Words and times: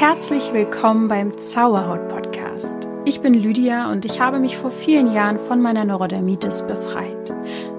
Herzlich 0.00 0.54
willkommen 0.54 1.08
beim 1.08 1.36
Zauberhaut 1.36 2.08
Podcast. 2.08 2.88
Ich 3.04 3.20
bin 3.20 3.34
Lydia 3.34 3.92
und 3.92 4.06
ich 4.06 4.18
habe 4.18 4.38
mich 4.38 4.56
vor 4.56 4.70
vielen 4.70 5.12
Jahren 5.12 5.38
von 5.38 5.60
meiner 5.60 5.84
Neurodermitis 5.84 6.66
befreit. 6.66 7.30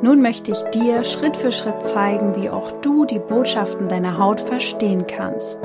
Nun 0.03 0.21
möchte 0.21 0.51
ich 0.51 0.61
dir 0.65 1.03
Schritt 1.03 1.35
für 1.35 1.51
Schritt 1.51 1.81
zeigen, 1.81 2.35
wie 2.35 2.51
auch 2.51 2.79
du 2.81 3.05
die 3.05 3.17
Botschaften 3.17 3.87
deiner 3.87 4.19
Haut 4.19 4.39
verstehen 4.39 5.07
kannst. 5.07 5.59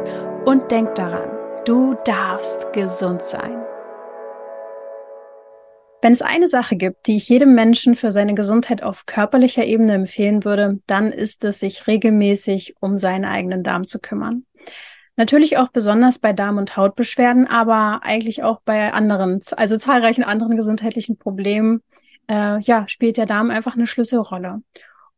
Und 0.47 0.71
denk 0.71 0.95
daran, 0.95 1.29
du 1.67 1.95
darfst 2.07 2.73
gesund 2.73 3.21
sein. 3.21 3.63
Wenn 6.01 6.13
es 6.13 6.23
eine 6.23 6.49
Sache 6.49 6.77
gibt, 6.77 7.07
die 7.07 7.19
ich 7.19 7.29
jedem 7.29 7.55
Menschen 7.55 7.97
für 7.97 8.13
seine 8.13 8.33
Gesundheit 8.33 8.83
auf 8.83 9.05
körperlicher 9.05 9.67
Ebene 9.67 9.93
empfehlen 9.93 10.47
würde, 10.47 10.81
dann 10.87 11.13
ist 11.13 11.45
es, 11.45 11.61
sich 11.61 11.87
regelmäßig 11.87 12.77
um 12.81 12.97
seinen 12.97 13.27
eigenen 13.27 13.63
Darm 13.63 13.87
zu 13.87 13.99
kümmern. 13.99 14.47
Natürlich 15.17 15.57
auch 15.57 15.69
besonders 15.69 16.19
bei 16.19 16.33
Darm- 16.33 16.59
und 16.59 16.77
Hautbeschwerden, 16.77 17.47
aber 17.47 18.01
eigentlich 18.03 18.43
auch 18.43 18.61
bei 18.65 18.93
anderen, 18.93 19.41
also 19.57 19.79
zahlreichen 19.79 20.25
anderen 20.25 20.57
gesundheitlichen 20.57 21.17
Problemen, 21.17 21.83
äh, 22.29 22.61
ja, 22.61 22.87
spielt 22.87 23.17
der 23.17 23.27
Darm 23.27 23.51
einfach 23.51 23.77
eine 23.77 23.87
Schlüsselrolle. 23.87 24.63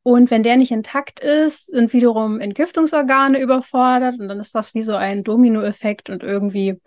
Und 0.05 0.30
wenn 0.30 0.43
der 0.43 0.57
nicht 0.57 0.71
intakt 0.71 1.21
ist, 1.21 1.66
sind 1.66 1.93
wiederum 1.93 2.41
Entgiftungsorgane 2.41 3.41
überfordert 3.41 4.19
und 4.19 4.29
dann 4.29 4.41
ist 4.41 4.55
das 4.55 4.73
wie 4.74 4.83
so 4.83 4.95
ein 4.95 5.24
Dominoeffekt 5.24 6.09
und 6.09 6.23
irgendwie 6.23 6.80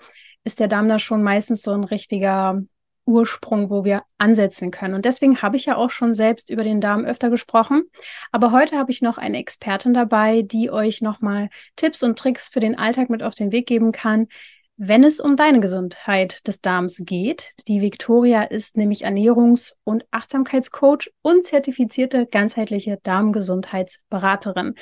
ist 0.43 0.59
der 0.59 0.67
Darm 0.67 0.89
da 0.89 0.97
schon 0.97 1.21
meistens 1.21 1.61
so 1.61 1.71
ein 1.71 1.83
richtiger 1.83 2.61
Ursprung, 3.05 3.69
wo 3.69 3.83
wir 3.83 4.03
ansetzen 4.17 4.71
können. 4.71 4.93
Und 4.93 5.05
deswegen 5.05 5.41
habe 5.41 5.57
ich 5.57 5.65
ja 5.65 5.75
auch 5.75 5.89
schon 5.89 6.13
selbst 6.13 6.49
über 6.49 6.63
den 6.63 6.81
Darm 6.81 7.05
öfter 7.05 7.29
gesprochen. 7.29 7.83
Aber 8.31 8.51
heute 8.51 8.77
habe 8.77 8.91
ich 8.91 9.01
noch 9.01 9.17
eine 9.17 9.37
Expertin 9.37 9.93
dabei, 9.93 10.41
die 10.41 10.71
euch 10.71 11.01
nochmal 11.01 11.49
Tipps 11.75 12.03
und 12.03 12.17
Tricks 12.17 12.47
für 12.47 12.59
den 12.59 12.77
Alltag 12.77 13.09
mit 13.09 13.23
auf 13.23 13.35
den 13.35 13.51
Weg 13.51 13.67
geben 13.67 13.91
kann, 13.91 14.27
wenn 14.83 15.03
es 15.03 15.19
um 15.19 15.35
deine 15.35 15.59
Gesundheit 15.59 16.47
des 16.47 16.61
Darms 16.61 17.03
geht. 17.05 17.51
Die 17.67 17.81
Victoria 17.81 18.41
ist 18.43 18.77
nämlich 18.77 19.05
Ernährungs- 19.05 19.75
und 19.83 20.05
Achtsamkeitscoach 20.09 21.11
und 21.21 21.43
zertifizierte 21.43 22.25
ganzheitliche 22.25 22.97
Darmgesundheitsberaterin. 23.03 24.75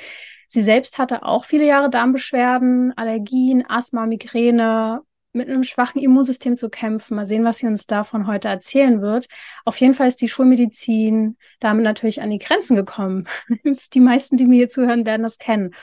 Sie 0.46 0.62
selbst 0.62 0.98
hatte 0.98 1.22
auch 1.22 1.44
viele 1.44 1.66
Jahre 1.66 1.90
Darmbeschwerden, 1.90 2.92
Allergien, 2.96 3.64
Asthma, 3.68 4.06
Migräne, 4.06 5.02
mit 5.32 5.48
einem 5.48 5.64
schwachen 5.64 6.00
Immunsystem 6.00 6.56
zu 6.56 6.68
kämpfen. 6.70 7.16
Mal 7.16 7.26
sehen, 7.26 7.44
was 7.44 7.58
sie 7.58 7.66
uns 7.66 7.86
davon 7.86 8.26
heute 8.26 8.48
erzählen 8.48 9.00
wird. 9.02 9.26
Auf 9.64 9.76
jeden 9.76 9.94
Fall 9.94 10.08
ist 10.08 10.20
die 10.20 10.28
Schulmedizin 10.28 11.36
damit 11.60 11.84
natürlich 11.84 12.20
an 12.22 12.30
die 12.30 12.38
Grenzen 12.38 12.76
gekommen. 12.76 13.26
die 13.94 14.00
meisten, 14.00 14.36
die 14.36 14.46
mir 14.46 14.56
hier 14.56 14.68
zuhören, 14.68 15.06
werden 15.06 15.22
das 15.22 15.38
kennen. 15.38 15.74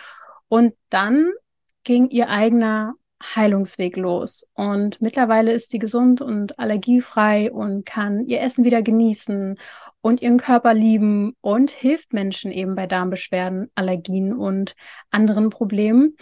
Und 0.50 0.73
dann 0.90 1.31
ging 1.84 2.09
ihr 2.09 2.30
eigener 2.30 2.95
Heilungsweg 3.23 3.98
los. 3.98 4.48
Und 4.53 5.02
mittlerweile 5.02 5.52
ist 5.52 5.72
sie 5.72 5.80
gesund 5.80 6.22
und 6.22 6.59
allergiefrei 6.59 7.52
und 7.52 7.86
kann 7.86 8.25
ihr 8.28 8.42
Essen 8.42 8.64
wieder 8.64 8.81
genießen 8.81 9.58
und 10.02 10.22
ihren 10.22 10.38
Körper 10.38 10.73
lieben 10.73 11.36
und 11.42 11.72
hilft 11.72 12.14
Menschen 12.14 12.52
eben 12.52 12.75
bei 12.75 12.86
Darmbeschwerden, 12.86 13.72
Allergien 13.75 14.34
und 14.34 14.75
anderen 15.09 15.50
Problemen 15.50 16.16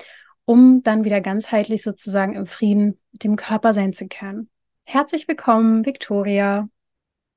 um 0.46 0.84
dann 0.84 1.04
wieder 1.04 1.22
ganzheitlich 1.22 1.84
sozusagen 1.84 2.36
im 2.36 2.46
Frieden 2.46 3.00
mit 3.12 3.24
dem 3.24 3.36
Körper 3.36 3.74
sein 3.74 3.94
zu 3.94 4.08
können. 4.08 4.50
Herzlich 4.84 5.28
willkommen, 5.28 5.86
Victoria. 5.86 6.70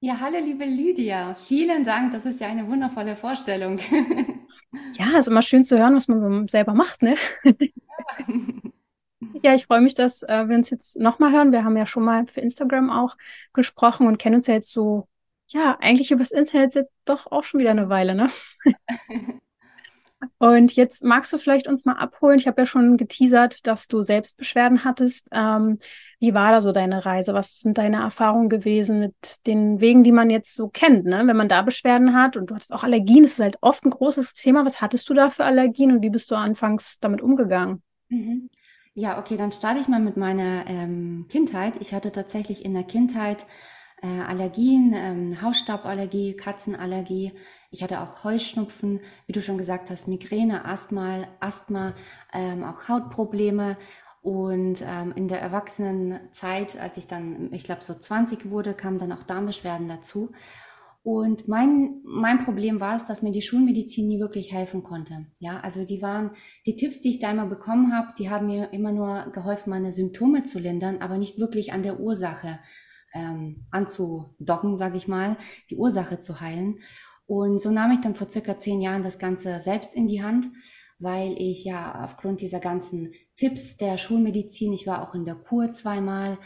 Ja, 0.01 0.21
hallo, 0.21 0.37
liebe 0.45 0.65
Lydia. 0.65 1.35
Vielen 1.35 1.83
Dank. 1.83 2.13
Das 2.13 2.25
ist 2.25 2.41
ja 2.41 2.49
eine 2.49 2.69
wundervolle 2.69 3.17
Vorstellung. 3.17 3.79
ja, 4.95 5.19
ist 5.19 5.29
immer 5.29 5.43
schön 5.43 5.65
zu 5.65 5.79
hören, 5.79 5.97
was 5.97 6.07
man 6.07 6.21
so 6.21 6.47
selber 6.47 6.75
macht, 6.75 7.03
ne? 7.03 7.17
Ja. 7.45 7.55
Ja, 9.43 9.55
ich 9.55 9.67
freue 9.67 9.81
mich, 9.81 9.95
dass 9.95 10.23
äh, 10.23 10.49
wir 10.49 10.57
uns 10.57 10.71
jetzt 10.71 10.97
nochmal 10.97 11.33
hören. 11.33 11.53
Wir 11.53 11.65
haben 11.65 11.77
ja 11.77 11.87
schon 11.87 12.05
mal 12.05 12.27
für 12.27 12.41
Instagram 12.41 12.91
auch 12.91 13.17
gesprochen 13.53 14.07
und 14.07 14.19
kennen 14.19 14.37
uns 14.37 14.47
ja 14.47 14.55
jetzt 14.55 14.73
so, 14.73 15.09
ja, 15.49 15.77
eigentlich 15.81 16.11
übers 16.11 16.31
Internet 16.31 16.75
jetzt 16.75 16.93
doch 17.05 17.31
auch 17.31 17.45
schon 17.45 17.61
wieder 17.61 17.71
eine 17.71 17.89
Weile, 17.89 18.15
ne? 18.15 18.31
Und 20.39 20.75
jetzt 20.75 21.05
magst 21.05 21.33
du 21.33 21.39
vielleicht 21.39 21.69
uns 21.69 21.85
mal 21.85 21.95
abholen. 21.95 22.39
Ich 22.39 22.49
habe 22.49 22.63
ja 22.63 22.67
schon 22.67 22.97
geteasert, 22.97 23.67
dass 23.67 23.87
du 23.87 24.03
selbst 24.03 24.37
Beschwerden 24.37 24.85
hattest. 24.85 25.29
Ähm, 25.31 25.79
wie 26.19 26.35
war 26.35 26.51
da 26.51 26.61
so 26.61 26.73
deine 26.73 27.05
Reise? 27.07 27.35
Was 27.35 27.61
sind 27.61 27.79
deine 27.79 27.99
Erfahrungen 27.99 28.49
gewesen 28.49 28.99
mit 28.99 29.15
den 29.47 29.81
Wegen, 29.81 30.03
die 30.03 30.11
man 30.13 30.31
jetzt 30.31 30.57
so 30.57 30.69
kennt? 30.69 31.05
Ne? 31.05 31.23
Wenn 31.25 31.37
man 31.37 31.49
da 31.49 31.63
Beschwerden 31.63 32.15
hat 32.15 32.37
und 32.37 32.51
du 32.51 32.57
hattest 32.57 32.73
auch 32.73 32.83
Allergien, 32.83 33.23
das 33.23 33.33
ist 33.33 33.41
halt 33.41 33.59
oft 33.61 33.85
ein 33.85 33.91
großes 33.91 34.35
Thema. 34.35 34.65
Was 34.65 34.81
hattest 34.81 35.09
du 35.09 35.15
da 35.15 35.31
für 35.31 35.45
Allergien 35.45 35.93
und 35.93 36.03
wie 36.03 36.11
bist 36.11 36.31
du 36.33 36.35
anfangs 36.35 36.99
damit 37.01 37.21
umgegangen? 37.21 37.83
Mhm. 38.09 38.51
Ja, 38.95 39.21
okay, 39.21 39.37
dann 39.37 39.53
starte 39.53 39.79
ich 39.79 39.87
mal 39.87 40.01
mit 40.01 40.17
meiner 40.17 40.65
ähm, 40.67 41.27
Kindheit. 41.29 41.75
Ich 41.79 41.95
hatte 41.95 42.11
tatsächlich 42.11 42.65
in 42.65 42.75
der 42.75 42.83
Kindheit 42.83 43.47
äh, 44.03 44.07
Allergien, 44.07 44.93
ähm, 44.97 45.41
Hausstauballergie, 45.41 46.35
Katzenallergie. 46.35 47.33
Ich 47.71 47.83
hatte 47.83 48.01
auch 48.01 48.25
Heuschnupfen, 48.25 49.01
wie 49.27 49.33
du 49.33 49.43
schon 49.43 49.59
gesagt 49.59 49.91
hast, 49.91 50.09
Migräne, 50.09 50.65
Asthma, 50.65 51.27
Asthma, 51.41 51.95
ähm, 52.33 52.65
auch 52.65 52.89
Hautprobleme. 52.89 53.77
Und 54.23 54.83
ähm, 54.87 55.13
in 55.15 55.29
der 55.29 55.41
Erwachsenenzeit, 55.41 56.79
als 56.81 56.97
ich 56.97 57.07
dann, 57.07 57.53
ich 57.53 57.65
glaube, 57.65 57.85
so 57.85 57.95
20 57.95 58.51
wurde, 58.51 58.75
kamen 58.75 58.99
dann 58.99 59.13
auch 59.13 59.23
Darmbeschwerden 59.23 59.89
dazu. 59.89 60.33
Und 61.03 61.47
mein, 61.49 62.01
mein 62.05 62.45
Problem 62.45 62.81
war 62.81 62.97
es, 62.97 63.07
dass 63.07 63.23
mir 63.23 63.31
die 63.31 63.43
Schulmedizin 63.43 64.07
nie 64.07 64.21
wirklich 64.21 64.53
helfen 64.53 64.83
konnte. 64.83 65.27
Ja, 65.39 65.61
also 65.61 65.85
die 65.85 66.03
waren, 66.03 66.33
die 66.67 66.77
Tipps, 66.77 67.01
die 67.01 67.11
ich 67.11 67.19
da 67.19 67.31
immer 67.31 67.47
bekommen 67.47 67.95
habe, 67.95 68.13
die 68.19 68.29
haben 68.29 68.47
mir 68.47 68.73
immer 68.73 68.93
nur 68.93 69.31
geholfen, 69.33 69.71
meine 69.71 69.93
Symptome 69.93 70.43
zu 70.43 70.59
lindern, 70.59 70.99
aber 71.01 71.17
nicht 71.17 71.39
wirklich 71.39 71.73
an 71.73 71.83
der 71.83 72.01
Ursache 72.01 72.59
ähm, 73.15 73.67
anzudocken, 73.71 74.77
sage 74.79 74.99
ich 74.99 75.09
mal, 75.09 75.37
die 75.71 75.77
Ursache 75.77 76.21
zu 76.21 76.41
heilen. 76.41 76.81
Und 77.29 77.61
so 77.61 77.71
nahm 77.71 77.93
ich 77.93 78.01
dann 78.01 78.15
vor 78.15 78.31
circa 78.31 78.59
zehn 78.59 78.81
Jahren 78.81 79.03
das 79.03 79.19
Ganze 79.19 79.61
selbst 79.61 79.95
in 79.95 80.07
die 80.07 80.23
Hand, 80.23 80.49
weil 80.99 81.35
ich 81.37 81.63
ja 81.63 82.03
aufgrund 82.03 82.41
dieser 82.41 82.59
ganzen 82.59 83.13
Tipps 83.37 83.77
der 83.77 83.99
Schulmedizin, 83.99 84.73
ich 84.73 84.87
war 84.87 85.03
auch 85.03 85.15
in 85.15 85.27
der 85.27 85.35
Kur 85.35 85.71
zweimal, 85.73 86.39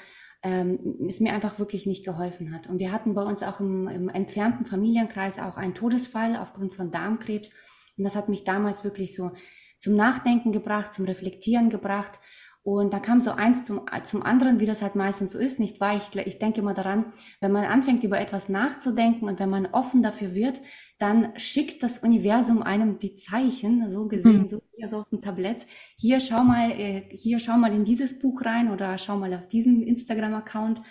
ähm, 0.43 1.07
es 1.09 1.21
mir 1.21 1.35
einfach 1.35 1.61
wirklich 1.61 1.87
nicht 1.87 2.05
geholfen 2.05 2.53
hat. 2.53 2.67
Und 2.67 2.81
wir 2.81 2.91
hatten 2.91 3.15
bei 3.15 3.23
uns 3.23 3.45
auch 3.45 3.61
im, 3.61 3.87
im 3.87 4.09
entfernten 4.09 4.67
Familienkreis 4.67 5.39
auch 5.39 5.57
einen 5.57 5.77
Todesfall 5.77 6.37
aufgrund 6.37 6.73
von 6.73 6.91
Darmkrebs. 6.91 7.51
Und 7.97 8.03
das 8.03 8.17
hat 8.17 8.29
mich 8.29 8.43
damals 8.43 8.83
wirklich 8.83 9.15
so 9.15 9.31
zum 9.79 9.95
Nachdenken 9.95 10.51
gebracht, 10.51 10.93
zum 10.93 11.05
Reflektieren 11.05 11.71
gebracht. 11.71 12.19
Und 12.65 12.93
da 12.93 13.01
kam 13.01 13.21
so 13.21 13.33
eins 13.33 13.65
zum, 13.65 13.83
zum 14.05 14.23
anderen, 14.23 14.61
wie 14.61 14.67
das 14.67 14.83
halt 14.83 14.95
meistens 14.95 15.33
so 15.33 15.39
ist, 15.39 15.59
nicht 15.59 15.81
wahr? 15.81 15.97
Ich, 15.97 16.15
ich 16.15 16.39
denke 16.39 16.61
immer 16.61 16.75
daran, 16.75 17.07
wenn 17.41 17.51
man 17.51 17.65
anfängt, 17.65 18.05
über 18.05 18.21
etwas 18.21 18.49
nachzudenken 18.49 19.29
und 19.29 19.41
wenn 19.41 19.51
man 19.51 19.67
offen 19.67 20.01
dafür 20.01 20.33
wird, 20.33 20.61
dann 20.99 21.37
schickt 21.37 21.83
das 21.83 21.99
Universum 21.99 22.63
einem 22.63 23.01
die 23.01 23.17
Zeichen, 23.17 23.91
so 23.91 24.07
gesehen, 24.07 24.43
mhm. 24.43 24.49
so 24.49 24.63
hier 24.77 24.89
so 24.89 24.99
auf 24.99 25.09
dem 25.09 25.21
Tablett. 25.21 25.67
Hier 25.97 26.21
schau 26.21 26.45
mal, 26.45 26.71
äh, 26.71 27.09
hier 27.11 27.41
schau 27.41 27.57
mal 27.57 27.73
in 27.73 27.85
dieses 27.85 28.21
Buch 28.21 28.45
rein 28.45 28.71
oder 28.71 28.97
schau 28.99 29.17
mal 29.17 29.35
auf 29.35 29.49
diesen 29.49 29.83
Instagram-Account. 29.83 30.83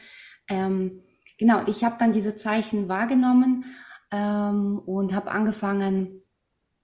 Ähm, 0.49 1.03
genau, 1.37 1.61
ich 1.67 1.85
habe 1.85 1.95
dann 1.97 2.11
diese 2.11 2.35
Zeichen 2.35 2.89
wahrgenommen 2.89 3.63
ähm, 4.11 4.77
und 4.79 5.15
habe 5.15 5.31
angefangen, 5.31 6.21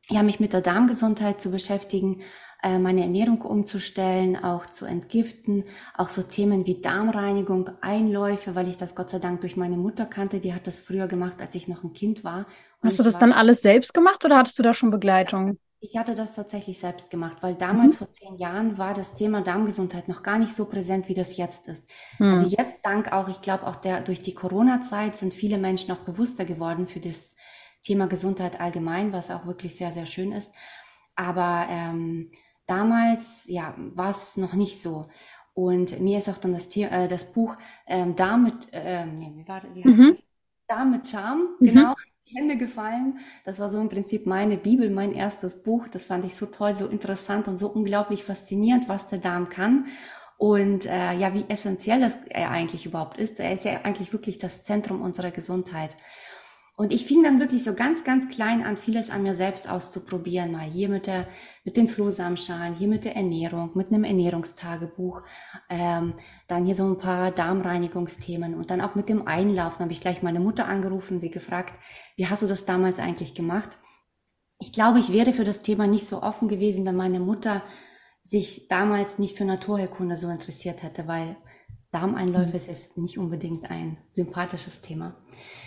ja, 0.09 0.23
mich 0.23 0.39
mit 0.39 0.53
der 0.53 0.61
Darmgesundheit 0.61 1.41
zu 1.41 1.51
beschäftigen 1.51 2.21
meine 2.63 3.01
Ernährung 3.01 3.41
umzustellen, 3.41 4.35
auch 4.43 4.65
zu 4.65 4.85
entgiften, 4.85 5.63
auch 5.95 6.09
so 6.09 6.23
Themen 6.23 6.65
wie 6.65 6.81
Darmreinigung, 6.81 7.69
Einläufe, 7.81 8.55
weil 8.55 8.67
ich 8.67 8.77
das 8.77 8.95
Gott 8.95 9.09
sei 9.09 9.19
Dank 9.19 9.41
durch 9.41 9.57
meine 9.57 9.77
Mutter 9.77 10.05
kannte, 10.05 10.39
die 10.39 10.53
hat 10.53 10.67
das 10.67 10.79
früher 10.79 11.07
gemacht, 11.07 11.35
als 11.39 11.53
ich 11.55 11.67
noch 11.67 11.83
ein 11.83 11.93
Kind 11.93 12.23
war. 12.23 12.45
Und 12.81 12.87
Hast 12.87 12.99
du 12.99 13.03
das 13.03 13.15
war, 13.15 13.21
dann 13.21 13.33
alles 13.33 13.61
selbst 13.61 13.93
gemacht 13.93 14.25
oder 14.25 14.37
hattest 14.37 14.57
du 14.59 14.63
da 14.63 14.73
schon 14.73 14.91
Begleitung? 14.91 15.57
Ich 15.79 15.95
hatte 15.95 16.15
das 16.15 16.33
tatsächlich 16.33 16.79
selbst 16.79 17.11
gemacht, 17.11 17.37
weil 17.41 17.53
damals 17.53 17.93
mhm. 17.93 17.97
vor 17.97 18.11
zehn 18.11 18.35
Jahren 18.37 18.79
war 18.79 18.95
das 18.95 19.15
Thema 19.15 19.41
Darmgesundheit 19.41 20.07
noch 20.07 20.23
gar 20.23 20.39
nicht 20.39 20.55
so 20.55 20.65
präsent, 20.65 21.07
wie 21.07 21.13
das 21.13 21.37
jetzt 21.37 21.67
ist. 21.67 21.87
Mhm. 22.17 22.33
Also 22.33 22.55
jetzt 22.57 22.77
dank 22.83 23.11
auch, 23.11 23.29
ich 23.29 23.41
glaube 23.41 23.67
auch 23.67 23.75
der 23.75 24.01
durch 24.01 24.23
die 24.23 24.33
Corona-Zeit 24.33 25.15
sind 25.15 25.35
viele 25.35 25.59
Menschen 25.59 25.91
auch 25.91 25.99
bewusster 25.99 26.45
geworden 26.45 26.87
für 26.87 26.99
das 26.99 27.35
Thema 27.83 28.07
Gesundheit 28.07 28.59
allgemein, 28.59 29.13
was 29.13 29.29
auch 29.29 29.45
wirklich 29.45 29.75
sehr 29.75 29.91
sehr 29.91 30.07
schön 30.07 30.31
ist. 30.31 30.51
Aber 31.15 31.67
ähm, 31.69 32.31
damals, 32.67 33.45
ja, 33.47 33.73
war 33.77 34.11
es 34.11 34.37
noch 34.37 34.53
nicht 34.53 34.81
so. 34.81 35.07
Und 35.53 35.99
mir 35.99 36.19
ist 36.19 36.29
auch 36.29 36.37
dann 36.37 36.53
das, 36.53 36.67
äh, 36.75 37.07
das 37.07 37.33
Buch 37.33 37.55
ähm, 37.87 38.15
Damit, 38.15 38.67
äh, 38.71 39.05
nee, 39.05 39.31
wie 39.33 39.47
war? 39.47 39.61
Wie 39.73 39.87
mhm. 39.87 40.09
das? 40.09 40.23
Damit 40.67 41.07
Charme, 41.07 41.47
mhm. 41.59 41.65
genau, 41.65 41.95
die 42.27 42.35
Hände 42.35 42.57
gefallen. 42.57 43.19
Das 43.45 43.59
war 43.59 43.69
so 43.69 43.79
im 43.79 43.89
Prinzip 43.89 44.27
meine 44.27 44.57
Bibel, 44.57 44.89
mein 44.89 45.13
erstes 45.13 45.63
Buch. 45.63 45.87
Das 45.87 46.05
fand 46.05 46.25
ich 46.25 46.35
so 46.35 46.45
toll, 46.45 46.75
so 46.75 46.87
interessant 46.87 47.47
und 47.47 47.57
so 47.57 47.69
unglaublich 47.69 48.23
faszinierend, 48.23 48.89
was 48.89 49.07
der 49.07 49.19
Darm 49.19 49.49
kann. 49.49 49.87
Und 50.37 50.85
äh, 50.85 51.13
ja, 51.13 51.33
wie 51.33 51.45
essentiell 51.47 52.01
das 52.01 52.17
er 52.29 52.51
eigentlich 52.51 52.85
überhaupt 52.85 53.17
ist. 53.17 53.39
Er 53.39 53.53
ist 53.53 53.65
ja 53.65 53.81
eigentlich 53.83 54.13
wirklich 54.13 54.37
das 54.37 54.63
Zentrum 54.63 55.01
unserer 55.01 55.31
Gesundheit. 55.31 55.95
Und 56.79 56.93
ich 56.93 57.07
fing 57.07 57.23
dann 57.23 57.39
wirklich 57.39 57.63
so 57.63 57.73
ganz, 57.73 58.03
ganz 58.03 58.29
klein 58.29 58.63
an, 58.63 58.77
vieles 58.77 59.09
an 59.09 59.23
mir 59.23 59.33
selbst 59.33 59.67
auszuprobieren. 59.67 60.51
Mal 60.51 60.69
hier 60.69 60.89
mit 60.89 61.07
der, 61.07 61.27
mit 61.63 61.75
den 61.75 61.87
Flohsamenschalen, 61.87 62.75
hier 62.75 62.87
mit 62.87 63.03
der 63.03 63.15
Ernährung, 63.15 63.71
mit 63.73 63.87
einem 63.87 64.03
Ernährungstagebuch, 64.03 65.23
ähm, 65.71 66.13
dann 66.47 66.65
hier 66.65 66.75
so 66.75 66.85
ein 66.85 66.99
paar 66.99 67.31
Darmreinigungsthemen 67.31 68.53
und 68.53 68.69
dann 68.69 68.81
auch 68.81 68.93
mit 68.93 69.09
dem 69.09 69.27
Einlaufen 69.27 69.79
habe 69.79 69.91
ich 69.91 70.01
gleich 70.01 70.21
meine 70.21 70.39
Mutter 70.39 70.67
angerufen, 70.67 71.19
sie 71.19 71.31
gefragt, 71.31 71.73
wie 72.15 72.27
hast 72.27 72.43
du 72.43 72.47
das 72.47 72.65
damals 72.65 72.99
eigentlich 72.99 73.33
gemacht? 73.33 73.69
Ich 74.59 74.71
glaube, 74.71 74.99
ich 74.99 75.11
wäre 75.11 75.33
für 75.33 75.45
das 75.45 75.63
Thema 75.63 75.87
nicht 75.87 76.07
so 76.07 76.21
offen 76.21 76.47
gewesen, 76.47 76.85
wenn 76.85 76.95
meine 76.95 77.19
Mutter 77.19 77.63
sich 78.23 78.67
damals 78.67 79.17
nicht 79.17 79.35
für 79.35 79.45
Naturheilkunde 79.45 80.15
so 80.15 80.29
interessiert 80.29 80.83
hätte, 80.83 81.07
weil 81.07 81.37
Darmeinläufe 81.91 82.53
hm. 82.53 82.57
ist 82.57 82.67
jetzt 82.67 82.97
nicht 82.97 83.17
unbedingt 83.17 83.71
ein 83.71 83.97
sympathisches 84.11 84.81
Thema. 84.81 85.15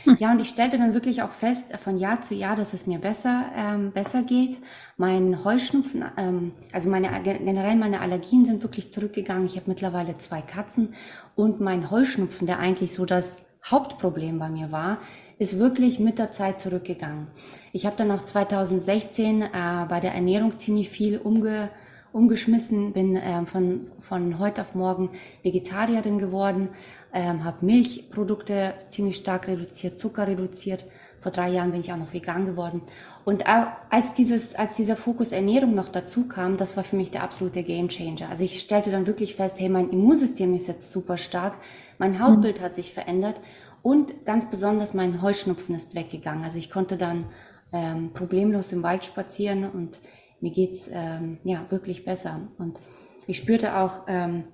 Hm. 0.05 0.17
Ja, 0.21 0.33
und 0.33 0.41
ich 0.41 0.51
stellte 0.51 0.77
dann 0.77 0.93
wirklich 0.93 1.23
auch 1.23 1.31
fest, 1.31 1.75
von 1.79 1.97
Jahr 1.97 2.21
zu 2.21 2.35
Jahr, 2.35 2.57
dass 2.57 2.75
es 2.75 2.87
mir 2.87 2.99
besser, 2.99 3.51
ähm, 3.57 3.93
besser 3.93 4.23
geht. 4.23 4.59
Mein 4.99 5.45
Heuschnupfen, 5.45 6.05
ähm, 6.19 6.53
also 6.73 6.91
meine, 6.91 7.09
generell 7.23 7.77
meine 7.77 8.01
Allergien 8.01 8.45
sind 8.45 8.63
wirklich 8.63 8.93
zurückgegangen. 8.93 9.47
Ich 9.47 9.57
habe 9.57 9.71
mittlerweile 9.71 10.19
zwei 10.19 10.43
Katzen 10.43 10.95
und 11.37 11.61
mein 11.61 11.91
Heuschnupfen, 11.91 12.47
der 12.47 12.59
eigentlich 12.59 12.93
so 12.93 13.07
das 13.07 13.37
Hauptproblem 13.65 14.39
bei 14.39 14.51
mir 14.51 14.73
war, 14.73 14.99
ist 15.39 15.59
wirklich 15.59 16.01
mit 16.01 16.19
der 16.19 16.31
Zeit 16.31 16.61
zurückgegangen. 16.61 17.29
Ich 17.73 17.87
habe 17.87 17.97
dann 17.97 18.11
auch 18.11 18.25
2016 18.25 19.41
äh, 19.41 19.49
bei 19.89 20.01
der 20.01 20.15
Ernährung 20.15 20.59
ziemlich 20.59 20.91
viel 20.91 21.17
umge 21.17 21.71
umgeschmissen, 22.13 22.93
bin 22.93 23.19
ähm, 23.23 23.47
von, 23.47 23.87
von 24.01 24.39
heute 24.39 24.63
auf 24.63 24.75
morgen 24.75 25.11
Vegetarierin 25.43 26.19
geworden, 26.19 26.69
ähm, 27.13 27.45
habe 27.45 27.65
Milchprodukte 27.65 28.75
ziemlich 28.89 29.17
stark 29.17 29.49
reduziert, 29.49 29.99
Zucker 29.99 30.27
reduziert. 30.27 30.85
Vor 31.21 31.33
drei 31.33 31.51
Jahren 31.51 31.73
bin 31.73 31.81
ich 31.81 31.93
auch 31.93 31.99
noch 31.99 32.15
vegan 32.15 32.47
geworden. 32.47 32.83
Und 33.25 33.45
als, 33.47 34.15
dieses, 34.15 34.55
als 34.55 34.77
dieser 34.77 34.97
Fokus 34.97 35.33
Ernährung 35.33 35.75
noch 35.75 35.91
dazu 35.91 36.27
kam, 36.27 36.57
das 36.57 36.77
war 36.77 36.85
für 36.85 36.97
mich 36.97 37.11
der 37.11 37.23
absolute 37.23 37.63
Gamechanger. 37.63 38.31
Also 38.31 38.45
ich 38.45 38.61
stellte 38.61 38.91
dann 38.91 39.07
wirklich 39.07 39.35
fest, 39.35 39.57
hey, 39.59 39.69
mein 39.69 39.91
Immunsystem 39.91 40.55
ist 40.55 40.69
jetzt 40.69 40.91
super 40.91 41.19
stark, 41.19 41.59
mein 41.99 42.25
Hautbild 42.25 42.59
mhm. 42.59 42.65
hat 42.65 42.77
sich 42.77 42.95
verändert 42.95 43.41
und 43.83 44.25
ganz 44.25 44.49
besonders 44.51 44.95
mein 44.95 45.21
Heuschnupfen 45.21 45.75
ist 45.75 45.95
weggegangen. 45.95 46.45
Also 46.45 46.59
ich 46.59 46.71
konnte 46.71 46.97
dann 46.97 47.27
ähm, 47.73 48.13
problemlos 48.15 48.73
im 48.73 48.83
Wald 48.83 49.05
spazieren 49.05 49.69
und 49.69 50.01
mir 50.41 50.53
geht's 50.53 50.89
ähm, 50.91 51.39
ja 51.45 51.67
wirklich 51.71 52.05
besser. 52.05 52.49
Und 52.59 52.81
ich 53.27 53.39
spürte 53.39 53.77
auch, 53.77 54.05
ähm, 54.09 54.45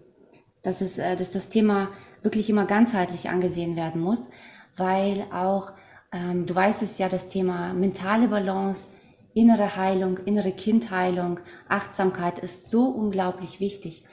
dass, 0.63 0.81
es, 0.81 0.99
äh, 0.99 1.17
dass 1.17 1.33
das 1.33 1.49
Thema 1.49 1.91
wirklich 2.23 2.51
immer 2.51 2.67
ganzheitlich 2.67 3.29
angesehen 3.29 3.77
werden 3.77 4.01
muss, 4.01 4.29
weil 4.77 5.25
auch, 5.33 5.73
ähm, 6.13 6.47
du 6.47 6.55
weißt 6.55 6.83
es 6.83 6.99
ja, 6.99 7.09
das 7.09 7.29
Thema 7.29 7.73
mentale 7.73 8.29
Balance, 8.29 8.91
innere 9.33 9.77
Heilung, 9.77 10.19
innere 10.25 10.53
Kindheilung, 10.53 11.41
Achtsamkeit 11.69 12.39
ist 12.39 12.71
so 12.71 12.89
unglaublich 12.89 13.61
wichtig. 13.61 14.05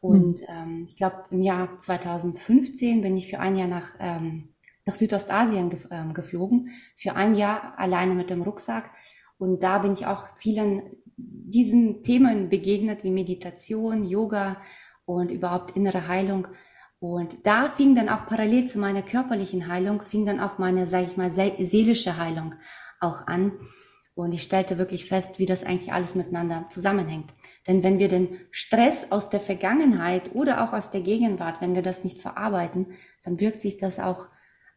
Und 0.00 0.40
mhm. 0.40 0.46
ähm, 0.48 0.84
ich 0.88 0.96
glaube, 0.96 1.24
im 1.30 1.42
Jahr 1.42 1.78
2015 1.78 3.02
bin 3.02 3.16
ich 3.16 3.28
für 3.28 3.38
ein 3.38 3.56
Jahr 3.56 3.68
nach, 3.68 3.94
ähm, 4.00 4.54
nach 4.84 4.94
Südostasien 4.94 5.70
ge 5.70 5.80
ähm, 5.90 6.14
geflogen, 6.14 6.70
für 6.96 7.14
ein 7.14 7.34
Jahr 7.34 7.78
alleine 7.78 8.14
mit 8.14 8.30
dem 8.30 8.42
Rucksack. 8.42 8.90
Und 9.38 9.62
da 9.62 9.78
bin 9.78 9.92
ich 9.92 10.06
auch 10.06 10.28
vielen 10.36 10.82
diesen 11.24 12.02
Themen 12.02 12.48
begegnet 12.48 13.04
wie 13.04 13.10
Meditation, 13.10 14.04
Yoga 14.04 14.60
und 15.04 15.30
überhaupt 15.30 15.76
innere 15.76 16.08
Heilung. 16.08 16.48
Und 16.98 17.44
da 17.44 17.68
fing 17.68 17.94
dann 17.94 18.08
auch 18.08 18.26
parallel 18.26 18.68
zu 18.68 18.78
meiner 18.78 19.02
körperlichen 19.02 19.68
Heilung, 19.68 20.02
fing 20.02 20.24
dann 20.24 20.40
auch 20.40 20.58
meine, 20.58 20.86
sage 20.86 21.08
ich 21.10 21.16
mal, 21.16 21.30
seelische 21.30 22.16
Heilung 22.16 22.54
auch 23.00 23.26
an. 23.26 23.52
Und 24.14 24.32
ich 24.32 24.42
stellte 24.42 24.78
wirklich 24.78 25.06
fest, 25.06 25.38
wie 25.38 25.46
das 25.46 25.64
eigentlich 25.64 25.92
alles 25.92 26.14
miteinander 26.14 26.66
zusammenhängt. 26.68 27.32
Denn 27.66 27.82
wenn 27.82 27.98
wir 27.98 28.08
den 28.08 28.38
Stress 28.50 29.10
aus 29.10 29.30
der 29.30 29.40
Vergangenheit 29.40 30.34
oder 30.34 30.64
auch 30.64 30.72
aus 30.72 30.90
der 30.90 31.00
Gegenwart, 31.00 31.60
wenn 31.60 31.74
wir 31.74 31.82
das 31.82 32.04
nicht 32.04 32.18
verarbeiten, 32.18 32.92
dann 33.24 33.40
wirkt 33.40 33.62
sich 33.62 33.78
das 33.78 33.98
auch 33.98 34.26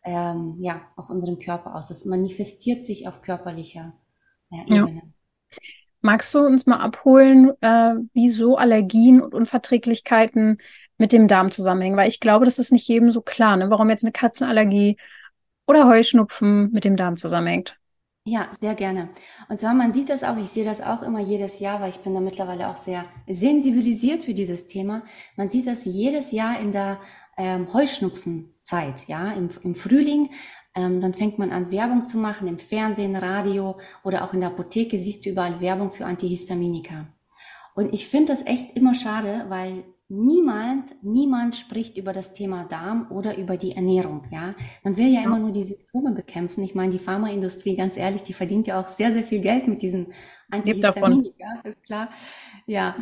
ähm, 0.04 0.58
ja, 0.60 0.82
auf 0.96 1.10
unseren 1.10 1.40
Körper 1.40 1.76
aus. 1.76 1.90
Es 1.90 2.06
manifestiert 2.06 2.86
sich 2.86 3.08
auf 3.08 3.22
körperlicher 3.22 3.94
ja, 4.50 4.62
Ebene. 4.64 5.02
Ja. 5.52 5.58
Magst 6.06 6.36
du 6.36 6.40
uns 6.46 6.68
mal 6.68 6.78
abholen, 6.78 7.52
äh, 7.62 7.96
wieso 8.14 8.58
Allergien 8.58 9.22
und 9.22 9.34
Unverträglichkeiten 9.34 10.60
mit 11.00 11.12
dem 11.12 11.28
Darm 11.28 11.50
zusammenhängen? 11.50 11.98
Weil 11.98 12.10
ich 12.10 12.20
glaube, 12.20 12.46
das 12.46 12.60
ist 12.60 12.72
nicht 12.72 12.88
jedem 12.88 13.12
so 13.12 13.22
klar, 13.22 13.58
ne? 13.58 13.72
warum 13.72 13.90
jetzt 13.90 14.04
eine 14.04 14.12
Katzenallergie 14.12 14.98
oder 15.66 15.88
Heuschnupfen 15.88 16.72
mit 16.72 16.84
dem 16.84 16.96
Darm 16.96 17.18
zusammenhängt. 17.18 17.80
Ja, 18.24 18.50
sehr 18.60 18.76
gerne. 18.76 19.10
Und 19.50 19.60
zwar, 19.60 19.74
man 19.74 19.94
sieht 19.94 20.10
das 20.10 20.24
auch, 20.24 20.38
ich 20.38 20.50
sehe 20.50 20.64
das 20.64 20.80
auch 20.80 21.02
immer 21.02 21.22
jedes 21.22 21.60
Jahr, 21.60 21.82
weil 21.82 21.90
ich 21.90 21.98
bin 21.98 22.14
da 22.14 22.20
mittlerweile 22.20 22.70
auch 22.70 22.78
sehr 22.78 23.06
sensibilisiert 23.28 24.22
für 24.22 24.36
dieses 24.36 24.68
Thema. 24.68 25.02
Man 25.36 25.50
sieht 25.50 25.66
das 25.66 25.86
jedes 25.86 26.32
Jahr 26.32 26.60
in 26.60 26.72
der 26.72 27.00
ähm, 27.36 27.74
Heuschnupfenzeit, 27.74 29.08
ja, 29.08 29.32
im, 29.32 29.50
im 29.64 29.74
Frühling 29.74 30.30
ähm, 30.76 31.02
dann 31.02 31.14
fängt 31.14 31.40
man 31.40 31.52
an, 31.52 31.72
Werbung 31.72 32.06
zu 32.06 32.18
machen 32.18 32.48
im 32.48 32.60
Fernsehen, 32.60 33.16
Radio 33.16 33.78
oder 34.04 34.24
auch 34.24 34.34
in 34.34 34.42
der 34.42 34.50
Apotheke 34.50 35.00
siehst 35.00 35.26
du 35.26 35.30
überall 35.30 35.62
Werbung 35.62 35.90
für 35.90 36.06
Antihistaminika. 36.06 37.08
Und 37.76 37.94
ich 37.94 38.08
finde 38.08 38.34
das 38.34 38.46
echt 38.46 38.76
immer 38.76 38.94
schade, 38.94 39.46
weil 39.50 39.84
niemand, 40.08 40.96
niemand 41.02 41.56
spricht 41.56 41.98
über 41.98 42.14
das 42.14 42.34
Thema 42.34 42.64
Darm 42.66 43.08
oder 43.10 43.38
über 43.38 43.58
die 43.58 43.72
Ernährung, 43.72 44.24
ja. 44.32 44.54
Man 44.84 44.98
will 44.98 45.08
ja 45.08 45.24
immer 45.24 45.40
nur 45.40 45.52
die 45.52 45.64
Symptome 45.64 46.12
bekämpfen. 46.12 46.64
Ich 46.64 46.76
meine, 46.76 46.92
die 46.92 47.00
Pharmaindustrie, 47.00 47.76
ganz 47.76 47.98
ehrlich, 47.98 48.24
die 48.24 48.34
verdient 48.34 48.68
ja 48.68 48.80
auch 48.80 48.90
sehr, 48.90 49.14
sehr 49.14 49.24
viel 49.24 49.42
Geld 49.42 49.68
mit 49.68 49.82
diesen 49.82 50.14
Antihistaminika, 50.52 51.62
ist 51.64 51.84
klar. 51.84 52.10
Ja. 52.68 52.96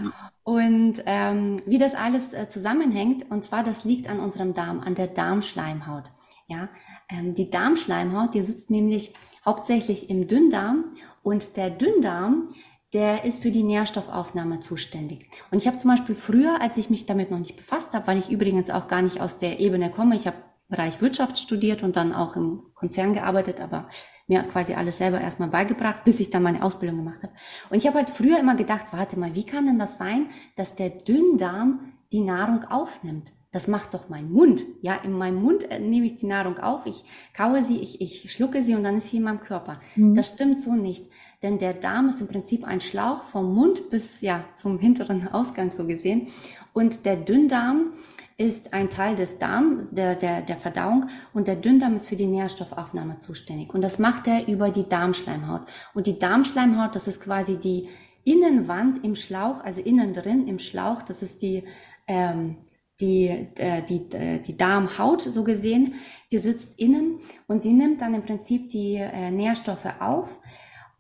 Und 0.44 1.04
ähm, 1.06 1.58
wie 1.66 1.78
das 1.78 1.94
alles 1.94 2.34
äh, 2.34 2.48
zusammenhängt, 2.48 3.30
und 3.30 3.44
zwar, 3.44 3.64
das 3.64 3.84
liegt 3.84 4.10
an 4.10 4.20
unserem 4.20 4.54
Darm, 4.54 4.80
an 4.80 4.96
der 4.96 5.08
Darmschleimhaut. 5.08 6.06
Ja, 6.48 6.70
ähm, 7.10 7.36
die 7.36 7.50
Darmschleimhaut, 7.50 8.34
die 8.34 8.42
sitzt 8.42 8.70
nämlich 8.70 9.14
hauptsächlich 9.46 10.10
im 10.10 10.28
Dünndarm 10.28 10.96
und 11.22 11.58
der 11.58 11.70
Dünndarm, 11.70 12.50
der 12.94 13.26
ist 13.26 13.42
für 13.42 13.52
die 13.52 13.64
Nährstoffaufnahme 13.64 14.60
zuständig. 14.60 15.28
Und 15.52 15.58
ich 15.58 15.68
habe 15.68 15.78
zum 15.78 15.90
Beispiel 15.90 16.16
früher, 16.16 16.62
als 16.62 16.78
ich 16.78 16.90
mich 16.90 17.06
damit 17.06 17.32
noch 17.32 17.40
nicht 17.40 17.56
befasst 17.56 17.94
habe, 17.94 18.06
weil 18.08 18.20
ich 18.20 18.30
übrigens 18.30 18.70
auch 18.70 18.88
gar 18.88 19.02
nicht 19.02 19.20
aus 19.20 19.40
der 19.40 19.60
Ebene 19.60 19.90
komme, 19.90 20.16
ich 20.16 20.28
habe 20.28 20.38
Bereich 20.70 21.02
Wirtschaft 21.02 21.38
studiert 21.38 21.84
und 21.84 21.98
dann 21.98 22.14
auch 22.14 22.36
im 22.36 22.64
Konzern 22.74 23.14
gearbeitet, 23.14 23.62
aber 23.62 23.90
mir 24.28 24.42
quasi 24.44 24.74
alles 24.74 24.98
selber 24.98 25.20
erstmal 25.20 25.50
beigebracht, 25.50 26.04
bis 26.04 26.20
ich 26.20 26.30
dann 26.30 26.42
meine 26.42 26.64
Ausbildung 26.64 26.98
gemacht 26.98 27.22
habe. 27.22 27.34
Und 27.70 27.78
ich 27.78 27.86
habe 27.86 27.98
halt 27.98 28.10
früher 28.10 28.40
immer 28.40 28.56
gedacht, 28.56 28.88
warte 28.92 29.20
mal, 29.20 29.36
wie 29.36 29.46
kann 29.46 29.66
denn 29.66 29.78
das 29.78 29.98
sein, 29.98 30.30
dass 30.56 30.76
der 30.76 30.90
Dünndarm 30.90 31.94
die 32.12 32.22
Nahrung 32.22 32.64
aufnimmt? 32.64 33.32
Das 33.54 33.68
macht 33.68 33.94
doch 33.94 34.10
mein 34.10 34.32
Mund. 34.32 34.64
Ja, 34.82 34.96
in 34.96 35.14
meinem 35.14 35.42
Mund 35.42 35.70
äh, 35.72 35.80
nehme 35.80 36.08
ich 36.08 36.18
die 36.18 36.26
Nahrung 36.26 36.58
auf, 36.58 36.86
ich 36.86 37.06
kaue 37.34 37.64
sie, 37.64 37.78
ich, 37.78 38.02
ich 38.02 38.34
schlucke 38.34 38.64
sie 38.64 38.76
und 38.76 38.84
dann 38.84 38.98
ist 38.98 39.10
sie 39.10 39.18
in 39.18 39.24
meinem 39.24 39.40
Körper. 39.40 39.80
Mhm. 39.96 40.16
Das 40.16 40.30
stimmt 40.30 40.60
so 40.60 40.74
nicht. 40.74 41.06
Denn 41.44 41.60
der 41.60 41.74
Darm 41.74 42.10
ist 42.10 42.20
im 42.20 42.28
Prinzip 42.28 42.66
ein 42.66 42.82
Schlauch 42.82 43.24
vom 43.24 43.54
Mund 43.54 43.90
bis 43.90 44.22
ja 44.22 44.44
zum 44.56 44.80
hinteren 44.86 45.28
Ausgang 45.28 45.72
so 45.72 45.86
gesehen. 45.86 46.28
Und 46.74 47.06
der 47.06 47.16
Dünndarm 47.16 47.94
ist 48.38 48.74
ein 48.74 48.90
Teil 48.90 49.16
des 49.16 49.38
Darms, 49.38 49.92
der, 49.92 50.16
der, 50.16 50.42
der 50.42 50.58
Verdauung 50.58 51.10
und 51.34 51.48
der 51.48 51.56
Dünndarm 51.56 51.96
ist 51.96 52.08
für 52.08 52.16
die 52.16 52.26
Nährstoffaufnahme 52.26 53.20
zuständig. 53.20 53.72
Und 53.72 53.82
das 53.82 54.00
macht 54.00 54.26
er 54.26 54.48
über 54.48 54.72
die 54.72 54.90
Darmschleimhaut. 54.90 55.62
Und 55.94 56.08
die 56.08 56.18
Darmschleimhaut, 56.18 56.96
das 56.96 57.08
ist 57.08 57.22
quasi 57.22 57.58
die 57.58 57.88
Innenwand 58.24 59.04
im 59.04 59.14
Schlauch, 59.14 59.64
also 59.64 59.82
innen 59.82 60.14
drin 60.14 60.48
im 60.48 60.58
Schlauch, 60.58 61.04
das 61.04 61.22
ist 61.22 61.44
die 61.44 61.64
ähm, 62.08 62.58
die, 63.00 63.28
äh, 63.56 63.82
die, 63.84 64.12
äh, 64.12 64.40
die 64.40 64.56
Darmhaut 64.56 65.22
so 65.22 65.44
gesehen, 65.44 65.96
die 66.32 66.40
sitzt 66.40 66.80
innen 66.80 67.20
und 67.48 67.64
sie 67.64 67.74
nimmt 67.74 68.02
dann 68.02 68.14
im 68.14 68.24
Prinzip 68.24 68.70
die 68.70 68.96
äh, 68.96 69.32
Nährstoffe 69.32 69.88
auf 70.00 70.40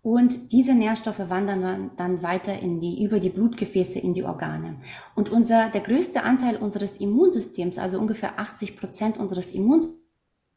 und 0.02 0.52
diese 0.52 0.74
Nährstoffe 0.74 1.30
wandern 1.30 1.92
dann 1.96 2.24
weiter 2.24 2.60
in 2.60 2.82
die, 2.82 3.04
über 3.04 3.20
die 3.20 3.30
Blutgefäße 3.30 4.00
in 4.00 4.14
die 4.14 4.26
Organe. 4.26 4.82
Und 5.16 5.30
unser, 5.30 5.70
der 5.70 5.82
größte 5.82 6.24
Anteil 6.24 6.58
unseres 6.58 6.98
Immunsystems, 6.98 7.78
also 7.78 8.00
ungefähr 8.00 8.38
80 8.38 8.76
Prozent 8.76 9.18
unseres 9.18 9.54
Immunsystems, 9.54 10.04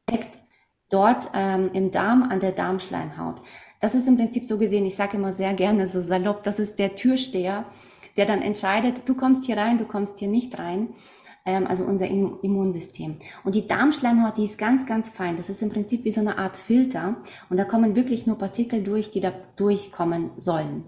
steckt 0.09 0.39
dort 0.89 1.31
ähm, 1.35 1.71
im 1.73 1.91
Darm 1.91 2.23
an 2.25 2.41
der 2.41 2.53
Darmschleimhaut. 2.53 3.43
Das 3.81 3.95
ist 3.95 4.07
im 4.07 4.17
Prinzip 4.17 4.47
so 4.47 4.59
gesehen, 4.59 4.87
ich 4.87 4.97
sage 4.97 5.17
immer 5.17 5.33
sehr 5.33 5.55
gerne 5.55 5.89
so 5.89 6.01
salopp, 6.01 6.43
das 6.45 6.59
ist 6.59 6.79
der 6.79 6.97
Türsteher, 6.97 7.67
der 8.17 8.27
dann 8.27 8.41
entscheidet, 8.41 9.09
du 9.09 9.15
kommst 9.15 9.45
hier 9.45 9.59
rein, 9.59 9.79
du 9.79 9.85
kommst 9.85 10.19
hier 10.19 10.29
nicht 10.29 10.59
rein 10.59 10.89
also 11.47 11.85
unser 11.85 12.09
Immunsystem. 12.09 13.17
Und 13.45 13.55
die 13.55 13.67
Darmschleimhaut, 13.67 14.37
die 14.37 14.45
ist 14.45 14.59
ganz, 14.59 14.85
ganz 14.85 15.09
fein. 15.09 15.37
Das 15.37 15.49
ist 15.49 15.63
im 15.63 15.71
Prinzip 15.71 16.05
wie 16.05 16.11
so 16.11 16.21
eine 16.21 16.39
Art 16.39 16.57
Filter. 16.57 17.17
Und 17.49 17.57
da 17.57 17.65
kommen 17.65 17.95
wirklich 17.95 18.27
nur 18.27 18.37
Partikel 18.37 18.83
durch, 18.83 19.11
die 19.11 19.21
da 19.21 19.33
durchkommen 19.57 20.33
sollen. 20.39 20.87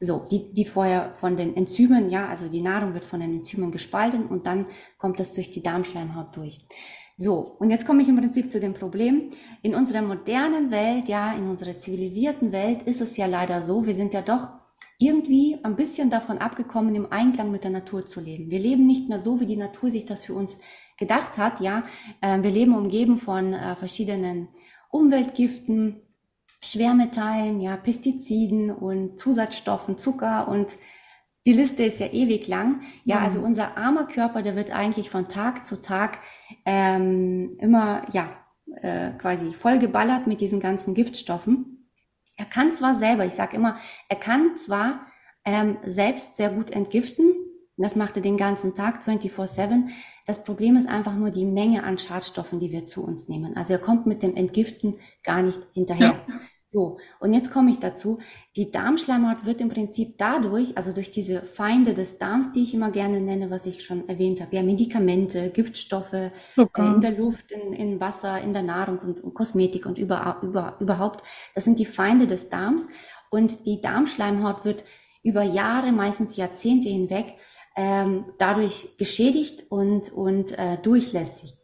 So, 0.00 0.26
die, 0.30 0.52
die 0.52 0.64
vorher 0.64 1.12
von 1.14 1.36
den 1.36 1.56
Enzymen, 1.56 2.10
ja, 2.10 2.28
also 2.28 2.48
die 2.48 2.62
Nahrung 2.62 2.94
wird 2.94 3.04
von 3.04 3.20
den 3.20 3.36
Enzymen 3.36 3.70
gespalten 3.70 4.26
und 4.26 4.46
dann 4.46 4.66
kommt 4.98 5.20
das 5.20 5.32
durch 5.32 5.50
die 5.50 5.62
Darmschleimhaut 5.62 6.36
durch. 6.36 6.58
So, 7.16 7.54
und 7.58 7.70
jetzt 7.70 7.86
komme 7.86 8.00
ich 8.00 8.08
im 8.08 8.16
Prinzip 8.16 8.50
zu 8.50 8.60
dem 8.60 8.72
Problem. 8.72 9.30
In 9.60 9.74
unserer 9.74 10.00
modernen 10.00 10.70
Welt, 10.70 11.06
ja, 11.06 11.34
in 11.34 11.48
unserer 11.48 11.78
zivilisierten 11.78 12.50
Welt 12.50 12.82
ist 12.84 13.02
es 13.02 13.16
ja 13.18 13.26
leider 13.26 13.62
so, 13.62 13.86
wir 13.86 13.94
sind 13.94 14.14
ja 14.14 14.22
doch 14.22 14.48
irgendwie 15.00 15.56
ein 15.62 15.76
bisschen 15.76 16.10
davon 16.10 16.38
abgekommen, 16.38 16.94
im 16.94 17.10
Einklang 17.10 17.50
mit 17.50 17.64
der 17.64 17.70
Natur 17.70 18.06
zu 18.06 18.20
leben. 18.20 18.50
Wir 18.50 18.58
leben 18.58 18.86
nicht 18.86 19.08
mehr 19.08 19.18
so, 19.18 19.40
wie 19.40 19.46
die 19.46 19.56
Natur 19.56 19.90
sich 19.90 20.04
das 20.04 20.26
für 20.26 20.34
uns 20.34 20.60
gedacht 20.98 21.38
hat, 21.38 21.60
ja. 21.60 21.84
Äh, 22.20 22.42
wir 22.42 22.50
leben 22.50 22.76
umgeben 22.76 23.16
von 23.16 23.54
äh, 23.54 23.76
verschiedenen 23.76 24.48
Umweltgiften, 24.90 26.02
Schwermetallen, 26.62 27.62
ja, 27.62 27.78
Pestiziden 27.78 28.70
und 28.70 29.18
Zusatzstoffen, 29.18 29.96
Zucker 29.96 30.48
und 30.48 30.76
die 31.46 31.54
Liste 31.54 31.84
ist 31.84 31.98
ja 31.98 32.08
ewig 32.08 32.46
lang. 32.46 32.82
Ja, 33.04 33.20
mhm. 33.20 33.24
also 33.24 33.40
unser 33.40 33.78
armer 33.78 34.04
Körper, 34.04 34.42
der 34.42 34.54
wird 34.54 34.70
eigentlich 34.70 35.08
von 35.08 35.28
Tag 35.28 35.66
zu 35.66 35.80
Tag 35.80 36.18
ähm, 36.66 37.56
immer, 37.58 38.02
ja, 38.12 38.28
äh, 38.76 39.12
quasi 39.12 39.52
vollgeballert 39.54 40.26
mit 40.26 40.42
diesen 40.42 40.60
ganzen 40.60 40.92
Giftstoffen. 40.92 41.79
Er 42.40 42.46
kann 42.46 42.72
zwar 42.72 42.94
selber, 42.94 43.26
ich 43.26 43.34
sage 43.34 43.54
immer, 43.54 43.76
er 44.08 44.16
kann 44.16 44.56
zwar 44.56 45.06
ähm, 45.44 45.76
selbst 45.86 46.36
sehr 46.36 46.48
gut 46.48 46.70
entgiften, 46.70 47.34
das 47.76 47.96
macht 47.96 48.16
er 48.16 48.22
den 48.22 48.38
ganzen 48.38 48.74
Tag 48.74 49.06
24/7. 49.06 49.88
Das 50.24 50.42
Problem 50.42 50.76
ist 50.76 50.88
einfach 50.88 51.16
nur 51.16 51.30
die 51.30 51.44
Menge 51.44 51.84
an 51.84 51.98
Schadstoffen, 51.98 52.58
die 52.58 52.70
wir 52.70 52.86
zu 52.86 53.04
uns 53.04 53.28
nehmen. 53.28 53.58
Also 53.58 53.74
er 53.74 53.78
kommt 53.78 54.06
mit 54.06 54.22
dem 54.22 54.36
Entgiften 54.36 54.98
gar 55.22 55.42
nicht 55.42 55.60
hinterher. 55.74 56.24
Ja. 56.26 56.40
So, 56.72 56.98
und 57.18 57.32
jetzt 57.32 57.50
komme 57.50 57.72
ich 57.72 57.80
dazu. 57.80 58.20
Die 58.54 58.70
Darmschleimhaut 58.70 59.44
wird 59.44 59.60
im 59.60 59.70
Prinzip 59.70 60.16
dadurch, 60.18 60.76
also 60.76 60.92
durch 60.92 61.10
diese 61.10 61.42
Feinde 61.42 61.94
des 61.94 62.18
Darms, 62.18 62.52
die 62.52 62.62
ich 62.62 62.74
immer 62.74 62.92
gerne 62.92 63.20
nenne, 63.20 63.50
was 63.50 63.66
ich 63.66 63.84
schon 63.84 64.08
erwähnt 64.08 64.40
habe, 64.40 64.54
ja, 64.54 64.62
Medikamente, 64.62 65.50
Giftstoffe 65.50 66.30
okay. 66.56 66.82
äh, 66.82 66.94
in 66.94 67.00
der 67.00 67.10
Luft, 67.10 67.50
in, 67.50 67.72
in 67.72 68.00
Wasser, 68.00 68.40
in 68.40 68.52
der 68.52 68.62
Nahrung 68.62 69.00
und, 69.00 69.20
und 69.20 69.34
Kosmetik 69.34 69.84
und 69.84 69.98
über, 69.98 70.38
über, 70.42 70.76
überhaupt, 70.78 71.24
das 71.56 71.64
sind 71.64 71.80
die 71.80 71.86
Feinde 71.86 72.28
des 72.28 72.50
Darms. 72.50 72.86
Und 73.30 73.66
die 73.66 73.80
Darmschleimhaut 73.80 74.64
wird 74.64 74.84
über 75.24 75.42
Jahre, 75.42 75.90
meistens 75.90 76.36
Jahrzehnte 76.36 76.88
hinweg, 76.88 77.34
ähm, 77.76 78.26
dadurch 78.38 78.96
geschädigt 78.96 79.64
und, 79.70 80.12
und 80.12 80.56
äh, 80.56 80.78
durchlässig. 80.78 81.56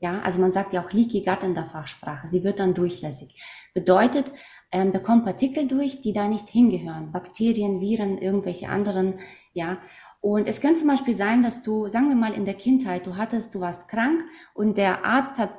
Ja, 0.00 0.20
also 0.20 0.38
man 0.38 0.52
sagt 0.52 0.72
ja 0.74 0.82
auch 0.82 0.92
Leaky 0.92 1.22
Gut 1.22 1.42
in 1.42 1.54
der 1.54 1.64
Fachsprache. 1.64 2.28
Sie 2.28 2.44
wird 2.44 2.58
dann 2.58 2.74
durchlässig. 2.74 3.42
Bedeutet, 3.72 4.30
ähm, 4.74 4.90
bekommen 4.90 5.24
Partikel 5.24 5.68
durch, 5.68 6.00
die 6.00 6.12
da 6.12 6.26
nicht 6.26 6.48
hingehören. 6.48 7.12
Bakterien, 7.12 7.80
Viren, 7.80 8.18
irgendwelche 8.18 8.68
anderen, 8.68 9.20
ja. 9.52 9.78
Und 10.20 10.48
es 10.48 10.60
könnte 10.60 10.80
zum 10.80 10.88
Beispiel 10.88 11.14
sein, 11.14 11.44
dass 11.44 11.62
du, 11.62 11.86
sagen 11.86 12.08
wir 12.08 12.16
mal 12.16 12.34
in 12.34 12.44
der 12.44 12.54
Kindheit, 12.54 13.06
du 13.06 13.16
hattest, 13.16 13.54
du 13.54 13.60
warst 13.60 13.88
krank 13.88 14.24
und 14.52 14.76
der 14.76 15.04
Arzt 15.04 15.38
hat 15.38 15.50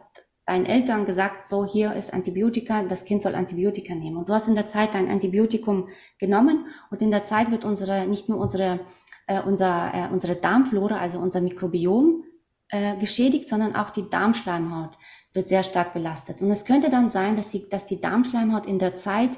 deinen 0.45 0.65
Eltern 0.65 1.05
gesagt, 1.05 1.48
so 1.48 1.65
hier 1.65 1.93
ist 1.93 2.13
Antibiotika, 2.13 2.84
das 2.84 3.05
Kind 3.05 3.24
soll 3.24 3.36
Antibiotika 3.36 3.95
nehmen. 3.95 4.17
Und 4.17 4.27
du 4.27 4.34
hast 4.34 4.50
in 4.50 4.55
der 4.55 4.67
Zeit 4.67 4.93
dein 4.93 5.10
Antibiotikum 5.10 5.88
genommen 6.19 6.65
und 6.91 7.01
in 7.01 7.10
der 7.10 7.25
Zeit 7.25 7.51
wird 7.51 7.63
unsere, 7.63 8.07
nicht 8.07 8.27
nur 8.27 8.39
unsere, 8.39 8.81
äh, 9.27 9.41
unser, 9.41 9.91
äh, 9.93 10.13
unsere 10.13 10.36
Darmflora, 10.36 10.98
also 10.98 11.19
unser 11.19 11.39
Mikrobiom 11.39 12.25
äh, 12.69 12.98
geschädigt, 12.98 13.48
sondern 13.48 13.75
auch 13.75 13.91
die 13.91 14.10
Darmschleimhaut 14.10 14.98
wird 15.36 15.50
sehr 15.50 15.63
stark 15.63 15.94
belastet. 15.94 16.42
Und 16.42 16.50
es 16.50 16.65
könnte 16.65 16.89
dann 16.89 17.10
sein, 17.10 17.36
dass, 17.36 17.51
sie, 17.51 17.68
dass 17.70 17.86
die 17.86 18.00
Darmschleimhaut 18.00 18.65
in 18.65 18.80
der 18.80 18.96
Zeit 18.96 19.32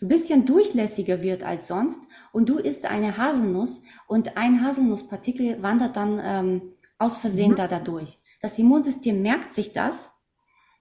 ein 0.00 0.08
bisschen 0.08 0.44
durchlässiger 0.44 1.22
wird 1.22 1.42
als 1.42 1.68
sonst 1.68 2.00
und 2.32 2.48
du 2.48 2.58
isst 2.58 2.84
eine 2.84 3.16
Haselnuss 3.16 3.82
und 4.06 4.36
ein 4.36 4.62
Haselnusspartikel 4.62 5.62
wandert 5.62 5.96
dann 5.96 6.20
ähm, 6.22 6.62
aus 6.98 7.18
Versehen 7.18 7.52
mhm. 7.52 7.56
da 7.56 7.68
dadurch. 7.68 8.18
Das 8.42 8.58
Immunsystem 8.58 9.22
merkt 9.22 9.54
sich 9.54 9.72
das 9.72 10.10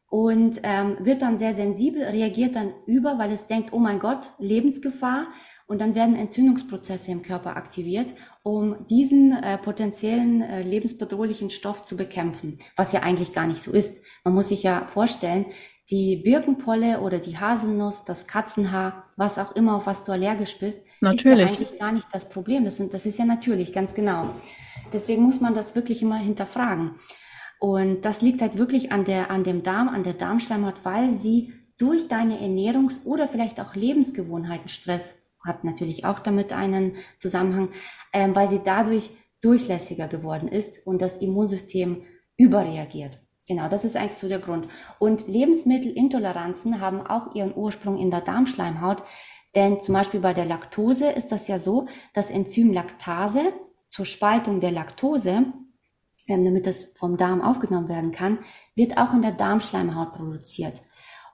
und 0.10 0.60
ähm, 0.64 0.98
wird 1.00 1.22
dann 1.22 1.40
sehr 1.40 1.54
sensibel, 1.54 2.04
reagiert 2.04 2.56
dann 2.56 2.74
über, 2.86 3.18
weil 3.18 3.32
es 3.32 3.48
denkt, 3.48 3.74
oh 3.74 3.80
mein 3.80 4.00
Gott, 4.00 4.32
Lebensgefahr. 4.38 5.28
Und 5.68 5.80
dann 5.80 5.96
werden 5.96 6.16
Entzündungsprozesse 6.16 7.12
im 7.12 7.24
Körper 7.24 7.58
aktiviert, 7.58 8.14
um 8.44 8.86
diesen 8.88 9.32
äh, 9.34 9.58
potenziellen 9.58 10.42
äh, 10.42 10.62
lebensbedrohlichen 10.62 11.50
Stoff 11.50 11.84
zu 11.84 11.98
bekämpfen, 11.98 12.60
was 12.76 12.92
ja 12.92 13.02
eigentlich 13.02 13.34
gar 13.34 13.48
nicht 13.48 13.62
so 13.62 13.72
ist. 13.72 14.02
Man 14.24 14.36
muss 14.36 14.50
sich 14.50 14.62
ja 14.62 14.86
vorstellen, 14.88 15.48
die 15.90 16.18
Birkenpolle 16.18 17.02
oder 17.02 17.20
die 17.20 17.38
Haselnuss, 17.38 18.06
das 18.06 18.28
Katzenhaar, 18.28 19.12
was 19.18 19.38
auch 19.38 19.56
immer, 19.56 19.78
auf 19.78 19.86
was 19.86 20.04
du 20.04 20.12
allergisch 20.12 20.60
bist, 20.60 20.82
natürlich. 21.02 21.46
ist 21.46 21.52
ja 21.52 21.58
eigentlich 21.58 21.80
gar 21.80 21.92
nicht 21.92 22.08
das 22.12 22.30
Problem. 22.30 22.66
Das, 22.66 22.78
sind, 22.78 22.94
das 22.94 23.06
ist 23.06 23.20
ja 23.20 23.26
natürlich, 23.26 23.74
ganz 23.74 23.94
genau. 23.94 24.30
Deswegen 24.94 25.24
muss 25.24 25.42
man 25.42 25.56
das 25.56 25.76
wirklich 25.76 26.02
immer 26.02 26.18
hinterfragen. 26.18 26.96
Und 27.60 28.04
das 28.04 28.22
liegt 28.22 28.42
halt 28.42 28.58
wirklich 28.58 28.92
an 28.92 29.06
der, 29.06 29.32
an 29.32 29.44
dem 29.44 29.64
Darm, 29.64 29.90
an 29.90 30.04
der 30.04 30.14
Darmschleimhaut, 30.14 30.84
weil 30.84 31.14
sie 31.14 31.54
durch 31.78 32.08
deine 32.08 32.40
Ernährungs- 32.40 33.06
oder 33.06 33.28
vielleicht 33.28 33.60
auch 33.60 33.76
Lebensgewohnheiten, 33.76 34.68
Stress 34.68 35.18
hat 35.46 35.64
natürlich 35.64 36.06
auch 36.06 36.20
damit 36.20 36.54
einen 36.54 36.98
Zusammenhang, 37.20 37.70
äh, 38.12 38.30
weil 38.34 38.50
sie 38.50 38.62
dadurch 38.64 39.12
durchlässiger 39.42 40.08
geworden 40.08 40.48
ist 40.48 40.86
und 40.86 41.02
das 41.02 41.18
Immunsystem 41.18 42.04
überreagiert. 42.38 43.20
Genau, 43.48 43.70
das 43.70 43.86
ist 43.86 43.96
eigentlich 43.96 44.18
so 44.18 44.28
der 44.28 44.40
Grund. 44.40 44.68
Und 44.98 45.28
Lebensmittelintoleranzen 45.28 46.82
haben 46.82 47.06
auch 47.06 47.36
ihren 47.36 47.56
Ursprung 47.56 48.00
in 48.00 48.10
der 48.10 48.22
Darmschleimhaut, 48.22 49.04
denn 49.54 49.80
zum 49.80 49.94
Beispiel 49.94 50.20
bei 50.20 50.34
der 50.34 50.46
Laktose 50.46 51.12
ist 51.12 51.32
das 51.32 51.48
ja 51.48 51.60
so, 51.60 51.88
das 52.14 52.32
Enzym 52.32 52.74
Laktase 52.74 53.54
zur 53.90 54.06
Spaltung 54.06 54.60
der 54.62 54.72
Laktose 54.72 55.54
ähm, 56.28 56.44
damit 56.44 56.66
das 56.66 56.92
vom 56.96 57.18
Darm 57.18 57.42
aufgenommen 57.42 57.88
werden 57.88 58.12
kann, 58.12 58.40
wird 58.76 58.98
auch 58.98 59.14
in 59.14 59.22
der 59.22 59.32
Darmschleimhaut 59.32 60.14
produziert. 60.14 60.82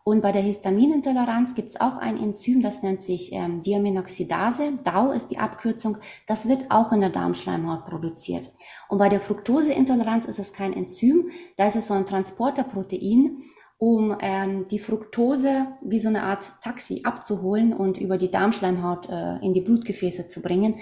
Und 0.03 0.21
bei 0.21 0.31
der 0.31 0.41
Histaminintoleranz 0.41 1.53
gibt 1.53 1.69
es 1.69 1.81
auch 1.81 1.97
ein 1.97 2.17
Enzym, 2.17 2.61
das 2.61 2.81
nennt 2.81 3.03
sich 3.03 3.31
ähm, 3.33 3.61
Diaminoxidase. 3.61 4.79
DAO 4.83 5.11
ist 5.11 5.27
die 5.27 5.37
Abkürzung. 5.37 5.99
Das 6.27 6.47
wird 6.47 6.71
auch 6.71 6.91
in 6.91 7.01
der 7.01 7.11
Darmschleimhaut 7.11 7.85
produziert. 7.85 8.51
Und 8.89 8.97
bei 8.97 9.09
der 9.09 9.19
Fructoseintoleranz 9.19 10.25
ist 10.25 10.39
es 10.39 10.53
kein 10.53 10.73
Enzym. 10.73 11.29
Da 11.57 11.67
ist 11.67 11.75
es 11.75 11.87
so 11.87 11.93
ein 11.93 12.07
Transporterprotein, 12.07 13.43
um 13.77 14.17
ähm, 14.21 14.67
die 14.69 14.79
Fructose 14.79 15.67
wie 15.81 15.99
so 15.99 16.09
eine 16.09 16.23
Art 16.23 16.45
Taxi 16.63 17.01
abzuholen 17.03 17.73
und 17.73 17.99
über 17.99 18.17
die 18.17 18.31
Darmschleimhaut 18.31 19.07
äh, 19.07 19.37
in 19.45 19.53
die 19.53 19.61
Blutgefäße 19.61 20.27
zu 20.27 20.41
bringen. 20.41 20.79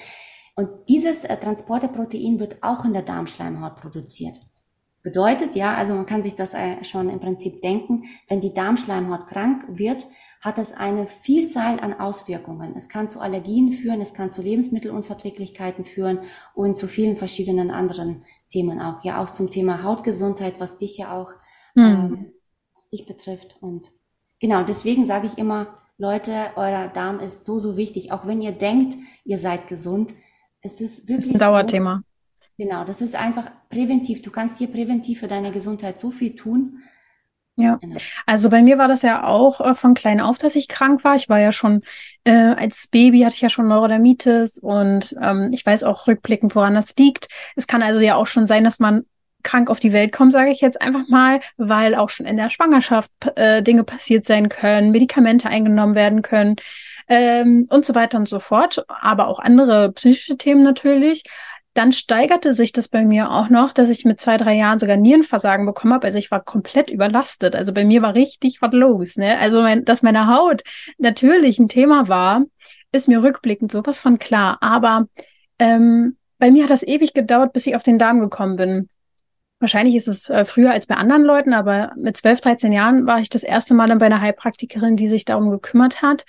Und 0.55 0.69
dieses 0.87 1.25
äh, 1.25 1.37
Transporterprotein 1.37 2.39
wird 2.39 2.63
auch 2.63 2.85
in 2.85 2.93
der 2.93 3.03
Darmschleimhaut 3.03 3.75
produziert. 3.75 4.39
Bedeutet, 5.01 5.55
ja, 5.55 5.75
also 5.75 5.93
man 5.93 6.05
kann 6.05 6.23
sich 6.23 6.35
das 6.35 6.53
äh, 6.53 6.83
schon 6.83 7.09
im 7.09 7.19
Prinzip 7.19 7.61
denken, 7.61 8.03
wenn 8.27 8.41
die 8.41 8.53
Darmschleimhaut 8.53 9.27
krank 9.27 9.65
wird, 9.69 10.05
hat 10.41 10.57
es 10.57 10.73
eine 10.73 11.07
Vielzahl 11.07 11.79
an 11.79 11.93
Auswirkungen. 11.99 12.75
Es 12.77 12.89
kann 12.89 13.09
zu 13.09 13.19
Allergien 13.19 13.73
führen, 13.73 14.01
es 14.01 14.13
kann 14.13 14.31
zu 14.31 14.41
Lebensmittelunverträglichkeiten 14.41 15.85
führen 15.85 16.19
und 16.53 16.77
zu 16.77 16.87
vielen 16.87 17.17
verschiedenen 17.17 17.71
anderen 17.71 18.25
Themen 18.49 18.79
auch. 18.79 19.03
Ja, 19.03 19.21
auch 19.21 19.29
zum 19.29 19.49
Thema 19.49 19.83
Hautgesundheit, 19.83 20.59
was 20.59 20.77
dich 20.77 20.97
ja 20.97 21.17
auch, 21.17 21.33
mhm. 21.75 21.83
ähm, 21.83 22.31
was 22.75 22.89
dich 22.89 23.05
betrifft. 23.05 23.57
Und 23.61 23.91
genau, 24.39 24.63
deswegen 24.63 25.05
sage 25.05 25.27
ich 25.27 25.37
immer, 25.37 25.79
Leute, 25.97 26.31
euer 26.55 26.87
Darm 26.87 27.19
ist 27.19 27.43
so, 27.43 27.59
so 27.59 27.75
wichtig. 27.75 28.13
Auch 28.13 28.25
wenn 28.25 28.41
ihr 28.41 28.53
denkt, 28.53 28.95
ihr 29.25 29.39
seid 29.39 29.67
gesund, 29.67 30.13
es 30.61 30.79
ist 30.79 31.07
wirklich. 31.07 31.17
Das 31.17 31.25
ist 31.25 31.35
ein 31.35 31.39
Dauerthema. 31.39 32.03
Genau, 32.59 32.83
das 32.83 32.99
ist 32.99 33.15
einfach 33.15 33.49
präventiv. 33.69 34.21
Du 34.21 34.31
kannst 34.31 34.57
hier 34.57 34.67
präventiv 34.67 35.21
für 35.21 35.29
deine 35.29 35.53
Gesundheit 35.53 35.97
so 35.97 36.11
viel 36.11 36.35
tun. 36.35 36.83
Ja, 37.55 37.77
genau. 37.77 37.99
also 38.25 38.49
bei 38.49 38.61
mir 38.61 38.77
war 38.77 38.89
das 38.89 39.01
ja 39.01 39.23
auch 39.23 39.61
äh, 39.61 39.73
von 39.73 39.93
klein 39.93 40.19
auf, 40.19 40.37
dass 40.37 40.57
ich 40.57 40.67
krank 40.67 41.05
war. 41.05 41.15
Ich 41.15 41.29
war 41.29 41.39
ja 41.39 41.53
schon 41.53 41.83
äh, 42.25 42.33
als 42.33 42.87
Baby 42.87 43.21
hatte 43.21 43.35
ich 43.35 43.41
ja 43.41 43.47
schon 43.47 43.69
Neurodermitis 43.69 44.57
und 44.57 45.15
ähm, 45.21 45.51
ich 45.53 45.65
weiß 45.65 45.85
auch 45.85 46.05
rückblickend, 46.05 46.53
woran 46.53 46.73
das 46.73 46.93
liegt. 46.97 47.29
Es 47.55 47.65
kann 47.65 47.81
also 47.81 48.01
ja 48.01 48.15
auch 48.15 48.27
schon 48.27 48.45
sein, 48.45 48.65
dass 48.65 48.79
man 48.79 49.05
krank 49.41 49.69
auf 49.69 49.79
die 49.79 49.93
Welt 49.93 50.11
kommt, 50.11 50.33
sage 50.33 50.51
ich 50.51 50.59
jetzt 50.59 50.81
einfach 50.81 51.07
mal, 51.07 51.39
weil 51.55 51.95
auch 51.95 52.09
schon 52.09 52.25
in 52.25 52.35
der 52.35 52.49
Schwangerschaft 52.49 53.11
äh, 53.37 53.63
Dinge 53.63 53.85
passiert 53.85 54.25
sein 54.25 54.49
können, 54.49 54.91
Medikamente 54.91 55.47
eingenommen 55.47 55.95
werden 55.95 56.21
können 56.21 56.57
ähm, 57.07 57.67
und 57.69 57.85
so 57.85 57.95
weiter 57.95 58.17
und 58.17 58.27
so 58.27 58.39
fort, 58.39 58.85
aber 58.87 59.27
auch 59.27 59.39
andere 59.39 59.91
psychische 59.93 60.37
Themen 60.37 60.63
natürlich. 60.63 61.23
Dann 61.79 61.93
steigerte 61.93 62.53
sich 62.53 62.73
das 62.73 62.89
bei 62.89 63.05
mir 63.05 63.31
auch 63.31 63.49
noch, 63.49 63.71
dass 63.71 63.87
ich 63.87 64.03
mit 64.03 64.19
zwei, 64.19 64.35
drei 64.35 64.53
Jahren 64.53 64.79
sogar 64.79 64.97
Nierenversagen 64.97 65.65
bekommen 65.65 65.93
habe. 65.93 66.07
Also 66.07 66.17
ich 66.17 66.29
war 66.29 66.43
komplett 66.43 66.89
überlastet. 66.89 67.55
Also 67.55 67.71
bei 67.71 67.85
mir 67.85 68.01
war 68.01 68.15
richtig 68.15 68.61
was 68.61 68.73
los. 68.73 69.15
Ne? 69.15 69.39
Also 69.39 69.61
mein, 69.61 69.85
dass 69.85 70.01
meine 70.01 70.27
Haut 70.27 70.61
natürlich 70.97 71.57
ein 71.57 71.69
Thema 71.69 72.09
war, 72.09 72.43
ist 72.91 73.07
mir 73.07 73.23
rückblickend 73.23 73.71
sowas 73.71 74.01
von 74.01 74.19
klar. 74.19 74.57
Aber 74.59 75.07
ähm, 75.57 76.17
bei 76.37 76.51
mir 76.51 76.63
hat 76.63 76.69
das 76.69 76.83
ewig 76.83 77.13
gedauert, 77.13 77.53
bis 77.53 77.65
ich 77.65 77.77
auf 77.77 77.83
den 77.83 77.97
Darm 77.97 78.19
gekommen 78.19 78.57
bin. 78.57 78.89
Wahrscheinlich 79.61 79.95
ist 79.95 80.09
es 80.09 80.29
äh, 80.29 80.43
früher 80.43 80.71
als 80.71 80.85
bei 80.85 80.95
anderen 80.95 81.23
Leuten, 81.23 81.53
aber 81.53 81.93
mit 81.95 82.17
12, 82.17 82.41
13 82.41 82.73
Jahren 82.73 83.05
war 83.05 83.19
ich 83.19 83.29
das 83.29 83.43
erste 83.43 83.73
Mal 83.73 83.95
bei 83.95 84.07
einer 84.07 84.19
Heilpraktikerin, 84.19 84.97
die 84.97 85.07
sich 85.07 85.23
darum 85.23 85.49
gekümmert 85.49 86.01
hat. 86.01 86.25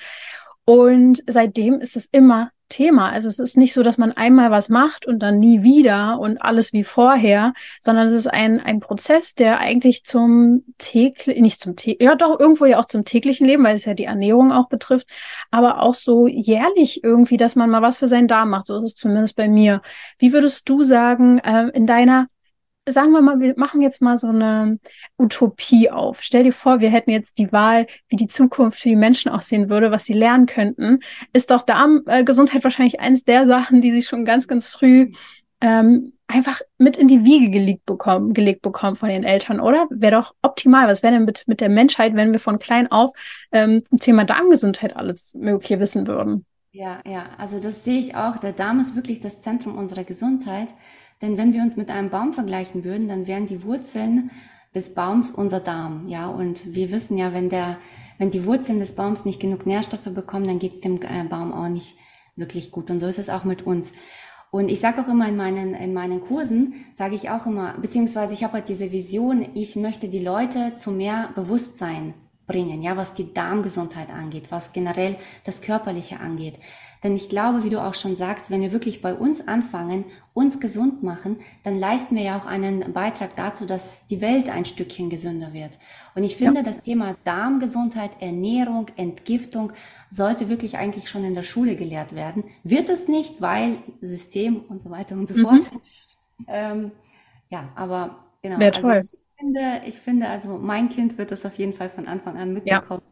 Und 0.65 1.25
seitdem 1.27 1.81
ist 1.81 1.97
es 1.97 2.09
immer 2.13 2.53
Thema. 2.71 3.11
Also 3.11 3.29
es 3.29 3.39
ist 3.39 3.59
nicht 3.59 3.75
so, 3.75 3.83
dass 3.83 3.99
man 3.99 4.13
einmal 4.13 4.51
was 4.51 4.71
macht 4.71 5.07
und 5.07 5.19
dann 5.19 5.39
nie 5.39 5.63
wieder 5.63 6.19
und 6.19 6.41
alles 6.41 6.73
wie 6.73 6.85
vorher, 6.85 7.53
sondern 7.81 8.07
es 8.07 8.15
ist 8.15 8.27
ein, 8.27 8.61
ein 8.61 8.81
Prozess, 8.81 9.35
der 9.35 9.59
eigentlich 9.59 10.05
zum 10.05 10.65
täglichen, 10.79 11.43
nicht 11.43 11.61
zum 11.61 11.77
täglichen, 11.77 12.07
ja 12.07 12.15
doch 12.15 12.41
irgendwo 12.41 12.65
ja 12.65 12.79
auch 12.79 12.87
zum 12.87 13.05
täglichen 13.05 13.47
Leben, 13.47 13.65
weil 13.65 13.75
es 13.75 13.85
ja 13.85 13.93
die 13.93 14.05
Ernährung 14.05 14.53
auch 14.53 14.69
betrifft, 14.69 15.07
aber 15.51 15.83
auch 15.83 15.95
so 15.95 16.27
jährlich 16.27 17.05
irgendwie, 17.05 17.37
dass 17.37 17.57
man 17.57 17.69
mal 17.69 17.83
was 17.83 17.99
für 17.99 18.09
seinen 18.09 18.29
Darm 18.29 18.51
macht. 18.51 18.67
So 18.67 18.79
ist 18.79 18.85
es 18.85 18.95
zumindest 18.95 19.37
bei 19.37 19.49
mir. 19.49 19.83
Wie 20.19 20.33
würdest 20.33 20.69
du 20.69 20.83
sagen, 20.83 21.39
äh, 21.41 21.69
in 21.75 21.87
deiner 21.87 22.29
sagen 22.93 23.13
wir 23.13 23.21
mal, 23.21 23.41
wir 23.41 23.55
machen 23.57 23.81
jetzt 23.81 24.03
mal 24.03 24.17
so 24.17 24.29
eine 24.29 24.79
Utopie 25.19 25.91
auf. 25.91 26.23
Stell 26.23 26.45
dir 26.45 26.53
vor, 26.53 26.81
wir 26.81 26.91
hätten 26.91 27.11
jetzt 27.11 27.39
die 27.39 27.53
Wahl, 27.53 27.87
wie 28.09 28.17
die 28.17 28.29
Zukunft 28.29 28.81
für 28.81 28.89
die 28.89 28.97
Menschen 28.97 29.31
aussehen 29.31 29.69
würde, 29.69 29.91
was 29.91 30.05
sie 30.05 30.13
lernen 30.13 30.47
könnten. 30.47 31.01
Ist 31.33 31.51
doch 31.51 31.63
Darmgesundheit 31.63 32.65
wahrscheinlich 32.65 33.01
eines 33.01 33.25
der 33.25 33.47
Sachen, 33.47 33.83
die 33.83 33.91
sie 33.93 34.03
schon 34.03 34.25
ganz, 34.25 34.49
ganz 34.49 34.69
früh 34.69 35.13
ähm, 35.61 36.13
einfach 36.27 36.61
mit 36.79 36.97
in 36.97 37.09
die 37.09 37.25
Wiege 37.25 37.51
gelegt 37.51 37.85
bekommen, 37.87 38.33
gelegt 38.33 38.63
bekommen 38.63 38.97
von 38.97 39.09
den 39.09 39.25
Eltern, 39.25 39.61
oder? 39.61 39.87
Wäre 39.91 40.17
doch 40.21 40.35
optimal. 40.43 40.89
Was 40.89 41.03
wäre 41.03 41.15
denn 41.15 41.25
mit, 41.25 41.45
mit 41.47 41.61
der 41.61 41.69
Menschheit, 41.69 42.15
wenn 42.15 42.33
wir 42.33 42.41
von 42.41 42.59
klein 42.59 42.91
auf 42.91 43.11
ähm, 43.53 43.83
zum 43.89 43.99
Thema 43.99 44.25
Darmgesundheit 44.25 44.97
alles 44.97 45.35
Mögliche 45.35 45.81
wissen 45.81 46.07
würden? 46.07 46.47
Ja, 46.73 47.01
ja, 47.05 47.25
also 47.37 47.59
das 47.59 47.85
sehe 47.85 47.99
ich 47.99 48.15
auch. 48.15 48.39
Der 48.39 48.53
Darm 48.53 48.79
ist 48.79 48.95
wirklich 48.95 49.19
das 49.19 49.43
Zentrum 49.43 49.77
unserer 49.77 50.05
Gesundheit. 50.05 50.69
Denn 51.23 51.37
wenn 51.37 51.53
wir 51.53 51.63
uns 51.63 51.77
mit 51.77 51.91
einem 51.91 52.11
Baum 52.11 52.33
vergleichen 52.33 52.85
würden, 52.85 53.09
dann 53.09 53.27
wären 53.27 53.47
die 53.47 53.63
Wurzeln 53.63 54.31
des 54.75 54.95
Baums 54.95 55.31
unser 55.31 55.61
Darm. 55.61 56.09
Ja, 56.09 56.29
und 56.29 56.75
wir 56.75 56.93
wissen 56.93 57.19
ja, 57.19 57.33
wenn 57.33 57.49
der, 57.49 57.79
wenn 58.19 58.31
die 58.31 58.47
Wurzeln 58.47 58.79
des 58.79 58.95
Baums 58.95 59.25
nicht 59.25 59.41
genug 59.41 59.67
Nährstoffe 59.67 60.13
bekommen, 60.15 60.47
dann 60.47 60.59
geht 60.59 60.77
es 60.77 60.81
dem 60.81 61.01
äh, 61.03 61.25
Baum 61.29 61.53
auch 61.53 61.69
nicht 61.69 61.97
wirklich 62.37 62.71
gut. 62.71 62.91
Und 62.91 63.01
so 63.01 63.07
ist 63.07 63.19
es 63.19 63.29
auch 63.29 63.45
mit 63.45 63.67
uns. 63.67 63.93
Und 64.51 64.69
ich 64.69 64.81
sage 64.81 65.03
auch 65.03 65.09
immer 65.09 65.29
in 65.29 65.37
meinen, 65.37 65.75
in 65.75 65.95
meinen 65.95 66.21
Kursen, 66.21 66.75
sage 66.97 67.15
ich 67.15 67.31
auch 67.31 67.47
immer, 67.47 67.75
beziehungsweise 67.79 68.33
ich 68.33 68.43
habe 68.43 68.55
halt 68.55 68.69
diese 68.69 68.91
Vision, 68.91 69.47
ich 69.55 69.77
möchte 69.77 70.09
die 70.09 70.25
Leute 70.25 70.75
zu 70.77 70.91
mehr 70.91 71.31
Bewusstsein 71.37 72.15
bringen, 72.49 72.83
ja, 72.83 72.97
was 72.97 73.15
die 73.15 73.33
Darmgesundheit 73.33 74.11
angeht, 74.11 74.47
was 74.51 74.73
generell 74.73 75.15
das 75.45 75.61
Körperliche 75.61 76.19
angeht. 76.19 76.55
Denn 77.03 77.17
ich 77.17 77.31
glaube, 77.31 77.65
wie 77.65 77.71
du 77.71 77.83
auch 77.83 77.95
schon 77.95 78.15
sagst, 78.15 78.51
wenn 78.51 78.61
wir 78.61 78.73
wirklich 78.73 79.01
bei 79.01 79.15
uns 79.15 79.47
anfangen, 79.49 80.05
uns 80.35 80.61
gesund 80.61 81.03
machen, 81.03 81.39
dann 81.63 81.79
leisten 81.79 82.15
wir 82.15 82.23
ja 82.23 82.39
auch 82.39 82.45
einen 82.45 82.93
Beitrag 82.93 83.35
dazu, 83.37 83.65
dass 83.65 84.07
die 84.09 84.21
Welt 84.21 84.51
ein 84.51 84.67
Stückchen 84.67 85.09
gesünder 85.09 85.55
wird. 85.55 85.79
Und 86.15 86.25
ich 86.25 86.37
finde, 86.37 86.61
ja. 86.61 86.63
das 86.63 86.83
Thema 86.83 87.17
Darmgesundheit, 87.25 88.11
Ernährung, 88.21 88.87
Entgiftung 88.97 89.73
sollte 90.11 90.49
wirklich 90.49 90.77
eigentlich 90.77 91.09
schon 91.09 91.25
in 91.25 91.35
der 91.35 91.43
Schule 91.43 91.77
gelehrt 91.77 92.15
werden. 92.15 92.45
Wird 92.65 92.91
es 92.91 93.09
nicht, 93.09 93.41
weil 93.41 93.79
System 94.03 94.65
und 94.69 94.83
so 94.83 94.91
weiter 94.91 95.15
und 95.15 95.29
so 95.29 95.35
mhm. 95.35 95.43
fort. 95.43 95.63
Ähm, 96.49 96.91
ja, 97.49 97.69
aber 97.75 98.25
genau. 98.43 98.59
Wäre 98.59 98.75
also 98.75 98.81
toll. 98.81 98.97
Also 98.97 99.17
ich 99.17 99.39
finde, 99.39 99.81
ich 99.87 99.95
finde, 99.97 100.29
also 100.29 100.59
mein 100.59 100.89
Kind 100.91 101.19
wird 101.19 101.31
das 101.31 101.47
auf 101.47 101.59
jeden 101.59 101.73
Fall 101.73 101.91
von 101.91 102.07
Anfang 102.07 102.37
an 102.37 102.53
mitbekommen. 102.53 103.03
Ja. 103.05 103.10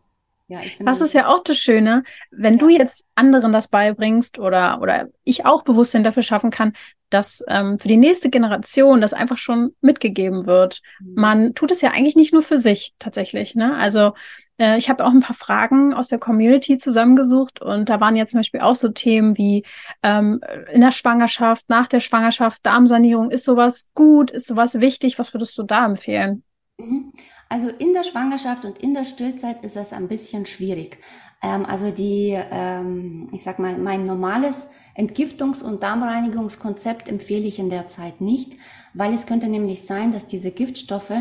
Ja, 0.49 0.61
ich 0.62 0.76
finde, 0.76 0.90
das 0.90 1.02
ist 1.02 1.12
ja 1.12 1.28
auch 1.28 1.43
das 1.45 1.59
Schöne, 1.59 2.05
wenn 2.31 2.55
ja. 2.55 2.59
du 2.59 2.69
jetzt 2.71 3.05
anderen 3.14 3.52
das 3.52 3.69
beibringst 3.69 4.38
oder, 4.38 4.81
oder 4.81 5.09
ich 5.25 5.45
auch 5.45 5.62
Bewusstsein 5.62 6.05
dafür 6.05 6.23
schaffen 6.23 6.50
kann, 6.50 6.73
dass 7.11 7.45
ähm, 7.49 7.78
für 7.78 7.88
die 7.88 7.99
nächste 7.99 8.31
Generation 8.31 9.00
das 9.02 9.12
einfach 9.12 9.37
schon 9.37 9.75
mitgegeben 9.83 10.47
wird. 10.47 10.81
Mhm. 11.00 11.14
Man 11.14 11.55
tut 11.55 11.71
es 11.71 11.83
ja 11.83 11.90
eigentlich 11.90 12.17
nicht 12.17 12.33
nur 12.33 12.43
für 12.43 12.59
sich 12.59 12.95
tatsächlich. 12.99 13.55
Ne? 13.55 13.76
Also 13.76 14.12
äh, 14.59 14.78
ich 14.78 14.88
habe 14.88 15.05
auch 15.05 15.11
ein 15.11 15.21
paar 15.21 15.37
Fragen 15.37 15.93
aus 15.93 16.09
der 16.09 16.19
Community 16.19 16.78
zusammengesucht 16.78 17.61
und 17.61 17.90
da 17.90 18.00
waren 18.00 18.17
jetzt 18.17 18.33
zum 18.33 18.40
Beispiel 18.40 18.61
auch 18.61 18.76
so 18.76 18.88
Themen 18.88 19.37
wie 19.37 19.64
ähm, 20.02 20.40
in 20.73 20.81
der 20.81 20.93
Schwangerschaft, 20.93 21.69
nach 21.69 21.88
der 21.88 22.00
Schwangerschaft, 22.00 22.64
Darmsanierung, 22.64 23.31
ist 23.31 23.45
sowas 23.45 23.88
gut, 23.95 24.31
ist 24.31 24.47
sowas 24.47 24.81
wichtig? 24.81 25.19
Was 25.19 25.35
würdest 25.35 25.59
du 25.59 25.62
da 25.62 25.85
empfehlen? 25.85 26.43
Mhm. 26.78 27.12
Also 27.49 27.68
in 27.68 27.92
der 27.92 28.04
Schwangerschaft 28.04 28.64
und 28.64 28.78
in 28.78 28.94
der 28.94 29.04
Stillzeit 29.04 29.64
ist 29.64 29.76
es 29.76 29.92
ein 29.92 30.08
bisschen 30.08 30.47
schwierig. 30.47 30.99
Ähm, 31.42 31.66
also 31.66 31.90
die, 31.90 32.37
ähm, 32.50 33.28
ich 33.32 33.42
sag 33.42 33.58
mal, 33.58 33.76
mein 33.78 34.04
normales 34.04 34.68
Entgiftungs- 34.97 35.62
und 35.62 35.82
Darmreinigungskonzept 35.82 37.08
empfehle 37.08 37.47
ich 37.47 37.58
in 37.58 37.70
der 37.70 37.88
Zeit 37.88 38.20
nicht, 38.20 38.54
weil 38.94 39.14
es 39.14 39.26
könnte 39.26 39.49
nämlich 39.49 39.82
sein, 39.82 40.12
dass 40.12 40.26
diese 40.26 40.50
Giftstoffe, 40.50 41.12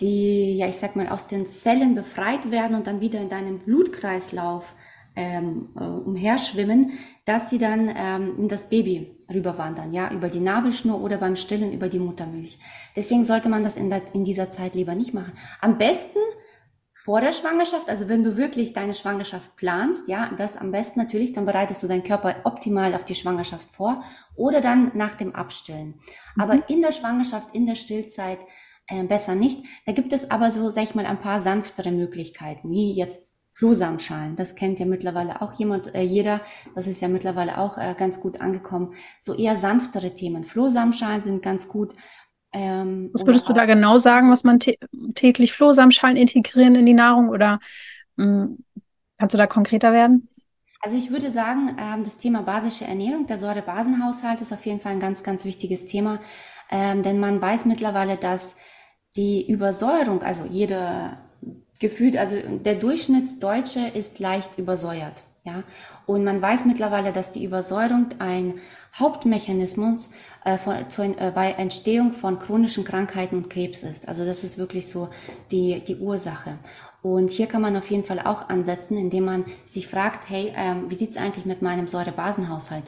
die, 0.00 0.56
ja, 0.56 0.68
ich 0.68 0.76
sag 0.76 0.94
mal, 0.96 1.08
aus 1.08 1.26
den 1.26 1.46
Zellen 1.46 1.94
befreit 1.94 2.50
werden 2.50 2.76
und 2.76 2.86
dann 2.86 3.00
wieder 3.00 3.20
in 3.20 3.28
deinem 3.28 3.60
Blutkreislauf 3.60 4.74
ähm, 5.16 5.70
äh, 5.76 5.84
umherschwimmen, 5.84 6.92
dass 7.24 7.50
sie 7.50 7.58
dann 7.58 7.90
ähm, 7.96 8.34
in 8.38 8.48
das 8.48 8.68
Baby 8.68 9.15
rüberwandern, 9.32 9.92
ja, 9.92 10.10
über 10.12 10.28
die 10.28 10.40
Nabelschnur 10.40 11.00
oder 11.00 11.18
beim 11.18 11.36
Stillen 11.36 11.72
über 11.72 11.88
die 11.88 11.98
Muttermilch. 11.98 12.58
Deswegen 12.94 13.24
sollte 13.24 13.48
man 13.48 13.64
das 13.64 13.76
in, 13.76 13.90
der, 13.90 14.02
in 14.14 14.24
dieser 14.24 14.52
Zeit 14.52 14.74
lieber 14.74 14.94
nicht 14.94 15.14
machen. 15.14 15.32
Am 15.60 15.78
besten 15.78 16.18
vor 16.94 17.20
der 17.20 17.32
Schwangerschaft, 17.32 17.88
also 17.88 18.08
wenn 18.08 18.24
du 18.24 18.36
wirklich 18.36 18.72
deine 18.72 18.94
Schwangerschaft 18.94 19.56
planst, 19.56 20.08
ja, 20.08 20.30
das 20.38 20.56
am 20.56 20.72
besten 20.72 20.98
natürlich, 20.98 21.32
dann 21.32 21.46
bereitest 21.46 21.82
du 21.82 21.86
deinen 21.86 22.04
Körper 22.04 22.36
optimal 22.44 22.94
auf 22.94 23.04
die 23.04 23.14
Schwangerschaft 23.14 23.68
vor 23.72 24.02
oder 24.34 24.60
dann 24.60 24.92
nach 24.94 25.14
dem 25.14 25.34
Abstillen. 25.34 26.00
Mhm. 26.34 26.42
Aber 26.42 26.68
in 26.68 26.82
der 26.82 26.92
Schwangerschaft, 26.92 27.54
in 27.54 27.66
der 27.66 27.76
Stillzeit 27.76 28.38
äh, 28.88 29.04
besser 29.04 29.34
nicht. 29.34 29.64
Da 29.84 29.92
gibt 29.92 30.12
es 30.12 30.30
aber 30.30 30.52
so, 30.52 30.70
sag 30.70 30.84
ich 30.84 30.94
mal, 30.94 31.06
ein 31.06 31.20
paar 31.20 31.40
sanftere 31.40 31.90
Möglichkeiten, 31.90 32.70
wie 32.70 32.92
jetzt 32.92 33.32
Flohsamenschalen. 33.56 34.36
Das 34.36 34.54
kennt 34.54 34.78
ja 34.80 34.84
mittlerweile 34.84 35.40
auch 35.40 35.54
jemand, 35.54 35.94
äh, 35.94 36.02
jeder. 36.02 36.42
Das 36.74 36.86
ist 36.86 37.00
ja 37.00 37.08
mittlerweile 37.08 37.56
auch 37.56 37.78
äh, 37.78 37.94
ganz 37.98 38.20
gut 38.20 38.42
angekommen. 38.42 38.92
So 39.18 39.34
eher 39.34 39.56
sanftere 39.56 40.12
Themen. 40.12 40.44
Flohsamenschalen 40.44 41.22
sind 41.22 41.42
ganz 41.42 41.66
gut. 41.66 41.94
Ähm, 42.52 43.08
was 43.14 43.24
würdest 43.24 43.48
du 43.48 43.54
da 43.54 43.64
genau 43.64 43.96
sagen, 43.96 44.30
was 44.30 44.44
man 44.44 44.58
täglich 45.14 45.54
Flohsamenschalen 45.54 46.18
integrieren 46.18 46.74
in 46.74 46.84
die 46.84 46.92
Nahrung 46.92 47.30
oder 47.30 47.58
mh, 48.16 48.26
mm, 48.26 48.58
kannst 49.18 49.34
du 49.34 49.38
da 49.38 49.46
konkreter 49.46 49.90
werden? 49.94 50.28
Also 50.82 50.98
ich 50.98 51.10
würde 51.10 51.30
sagen, 51.30 51.78
ähm, 51.80 52.04
das 52.04 52.18
Thema 52.18 52.42
basische 52.42 52.84
Ernährung, 52.84 53.26
der 53.26 53.38
Säurebasenhaushalt 53.38 54.42
ist 54.42 54.52
auf 54.52 54.66
jeden 54.66 54.80
Fall 54.80 54.92
ein 54.92 55.00
ganz, 55.00 55.22
ganz 55.22 55.46
wichtiges 55.46 55.86
Thema, 55.86 56.20
ähm, 56.70 57.02
denn 57.02 57.18
man 57.18 57.40
weiß 57.40 57.64
mittlerweile, 57.64 58.18
dass 58.18 58.54
die 59.16 59.50
Übersäuerung, 59.50 60.22
also 60.22 60.44
jede 60.44 61.16
gefühlt, 61.78 62.16
also 62.16 62.36
der 62.64 62.76
Durchschnittsdeutsche 62.76 63.80
ist 63.94 64.18
leicht 64.18 64.58
übersäuert. 64.58 65.24
Ja, 65.44 65.62
und 66.06 66.24
man 66.24 66.42
weiß 66.42 66.64
mittlerweile, 66.64 67.12
dass 67.12 67.30
die 67.30 67.44
Übersäuerung 67.44 68.06
ein 68.18 68.54
Hauptmechanismus 68.96 70.10
äh, 70.44 70.58
von, 70.58 70.90
zu, 70.90 71.02
äh, 71.02 71.30
bei 71.32 71.52
Entstehung 71.52 72.12
von 72.12 72.40
chronischen 72.40 72.82
Krankheiten 72.82 73.36
und 73.36 73.48
Krebs 73.48 73.84
ist. 73.84 74.08
Also 74.08 74.24
das 74.24 74.42
ist 74.42 74.58
wirklich 74.58 74.88
so 74.88 75.08
die, 75.52 75.84
die 75.86 75.96
Ursache. 75.96 76.58
Und 77.00 77.30
hier 77.30 77.46
kann 77.46 77.62
man 77.62 77.76
auf 77.76 77.88
jeden 77.92 78.02
Fall 78.02 78.18
auch 78.18 78.48
ansetzen, 78.48 78.96
indem 78.96 79.26
man 79.26 79.44
sich 79.66 79.86
fragt, 79.86 80.28
hey, 80.28 80.52
ähm, 80.56 80.86
wie 80.88 80.96
sieht's 80.96 81.16
eigentlich 81.16 81.46
mit 81.46 81.62
meinem 81.62 81.86
Säurebasenhaushalt 81.86 82.82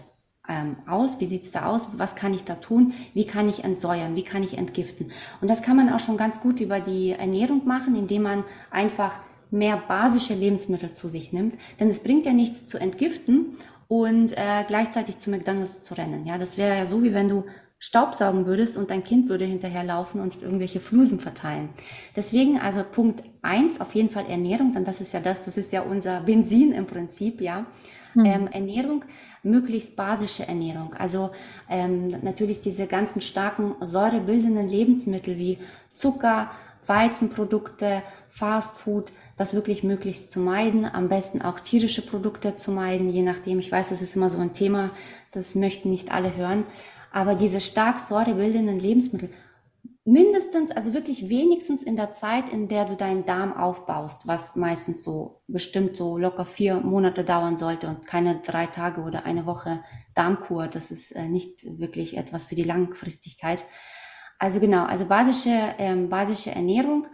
aus? 0.86 1.20
Wie 1.20 1.26
sieht's 1.26 1.50
da 1.50 1.66
aus? 1.66 1.88
Was 1.96 2.14
kann 2.14 2.34
ich 2.34 2.44
da 2.44 2.54
tun? 2.54 2.94
Wie 3.14 3.26
kann 3.26 3.48
ich 3.48 3.64
entsäuern? 3.64 4.16
Wie 4.16 4.22
kann 4.22 4.42
ich 4.42 4.56
entgiften? 4.56 5.12
Und 5.40 5.48
das 5.48 5.62
kann 5.62 5.76
man 5.76 5.92
auch 5.92 6.00
schon 6.00 6.16
ganz 6.16 6.40
gut 6.40 6.60
über 6.60 6.80
die 6.80 7.10
Ernährung 7.10 7.66
machen, 7.66 7.96
indem 7.96 8.22
man 8.22 8.44
einfach 8.70 9.14
mehr 9.50 9.76
basische 9.76 10.34
Lebensmittel 10.34 10.94
zu 10.94 11.08
sich 11.08 11.32
nimmt. 11.32 11.56
Denn 11.80 11.88
es 11.88 12.00
bringt 12.00 12.26
ja 12.26 12.32
nichts 12.32 12.66
zu 12.66 12.78
entgiften 12.78 13.56
und 13.88 14.32
äh, 14.32 14.64
gleichzeitig 14.66 15.18
zu 15.18 15.30
McDonald's 15.30 15.82
zu 15.82 15.94
rennen. 15.94 16.26
Ja, 16.26 16.38
das 16.38 16.58
wäre 16.58 16.76
ja 16.76 16.86
so, 16.86 17.02
wie 17.02 17.14
wenn 17.14 17.28
du 17.28 17.44
Staubsaugen 17.80 18.46
würdest 18.46 18.76
und 18.76 18.90
dein 18.90 19.04
Kind 19.04 19.28
würde 19.28 19.44
hinterherlaufen 19.44 20.20
und 20.20 20.42
irgendwelche 20.42 20.80
Flusen 20.80 21.20
verteilen. 21.20 21.68
Deswegen 22.16 22.58
also 22.58 22.82
Punkt 22.82 23.22
eins 23.40 23.80
auf 23.80 23.94
jeden 23.94 24.10
Fall 24.10 24.26
Ernährung, 24.26 24.74
denn 24.74 24.84
das 24.84 25.00
ist 25.00 25.12
ja 25.12 25.20
das, 25.20 25.44
das 25.44 25.56
ist 25.56 25.72
ja 25.72 25.82
unser 25.82 26.20
Benzin 26.20 26.72
im 26.72 26.86
Prinzip, 26.86 27.40
ja. 27.40 27.66
Mhm. 28.14 28.24
Ähm, 28.24 28.46
Ernährung 28.48 29.04
möglichst 29.42 29.96
basische 29.96 30.46
Ernährung. 30.46 30.94
Also 30.94 31.30
ähm, 31.68 32.08
natürlich 32.22 32.60
diese 32.60 32.86
ganzen 32.86 33.20
starken 33.20 33.74
säurebildenden 33.80 34.68
Lebensmittel 34.68 35.38
wie 35.38 35.58
Zucker, 35.94 36.50
Weizenprodukte, 36.86 38.02
Fastfood, 38.28 39.12
das 39.36 39.54
wirklich 39.54 39.84
möglichst 39.84 40.30
zu 40.30 40.40
meiden. 40.40 40.84
Am 40.84 41.08
besten 41.08 41.42
auch 41.42 41.60
tierische 41.60 42.02
Produkte 42.02 42.56
zu 42.56 42.72
meiden, 42.72 43.08
je 43.08 43.22
nachdem. 43.22 43.58
Ich 43.58 43.70
weiß, 43.70 43.90
das 43.90 44.02
ist 44.02 44.16
immer 44.16 44.30
so 44.30 44.38
ein 44.38 44.52
Thema, 44.52 44.90
das 45.32 45.54
möchten 45.54 45.90
nicht 45.90 46.12
alle 46.12 46.34
hören. 46.36 46.64
Aber 47.12 47.34
diese 47.34 47.60
stark 47.60 48.00
säurebildenden 48.00 48.78
Lebensmittel 48.78 49.30
mindestens, 50.08 50.70
also 50.70 50.94
wirklich 50.94 51.28
wenigstens 51.28 51.82
in 51.82 51.94
der 51.94 52.14
Zeit, 52.14 52.48
in 52.48 52.66
der 52.66 52.86
du 52.86 52.96
deinen 52.96 53.26
Darm 53.26 53.54
aufbaust, 53.54 54.26
was 54.26 54.56
meistens 54.56 55.02
so 55.02 55.42
bestimmt 55.46 55.96
so 55.96 56.16
locker 56.16 56.46
vier 56.46 56.80
Monate 56.80 57.24
dauern 57.24 57.58
sollte 57.58 57.88
und 57.88 58.06
keine 58.06 58.40
drei 58.40 58.66
Tage 58.66 59.02
oder 59.02 59.26
eine 59.26 59.44
Woche 59.44 59.84
Darmkur. 60.14 60.66
Das 60.68 60.90
ist 60.90 61.12
äh, 61.12 61.28
nicht 61.28 61.78
wirklich 61.78 62.16
etwas 62.16 62.46
für 62.46 62.54
die 62.54 62.62
Langfristigkeit. 62.62 63.66
Also 64.38 64.60
genau, 64.60 64.86
also 64.86 65.04
basische, 65.04 65.74
ähm, 65.78 66.08
basische 66.08 66.52
Ernährung. 66.52 67.06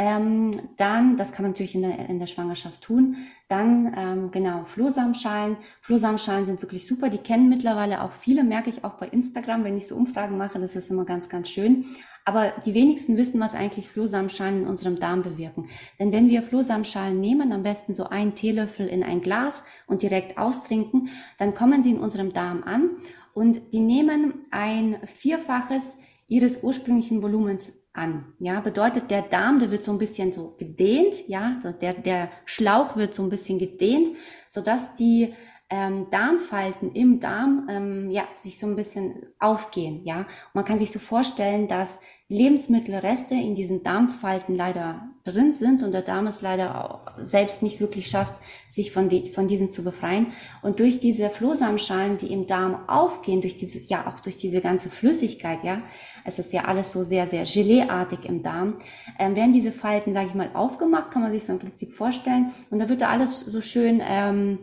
Ähm, 0.00 0.50
dann, 0.78 1.18
das 1.18 1.32
kann 1.32 1.42
man 1.42 1.52
natürlich 1.52 1.74
in 1.74 1.82
der, 1.82 2.08
in 2.08 2.18
der 2.18 2.26
Schwangerschaft 2.26 2.80
tun. 2.80 3.18
Dann, 3.48 3.92
ähm, 3.94 4.30
genau, 4.30 4.64
Flohsamenschalen. 4.64 5.58
Flohsamenschalen 5.82 6.46
sind 6.46 6.62
wirklich 6.62 6.86
super. 6.86 7.10
Die 7.10 7.18
kennen 7.18 7.50
mittlerweile 7.50 8.02
auch 8.02 8.12
viele, 8.12 8.42
merke 8.42 8.70
ich 8.70 8.82
auch 8.82 8.94
bei 8.94 9.08
Instagram, 9.08 9.62
wenn 9.62 9.76
ich 9.76 9.88
so 9.88 9.96
Umfragen 9.96 10.38
mache. 10.38 10.58
Das 10.58 10.74
ist 10.74 10.90
immer 10.90 11.04
ganz, 11.04 11.28
ganz 11.28 11.50
schön. 11.50 11.84
Aber 12.24 12.50
die 12.64 12.72
wenigsten 12.72 13.18
wissen, 13.18 13.40
was 13.40 13.54
eigentlich 13.54 13.90
Flohsamenschalen 13.90 14.62
in 14.62 14.68
unserem 14.68 14.98
Darm 14.98 15.20
bewirken. 15.20 15.68
Denn 15.98 16.12
wenn 16.12 16.30
wir 16.30 16.42
Flohsamenschalen 16.42 17.20
nehmen, 17.20 17.52
am 17.52 17.62
besten 17.62 17.92
so 17.92 18.04
einen 18.04 18.34
Teelöffel 18.34 18.86
in 18.86 19.02
ein 19.02 19.20
Glas 19.20 19.64
und 19.86 20.00
direkt 20.00 20.38
austrinken, 20.38 21.10
dann 21.36 21.52
kommen 21.52 21.82
sie 21.82 21.90
in 21.90 22.00
unserem 22.00 22.32
Darm 22.32 22.62
an 22.62 22.88
und 23.34 23.60
die 23.74 23.80
nehmen 23.80 24.46
ein 24.50 24.96
Vierfaches 25.04 25.82
ihres 26.26 26.62
ursprünglichen 26.62 27.22
Volumens 27.22 27.72
an. 27.92 28.34
Ja, 28.38 28.60
bedeutet 28.60 29.10
der 29.10 29.22
Darm, 29.22 29.58
der 29.58 29.70
wird 29.70 29.84
so 29.84 29.92
ein 29.92 29.98
bisschen 29.98 30.32
so 30.32 30.54
gedehnt, 30.58 31.28
ja, 31.28 31.60
der, 31.80 31.94
der 31.94 32.30
Schlauch 32.44 32.96
wird 32.96 33.14
so 33.14 33.22
ein 33.22 33.30
bisschen 33.30 33.58
gedehnt, 33.58 34.16
so 34.48 34.60
dass 34.60 34.94
die 34.94 35.34
ähm, 35.70 36.08
Darmfalten 36.10 36.92
im 36.92 37.20
Darm 37.20 37.68
ähm, 37.70 38.10
ja 38.10 38.24
sich 38.36 38.58
so 38.58 38.66
ein 38.66 38.76
bisschen 38.76 39.26
aufgehen, 39.38 40.04
ja. 40.04 40.18
Und 40.18 40.54
man 40.54 40.64
kann 40.64 40.78
sich 40.78 40.90
so 40.90 40.98
vorstellen, 40.98 41.68
dass 41.68 41.98
Lebensmittelreste 42.30 43.34
in 43.34 43.56
diesen 43.56 43.82
Darmfalten 43.82 44.54
leider 44.54 45.10
drin 45.24 45.52
sind 45.52 45.82
und 45.82 45.90
der 45.90 46.02
Darm 46.02 46.28
es 46.28 46.42
leider 46.42 47.04
selbst 47.20 47.60
nicht 47.60 47.80
wirklich 47.80 48.08
schafft, 48.08 48.34
sich 48.70 48.92
von, 48.92 49.08
die, 49.08 49.26
von 49.26 49.48
diesen 49.48 49.72
zu 49.72 49.82
befreien. 49.82 50.28
Und 50.62 50.78
durch 50.78 51.00
diese 51.00 51.28
Flohsamenschalen, 51.28 52.18
die 52.18 52.32
im 52.32 52.46
Darm 52.46 52.88
aufgehen, 52.88 53.40
durch 53.40 53.56
diese, 53.56 53.80
ja 53.80 54.06
auch 54.06 54.20
durch 54.20 54.36
diese 54.36 54.60
ganze 54.60 54.90
Flüssigkeit, 54.90 55.64
ja, 55.64 55.82
es 56.24 56.38
ist 56.38 56.52
ja 56.52 56.66
alles 56.66 56.92
so 56.92 57.02
sehr, 57.02 57.26
sehr 57.26 57.44
geleeartig 57.44 58.24
im 58.24 58.44
Darm, 58.44 58.76
ähm, 59.18 59.34
werden 59.34 59.52
diese 59.52 59.72
Falten, 59.72 60.14
sage 60.14 60.28
ich 60.28 60.34
mal, 60.34 60.50
aufgemacht, 60.54 61.10
kann 61.10 61.22
man 61.22 61.32
sich 61.32 61.44
so 61.44 61.52
im 61.52 61.58
Prinzip 61.58 61.92
vorstellen. 61.92 62.52
Und 62.70 62.78
da 62.78 62.88
wird 62.88 63.00
da 63.00 63.08
alles 63.08 63.40
so 63.40 63.60
schön, 63.60 64.00
ähm, 64.04 64.60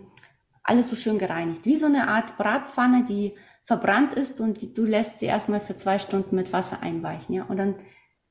alles 0.67 0.89
so 0.89 0.95
schön 0.95 1.17
gereinigt. 1.17 1.65
Wie 1.65 1.77
so 1.77 1.87
eine 1.87 2.07
Art 2.07 2.37
Bratpfanne, 2.37 3.05
die 3.07 3.33
verbrannt 3.63 4.13
ist 4.13 4.39
und 4.39 4.77
du 4.77 4.85
lässt 4.85 5.19
sie 5.19 5.25
erstmal 5.25 5.59
für 5.59 5.75
zwei 5.75 5.99
Stunden 5.99 6.35
mit 6.35 6.53
Wasser 6.53 6.81
einweichen, 6.81 7.33
ja. 7.35 7.43
Und 7.43 7.57
dann 7.57 7.75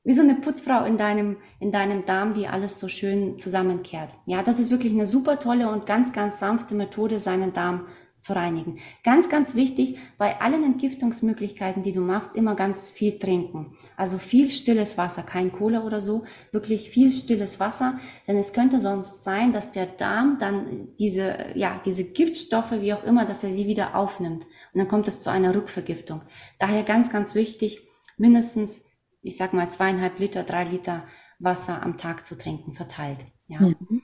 wie 0.03 0.13
so 0.13 0.21
eine 0.21 0.35
Putzfrau 0.35 0.85
in 0.85 0.97
deinem, 0.97 1.35
in 1.59 1.73
deinem 1.73 2.05
Darm, 2.05 2.33
die 2.33 2.47
alles 2.47 2.79
so 2.79 2.87
schön 2.87 3.37
zusammenkehrt. 3.39 4.09
Ja, 4.25 4.41
das 4.41 4.57
ist 4.57 4.71
wirklich 4.71 4.93
eine 4.93 5.05
super 5.05 5.37
tolle 5.37 5.69
und 5.69 5.85
ganz, 5.85 6.13
ganz 6.13 6.39
sanfte 6.39 6.75
Methode, 6.75 7.19
seinen 7.19 7.51
Darm 7.53 7.87
zu 8.19 8.33
reinigen. 8.33 8.79
Ganz, 9.03 9.29
ganz 9.29 9.55
wichtig, 9.55 9.97
bei 10.17 10.41
allen 10.41 10.63
Entgiftungsmöglichkeiten, 10.63 11.83
die 11.83 11.93
du 11.93 12.01
machst, 12.01 12.35
immer 12.35 12.55
ganz 12.55 12.89
viel 12.89 13.19
trinken. 13.19 13.77
Also 13.95 14.17
viel 14.17 14.49
stilles 14.49 14.97
Wasser, 14.97 15.23
kein 15.23 15.51
Cola 15.51 15.83
oder 15.85 16.01
so, 16.01 16.25
wirklich 16.51 16.89
viel 16.89 17.11
stilles 17.11 17.59
Wasser, 17.59 17.99
denn 18.27 18.37
es 18.37 18.53
könnte 18.53 18.79
sonst 18.79 19.23
sein, 19.23 19.53
dass 19.53 19.71
der 19.71 19.85
Darm 19.85 20.37
dann 20.39 20.89
diese, 20.99 21.37
ja, 21.55 21.79
diese 21.85 22.03
Giftstoffe, 22.03 22.71
wie 22.81 22.93
auch 22.93 23.03
immer, 23.03 23.25
dass 23.25 23.43
er 23.43 23.53
sie 23.53 23.67
wieder 23.67 23.95
aufnimmt. 23.95 24.45
Und 24.73 24.79
dann 24.79 24.87
kommt 24.87 25.07
es 25.07 25.21
zu 25.21 25.29
einer 25.29 25.55
Rückvergiftung. 25.55 26.21
Daher 26.59 26.83
ganz, 26.83 27.11
ganz 27.11 27.35
wichtig, 27.35 27.87
mindestens, 28.17 28.83
ich 29.21 29.37
sag 29.37 29.53
mal, 29.53 29.69
zweieinhalb 29.69 30.19
Liter, 30.19 30.43
drei 30.43 30.65
Liter 30.65 31.03
Wasser 31.39 31.83
am 31.83 31.97
Tag 31.97 32.25
zu 32.25 32.37
trinken, 32.37 32.73
verteilt. 32.73 33.25
Ja. 33.47 33.59
Mhm. 33.59 34.01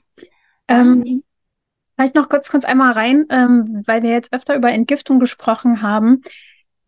Ähm, 0.68 1.24
Vielleicht 1.96 2.14
noch 2.14 2.28
kurz, 2.28 2.50
kurz 2.50 2.64
einmal 2.64 2.92
rein, 2.92 3.26
ähm, 3.30 3.82
weil 3.86 4.02
wir 4.02 4.10
jetzt 4.10 4.32
öfter 4.32 4.56
über 4.56 4.70
Entgiftung 4.70 5.20
gesprochen 5.20 5.82
haben. 5.82 6.22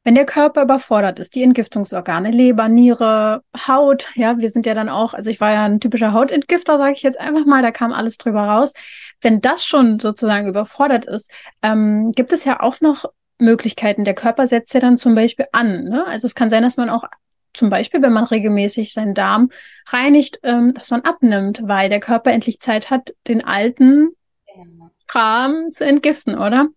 Wenn 0.03 0.14
der 0.14 0.25
Körper 0.25 0.62
überfordert 0.62 1.19
ist, 1.19 1.35
die 1.35 1.42
Entgiftungsorgane, 1.42 2.31
Leber, 2.31 2.69
Niere, 2.69 3.42
Haut, 3.66 4.09
ja, 4.14 4.38
wir 4.38 4.49
sind 4.51 4.64
ja 4.64 4.75
dann 4.75 4.88
auch, 4.88 5.14
also 5.14 5.31
ich 5.31 5.40
war 5.40 5.53
ja 5.53 5.64
ein 5.64 5.81
typischer 5.81 6.12
Hautentgifter, 6.12 6.79
sage 6.79 6.92
ich 6.92 7.03
jetzt 7.03 7.19
einfach 7.19 7.45
mal, 7.45 7.62
da 7.62 7.73
kam 7.73 7.92
alles 7.92 8.16
drüber 8.16 8.42
raus. 8.42 8.73
Wenn 9.21 9.40
das 9.40 9.64
schon 9.64 9.99
sozusagen 9.99 10.49
überfordert 10.49 11.07
ist, 11.07 11.31
ähm, 11.62 12.12
gibt 12.12 12.33
es 12.33 12.45
ja 12.45 12.61
auch 12.61 12.81
noch 12.81 13.07
Möglichkeiten. 13.38 14.05
Der 14.05 14.14
Körper 14.14 14.47
setzt 14.47 14.75
ja 14.75 14.81
dann 14.81 14.97
zum 14.97 15.14
Beispiel 15.14 15.47
an. 15.53 15.85
Ne? 15.85 16.07
Also 16.07 16.27
es 16.27 16.35
kann 16.35 16.51
sein, 16.51 16.62
dass 16.62 16.77
man 16.77 16.88
auch 16.88 17.05
zum 17.53 17.71
Beispiel, 17.71 18.03
wenn 18.03 18.12
man 18.12 18.25
regelmäßig 18.25 18.92
seinen 18.92 19.14
Darm 19.14 19.51
reinigt, 19.88 20.38
ähm, 20.42 20.75
dass 20.75 20.90
man 20.90 21.03
abnimmt, 21.03 21.62
weil 21.64 21.88
der 21.88 22.01
Körper 22.01 22.31
endlich 22.31 22.61
Zeit 22.61 22.90
hat, 22.90 23.14
den 23.27 23.45
alten 23.45 24.16
Kram 25.07 25.71
zu 25.71 25.85
entgiften, 25.85 26.37
oder? 26.37 26.69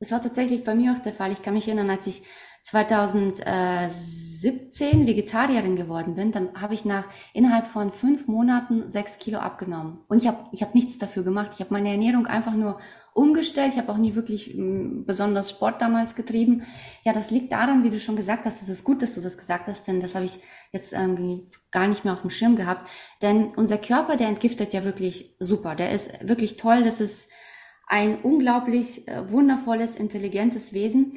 Das 0.00 0.10
war 0.10 0.22
tatsächlich 0.22 0.64
bei 0.64 0.74
mir 0.74 0.92
auch 0.92 1.02
der 1.02 1.12
Fall. 1.12 1.32
Ich 1.32 1.42
kann 1.42 1.54
mich 1.54 1.68
erinnern, 1.68 1.90
als 1.90 2.06
ich 2.06 2.22
2017 2.64 5.06
Vegetarierin 5.06 5.76
geworden 5.76 6.14
bin, 6.14 6.32
dann 6.32 6.60
habe 6.60 6.74
ich 6.74 6.84
nach 6.84 7.06
innerhalb 7.32 7.66
von 7.66 7.92
fünf 7.92 8.28
Monaten 8.28 8.90
sechs 8.90 9.18
Kilo 9.18 9.38
abgenommen. 9.38 10.00
Und 10.08 10.18
ich 10.18 10.28
habe 10.28 10.46
ich 10.52 10.62
hab 10.62 10.74
nichts 10.74 10.98
dafür 10.98 11.24
gemacht. 11.24 11.52
Ich 11.54 11.60
habe 11.60 11.72
meine 11.72 11.90
Ernährung 11.90 12.26
einfach 12.26 12.54
nur 12.54 12.78
umgestellt. 13.14 13.72
Ich 13.72 13.78
habe 13.78 13.92
auch 13.92 13.98
nie 13.98 14.14
wirklich 14.14 14.54
m, 14.54 15.04
besonders 15.04 15.50
Sport 15.50 15.82
damals 15.82 16.14
getrieben. 16.14 16.64
Ja, 17.04 17.12
das 17.12 17.30
liegt 17.30 17.52
daran, 17.52 17.84
wie 17.84 17.90
du 17.90 18.00
schon 18.00 18.16
gesagt 18.16 18.46
hast, 18.46 18.60
das 18.60 18.68
ist 18.68 18.84
gut, 18.84 19.02
dass 19.02 19.14
du 19.14 19.20
das 19.20 19.36
gesagt 19.36 19.66
hast, 19.66 19.86
denn 19.86 20.00
das 20.00 20.14
habe 20.14 20.24
ich 20.24 20.40
jetzt 20.72 20.92
irgendwie 20.92 21.48
gar 21.70 21.88
nicht 21.88 22.04
mehr 22.04 22.14
auf 22.14 22.22
dem 22.22 22.30
Schirm 22.30 22.56
gehabt. 22.56 22.88
Denn 23.20 23.48
unser 23.56 23.78
Körper, 23.78 24.16
der 24.16 24.28
entgiftet 24.28 24.72
ja 24.72 24.84
wirklich 24.84 25.36
super. 25.38 25.74
Der 25.74 25.90
ist 25.90 26.10
wirklich 26.22 26.56
toll. 26.56 26.84
Das 26.84 27.00
ist 27.00 27.28
ein 27.86 28.22
unglaublich 28.22 29.06
äh, 29.08 29.30
wundervolles, 29.30 29.96
intelligentes 29.96 30.72
Wesen. 30.72 31.14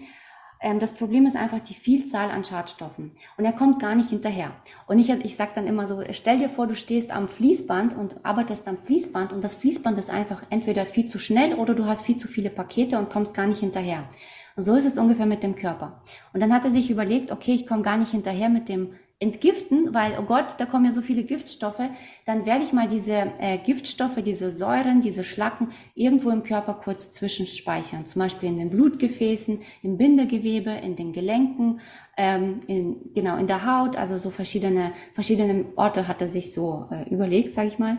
Ähm, 0.62 0.80
das 0.80 0.94
Problem 0.94 1.26
ist 1.26 1.36
einfach 1.36 1.60
die 1.60 1.74
Vielzahl 1.74 2.32
an 2.32 2.46
Schadstoffen. 2.46 3.12
Und 3.38 3.46
er 3.46 3.54
kommt 3.54 3.80
gar 3.80 3.96
nicht 3.96 4.10
hinterher. 4.10 4.52
Und 4.88 5.00
ich, 5.00 5.10
ich 5.10 5.36
sage 5.36 5.52
dann 5.56 5.68
immer 5.68 5.88
so, 5.88 6.02
stell 6.12 6.40
dir 6.40 6.50
vor, 6.50 6.68
du 6.68 6.76
stehst 6.76 7.12
am 7.12 7.28
Fließband 7.28 7.96
und 7.96 8.24
arbeitest 8.26 8.68
am 8.68 8.78
Fließband 8.78 9.34
und 9.34 9.44
das 9.44 9.56
Fließband 9.56 9.98
ist 9.98 10.10
einfach 10.10 10.44
entweder 10.50 10.86
viel 10.86 11.08
zu 11.08 11.20
schnell 11.20 11.56
oder 11.56 11.76
du 11.76 11.86
hast 11.86 12.06
viel 12.06 12.18
zu 12.18 12.28
viele 12.28 12.50
Pakete 12.50 12.98
und 12.98 13.10
kommst 13.10 13.34
gar 13.34 13.48
nicht 13.48 13.60
hinterher. 13.60 14.08
Und 14.56 14.64
so 14.64 14.76
ist 14.76 14.86
es 14.86 14.98
ungefähr 14.98 15.26
mit 15.26 15.44
dem 15.44 15.56
Körper. 15.56 16.02
Und 16.34 16.40
dann 16.40 16.54
hat 16.54 16.64
er 16.64 16.72
sich 16.72 16.90
überlegt, 16.90 17.32
okay, 17.32 17.54
ich 17.54 17.68
komme 17.68 17.82
gar 17.82 17.98
nicht 17.98 18.12
hinterher 18.12 18.50
mit 18.50 18.70
dem 18.70 18.94
entgiften, 19.20 19.94
weil, 19.94 20.18
oh 20.20 20.24
Gott, 20.24 20.56
da 20.58 20.66
kommen 20.66 20.86
ja 20.86 20.92
so 20.92 21.02
viele 21.02 21.24
Giftstoffe, 21.24 21.82
dann 22.26 22.46
werde 22.46 22.66
ich 22.66 22.74
mal 22.74 22.88
diese 22.88 23.32
äh, 23.40 23.58
Giftstoffe, 23.60 24.22
diese 24.24 24.52
Säuren, 24.52 25.02
diese 25.02 25.24
Schlacken 25.24 25.70
irgendwo 25.94 26.32
im 26.32 26.44
Körper 26.44 26.74
kurz 26.74 27.12
zwischenspeichern. 27.12 28.06
Zum 28.06 28.22
Beispiel 28.22 28.50
in 28.50 28.58
den 28.58 28.70
Blutgefäßen, 28.70 29.62
im 29.84 29.98
Bindegewebe, 29.98 30.72
in 30.72 30.98
den 30.98 31.14
Gelenken, 31.14 31.80
ähm, 32.18 32.60
in, 32.68 33.14
genau, 33.14 33.38
in 33.38 33.48
der 33.48 33.66
Haut, 33.66 33.96
also 33.96 34.18
so 34.18 34.32
verschiedene, 34.32 34.92
verschiedene 35.14 35.66
Orte 35.78 36.10
hat 36.10 36.22
er 36.22 36.28
sich 36.28 36.54
so 36.54 36.88
äh, 36.92 37.10
überlegt, 37.10 37.54
sage 37.54 37.70
ich 37.70 37.80
mal. 37.80 37.98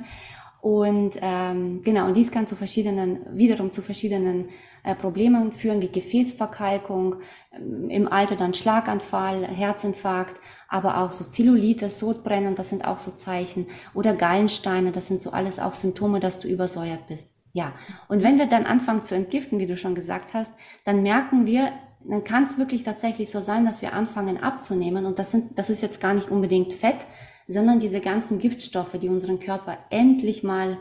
Und 0.61 1.13
ähm, 1.23 1.83
genau, 1.83 2.07
und 2.07 2.17
dies 2.17 2.31
kann 2.31 2.47
zu 2.47 2.57
verschiedenen, 2.57 3.21
wiederum 3.37 3.73
zu 3.73 3.83
verschiedenen 3.83 4.49
äh, 4.83 4.95
Problemen 4.95 5.53
führen, 5.53 5.81
wie 5.81 5.89
Gefäßverkalkung, 5.89 7.17
ähm, 7.53 7.89
im 7.89 8.09
Alter 8.09 8.37
dann 8.37 8.53
Schlaganfall, 8.53 9.47
Herzinfarkt, 9.47 10.41
aber 10.69 11.01
auch 11.01 11.13
so 11.13 11.25
Zellulitis, 11.25 11.99
Sodbrennen, 11.99 12.55
das 12.55 12.71
sind 12.71 12.87
auch 12.87 12.99
so 12.99 13.13
Zeichen. 13.13 13.67
Oder 13.95 14.15
Gallensteine, 14.15 14.93
das 14.93 15.07
sind 15.07 15.23
so 15.23 15.31
alles 15.31 15.59
auch 15.59 15.75
Symptome, 15.75 16.21
dass 16.21 16.41
du 16.41 16.49
übersäuert 16.49 17.07
bist. 17.07 17.35
Ja, 17.53 17.73
und 18.09 18.23
wenn 18.23 18.39
wir 18.39 18.47
dann 18.47 18.67
anfangen 18.67 19.05
zu 19.05 19.15
entgiften, 19.15 19.59
wie 19.59 19.67
du 19.67 19.77
schon 19.77 19.95
gesagt 19.95 20.35
hast, 20.35 20.53
dann 20.85 21.03
merken 21.03 21.47
wir, 21.47 21.73
dann 22.05 22.23
kann 22.23 22.45
es 22.45 22.59
wirklich 22.59 22.83
tatsächlich 22.83 23.31
so 23.31 23.41
sein, 23.41 23.65
dass 23.65 23.81
wir 23.81 23.95
anfangen 23.95 24.43
abzunehmen. 24.43 25.07
Und 25.07 25.19
das, 25.19 25.31
sind, 25.31 25.59
das 25.59 25.71
ist 25.71 25.83
jetzt 25.83 26.01
gar 26.01 26.13
nicht 26.13 26.31
unbedingt 26.31 26.75
Fett, 26.75 27.07
sondern 27.49 27.81
diese 27.81 28.01
ganzen 28.01 28.39
Giftstoffe, 28.39 28.99
die 29.01 29.09
unseren 29.09 29.41
Körper 29.41 29.79
endlich 29.91 30.43
mal 30.43 30.79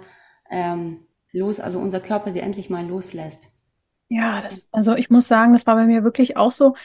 ähm, 0.49 1.05
los, 1.31 1.59
also 1.59 1.79
unser 1.79 1.99
Körper 1.99 2.33
sie 2.33 2.39
endlich 2.39 2.69
mal 2.69 2.85
loslässt. 2.85 3.49
Ja, 4.09 4.41
das, 4.41 4.67
also 4.71 4.95
ich 4.95 5.09
muss 5.09 5.27
sagen, 5.27 5.53
das 5.53 5.65
war 5.65 5.75
bei 5.75 5.85
mir 5.85 6.03
wirklich 6.03 6.37
auch 6.37 6.51
so. 6.51 6.75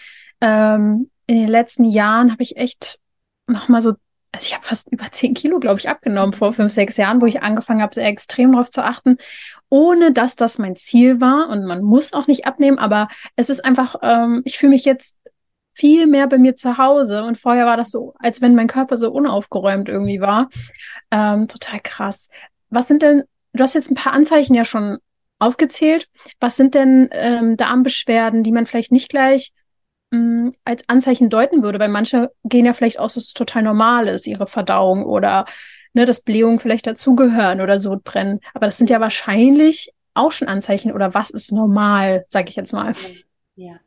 Ähm, 0.41 1.11
in 1.31 1.37
den 1.37 1.49
letzten 1.49 1.85
Jahren 1.85 2.33
habe 2.33 2.43
ich 2.43 2.57
echt 2.57 2.99
nochmal 3.47 3.81
so, 3.83 3.91
also 4.33 4.47
ich 4.47 4.53
habe 4.53 4.65
fast 4.65 4.91
über 4.91 5.13
zehn 5.13 5.33
Kilo, 5.33 5.61
glaube 5.61 5.79
ich, 5.79 5.89
abgenommen 5.89 6.33
vor 6.33 6.53
fünf, 6.53 6.73
sechs 6.73 6.97
Jahren, 6.97 7.21
wo 7.21 7.27
ich 7.27 7.41
angefangen 7.41 7.83
habe, 7.83 7.95
sehr 7.95 8.07
extrem 8.07 8.51
darauf 8.51 8.69
zu 8.69 8.83
achten, 8.83 9.17
ohne 9.69 10.13
dass 10.13 10.35
das 10.35 10.59
mein 10.59 10.75
Ziel 10.75 11.21
war. 11.21 11.49
Und 11.49 11.67
man 11.67 11.83
muss 11.83 12.15
auch 12.15 12.27
nicht 12.27 12.47
abnehmen, 12.47 12.81
aber 12.81 13.07
es 13.37 13.49
ist 13.49 13.65
einfach, 13.65 13.95
ähm, 14.03 14.43
ich 14.45 14.59
fühle 14.59 14.71
mich 14.71 14.85
jetzt 14.85 15.19
viel 15.73 16.09
mehr 16.09 16.27
bei 16.27 16.37
mir 16.37 16.57
zu 16.57 16.79
Hause. 16.79 17.23
Und 17.23 17.39
vorher 17.39 17.65
war 17.65 17.77
das 17.77 17.93
so, 17.93 18.13
als 18.19 18.41
wenn 18.41 18.57
mein 18.57 18.67
Körper 18.67 18.97
so 18.97 19.13
unaufgeräumt 19.13 19.89
irgendwie 19.89 20.21
war. 20.21 20.49
Ähm, 21.13 21.47
total 21.47 21.79
krass. 21.79 22.29
Was 22.71 22.89
sind 22.89 23.03
denn, 23.03 23.23
du 23.53 23.63
hast 23.63 23.75
jetzt 23.75 23.89
ein 23.89 23.95
paar 23.95 24.15
Anzeichen 24.15 24.55
ja 24.55 24.65
schon 24.65 24.99
aufgezählt. 25.39 26.09
Was 26.41 26.57
sind 26.57 26.75
denn 26.75 27.09
ähm, 27.13 27.57
Darmbeschwerden, 27.57 28.43
die 28.43 28.51
man 28.51 28.67
vielleicht 28.67 28.91
nicht 28.91 29.09
gleich 29.09 29.53
mh, 30.11 30.19
mm, 30.19 30.53
als 30.65 30.89
Anzeichen 30.89 31.31
deuten 31.31 31.63
würde? 31.63 31.79
Weil 31.79 31.89
manche 31.89 32.31
gehen 32.45 32.67
ja 32.67 32.73
vielleicht 32.73 32.99
aus, 32.99 33.15
dass 33.15 33.25
es 33.25 33.35
total 33.35 33.63
normal 33.63 34.09
ist, 34.09 34.27
ihre 34.27 34.47
Verdauung 34.47 35.05
oder 35.05 35.47
ne, 35.95 36.05
dass 36.05 36.23
Blähungen 36.23 36.59
vielleicht 36.59 36.87
dazugehören 36.87 37.61
oder 37.61 37.79
Sodbrennen. 37.79 38.41
Aber 38.55 38.67
das 38.67 38.79
sind 38.79 38.91
ja 38.91 39.01
wahrscheinlich 39.01 39.93
auch 40.15 40.33
schon 40.33 40.49
Anzeichen 40.49 40.93
oder 40.93 41.15
was 41.15 41.31
ist 41.31 41.53
normal, 41.53 42.25
sage 42.29 42.51
ich 42.51 42.57
jetzt 42.57 42.73
mal. 42.73 42.95
Ja. 43.55 43.79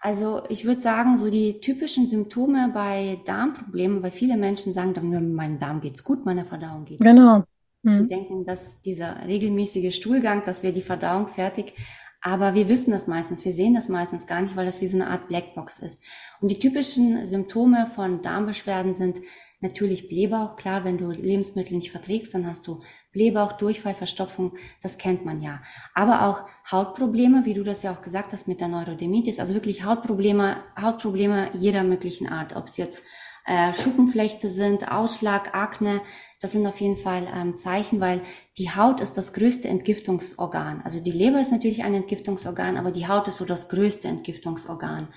Also 0.00 0.42
ich 0.48 0.64
würde 0.64 0.80
sagen, 0.80 1.18
so 1.18 1.28
die 1.28 1.60
typischen 1.60 2.06
Symptome 2.06 2.70
bei 2.72 3.18
Darmproblemen, 3.24 4.02
weil 4.02 4.12
viele 4.12 4.36
Menschen 4.36 4.72
sagen, 4.72 4.94
dann 4.94 5.34
meinem 5.34 5.58
Darm 5.58 5.80
geht's 5.80 6.04
gut, 6.04 6.24
meiner 6.24 6.44
Verdauung 6.44 6.84
geht 6.84 7.00
Genau. 7.00 7.42
Wir 7.82 7.92
hm. 7.92 8.08
denken, 8.08 8.44
dass 8.44 8.80
dieser 8.82 9.26
regelmäßige 9.26 9.94
Stuhlgang, 9.94 10.44
dass 10.44 10.62
wir 10.62 10.72
die 10.72 10.82
Verdauung 10.82 11.28
fertig, 11.28 11.74
aber 12.20 12.54
wir 12.54 12.68
wissen 12.68 12.90
das 12.90 13.06
meistens, 13.06 13.44
wir 13.44 13.52
sehen 13.52 13.74
das 13.74 13.88
meistens 13.88 14.26
gar 14.26 14.42
nicht, 14.42 14.56
weil 14.56 14.66
das 14.66 14.80
wie 14.80 14.88
so 14.88 14.96
eine 14.96 15.08
Art 15.08 15.28
Blackbox 15.28 15.78
ist. 15.78 16.02
Und 16.40 16.50
die 16.50 16.58
typischen 16.58 17.26
Symptome 17.26 17.86
von 17.94 18.22
Darmbeschwerden 18.22 18.96
sind 18.96 19.18
natürlich 19.60 20.08
Blähbauch. 20.08 20.56
Klar, 20.56 20.84
wenn 20.84 20.98
du 20.98 21.10
Lebensmittel 21.10 21.76
nicht 21.76 21.90
verträgst, 21.90 22.34
dann 22.34 22.46
hast 22.46 22.66
du 22.66 22.82
Blähbauch, 23.12 23.52
Durchfall, 23.52 23.94
Verstopfung, 23.94 24.56
das 24.82 24.98
kennt 24.98 25.24
man 25.24 25.42
ja. 25.42 25.60
Aber 25.94 26.26
auch 26.26 26.44
Hautprobleme, 26.70 27.44
wie 27.44 27.54
du 27.54 27.64
das 27.64 27.82
ja 27.82 27.92
auch 27.92 28.02
gesagt 28.02 28.32
hast 28.32 28.48
mit 28.48 28.60
der 28.60 28.68
Neurodermitis, 28.68 29.40
also 29.40 29.54
wirklich 29.54 29.84
Hautprobleme, 29.84 30.56
Hautprobleme 30.80 31.50
jeder 31.54 31.82
möglichen 31.82 32.28
Art, 32.28 32.54
ob 32.54 32.68
es 32.68 32.76
jetzt 32.76 33.02
äh, 33.46 33.72
Schuppenflechte 33.74 34.50
sind, 34.50 34.90
Ausschlag, 34.90 35.54
Akne, 35.54 36.02
das 36.40 36.52
sind 36.52 36.66
auf 36.66 36.80
jeden 36.80 36.96
Fall 36.96 37.26
ähm, 37.34 37.56
Zeichen, 37.56 38.00
weil 38.00 38.20
die 38.58 38.70
Haut 38.70 39.00
ist 39.00 39.14
das 39.14 39.32
größte 39.32 39.68
Entgiftungsorgan. 39.68 40.82
Also 40.84 41.00
die 41.00 41.10
Leber 41.10 41.40
ist 41.40 41.50
natürlich 41.50 41.82
ein 41.82 41.94
Entgiftungsorgan, 41.94 42.76
aber 42.76 42.92
die 42.92 43.08
Haut 43.08 43.26
ist 43.26 43.38
so 43.38 43.44
das 43.44 43.68
größte 43.68 44.06
Entgiftungsorgan. 44.06 45.08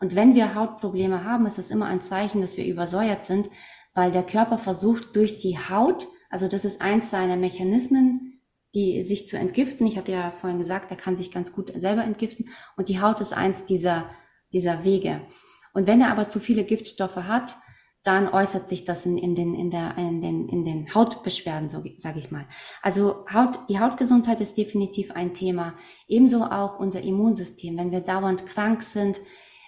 Und 0.00 0.14
wenn 0.14 0.34
wir 0.34 0.54
Hautprobleme 0.54 1.24
haben, 1.24 1.46
ist 1.46 1.58
das 1.58 1.70
immer 1.70 1.86
ein 1.86 2.00
Zeichen, 2.00 2.40
dass 2.40 2.56
wir 2.56 2.64
übersäuert 2.64 3.24
sind, 3.24 3.50
weil 3.94 4.10
der 4.10 4.22
Körper 4.22 4.56
versucht 4.56 5.14
durch 5.14 5.38
die 5.38 5.58
Haut, 5.58 6.08
also 6.30 6.48
das 6.48 6.64
ist 6.64 6.80
eins 6.80 7.10
seiner 7.10 7.36
Mechanismen, 7.36 8.40
die 8.74 9.02
sich 9.02 9.28
zu 9.28 9.36
entgiften. 9.36 9.86
Ich 9.86 9.98
hatte 9.98 10.12
ja 10.12 10.30
vorhin 10.30 10.58
gesagt, 10.58 10.90
er 10.90 10.96
kann 10.96 11.16
sich 11.16 11.30
ganz 11.30 11.52
gut 11.52 11.72
selber 11.76 12.04
entgiften 12.04 12.48
und 12.76 12.88
die 12.88 13.00
Haut 13.00 13.20
ist 13.20 13.34
eins 13.34 13.66
dieser, 13.66 14.08
dieser 14.52 14.84
Wege. 14.84 15.20
Und 15.74 15.86
wenn 15.86 16.00
er 16.00 16.10
aber 16.10 16.28
zu 16.28 16.40
viele 16.40 16.64
Giftstoffe 16.64 17.16
hat, 17.16 17.56
dann 18.02 18.28
äußert 18.28 18.66
sich 18.66 18.84
das 18.84 19.04
in, 19.04 19.18
in, 19.18 19.34
den, 19.34 19.54
in, 19.54 19.70
der, 19.70 19.96
in, 19.98 20.22
den, 20.22 20.48
in 20.48 20.64
den 20.64 20.94
Hautbeschwerden, 20.94 21.68
so 21.68 21.82
sage 21.98 22.18
ich 22.18 22.30
mal. 22.30 22.46
Also 22.82 23.26
Haut, 23.32 23.58
die 23.68 23.78
Hautgesundheit 23.78 24.40
ist 24.40 24.56
definitiv 24.56 25.10
ein 25.12 25.34
Thema. 25.34 25.74
Ebenso 26.08 26.42
auch 26.44 26.78
unser 26.78 27.02
Immunsystem. 27.02 27.76
Wenn 27.76 27.90
wir 27.90 28.00
dauernd 28.00 28.46
krank 28.46 28.82
sind, 28.82 29.18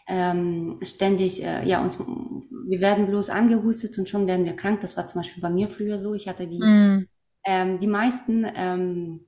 ähm, 0.08 0.78
ständig, 0.82 1.44
äh, 1.44 1.66
ja, 1.68 1.82
uns, 1.82 1.98
wir 1.98 2.80
werden 2.80 3.06
bloß 3.06 3.28
angehustet 3.28 3.98
und 3.98 4.08
schon 4.08 4.26
werden 4.26 4.46
wir 4.46 4.56
krank. 4.56 4.80
Das 4.80 4.96
war 4.96 5.06
zum 5.06 5.20
Beispiel 5.20 5.42
bei 5.42 5.50
mir 5.50 5.68
früher 5.68 5.98
so. 5.98 6.14
Ich 6.14 6.26
hatte 6.26 6.46
die, 6.46 6.58
mm. 6.58 7.06
ähm, 7.44 7.80
die 7.80 7.86
meisten, 7.86 8.46
ähm, 8.56 9.26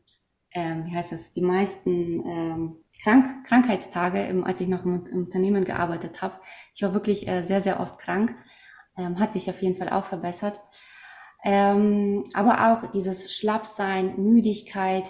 ähm, 0.53 0.87
wie 0.87 0.97
heißt 0.97 1.13
das, 1.13 1.33
die 1.35 1.43
meisten 1.43 2.27
ähm, 2.27 2.77
Krank 3.03 3.47
Krankheitstage, 3.47 4.27
im, 4.27 4.45
als 4.45 4.63
ich 4.63 4.69
noch 4.69 4.85
im, 4.85 5.05
im 5.07 5.25
Unternehmen 5.25 5.65
gearbeitet 5.65 6.23
habe. 6.23 6.37
Ich 6.75 6.83
war 6.83 6.95
wirklich 6.95 7.29
äh, 7.29 7.43
sehr, 7.43 7.61
sehr 7.61 7.81
oft 7.81 7.99
krank 7.99 8.35
ähm, 8.97 9.19
hat 9.19 9.33
sich 9.33 9.49
auf 9.51 9.63
jeden 9.63 9.77
Fall 9.77 9.91
auch 9.91 10.05
verbessert. 10.05 10.61
Ähm, 11.45 12.25
aber 12.33 12.73
auch 12.73 12.91
dieses 12.93 13.35
Schlappsein, 13.35 14.15
Müdigkeit, 14.17 15.05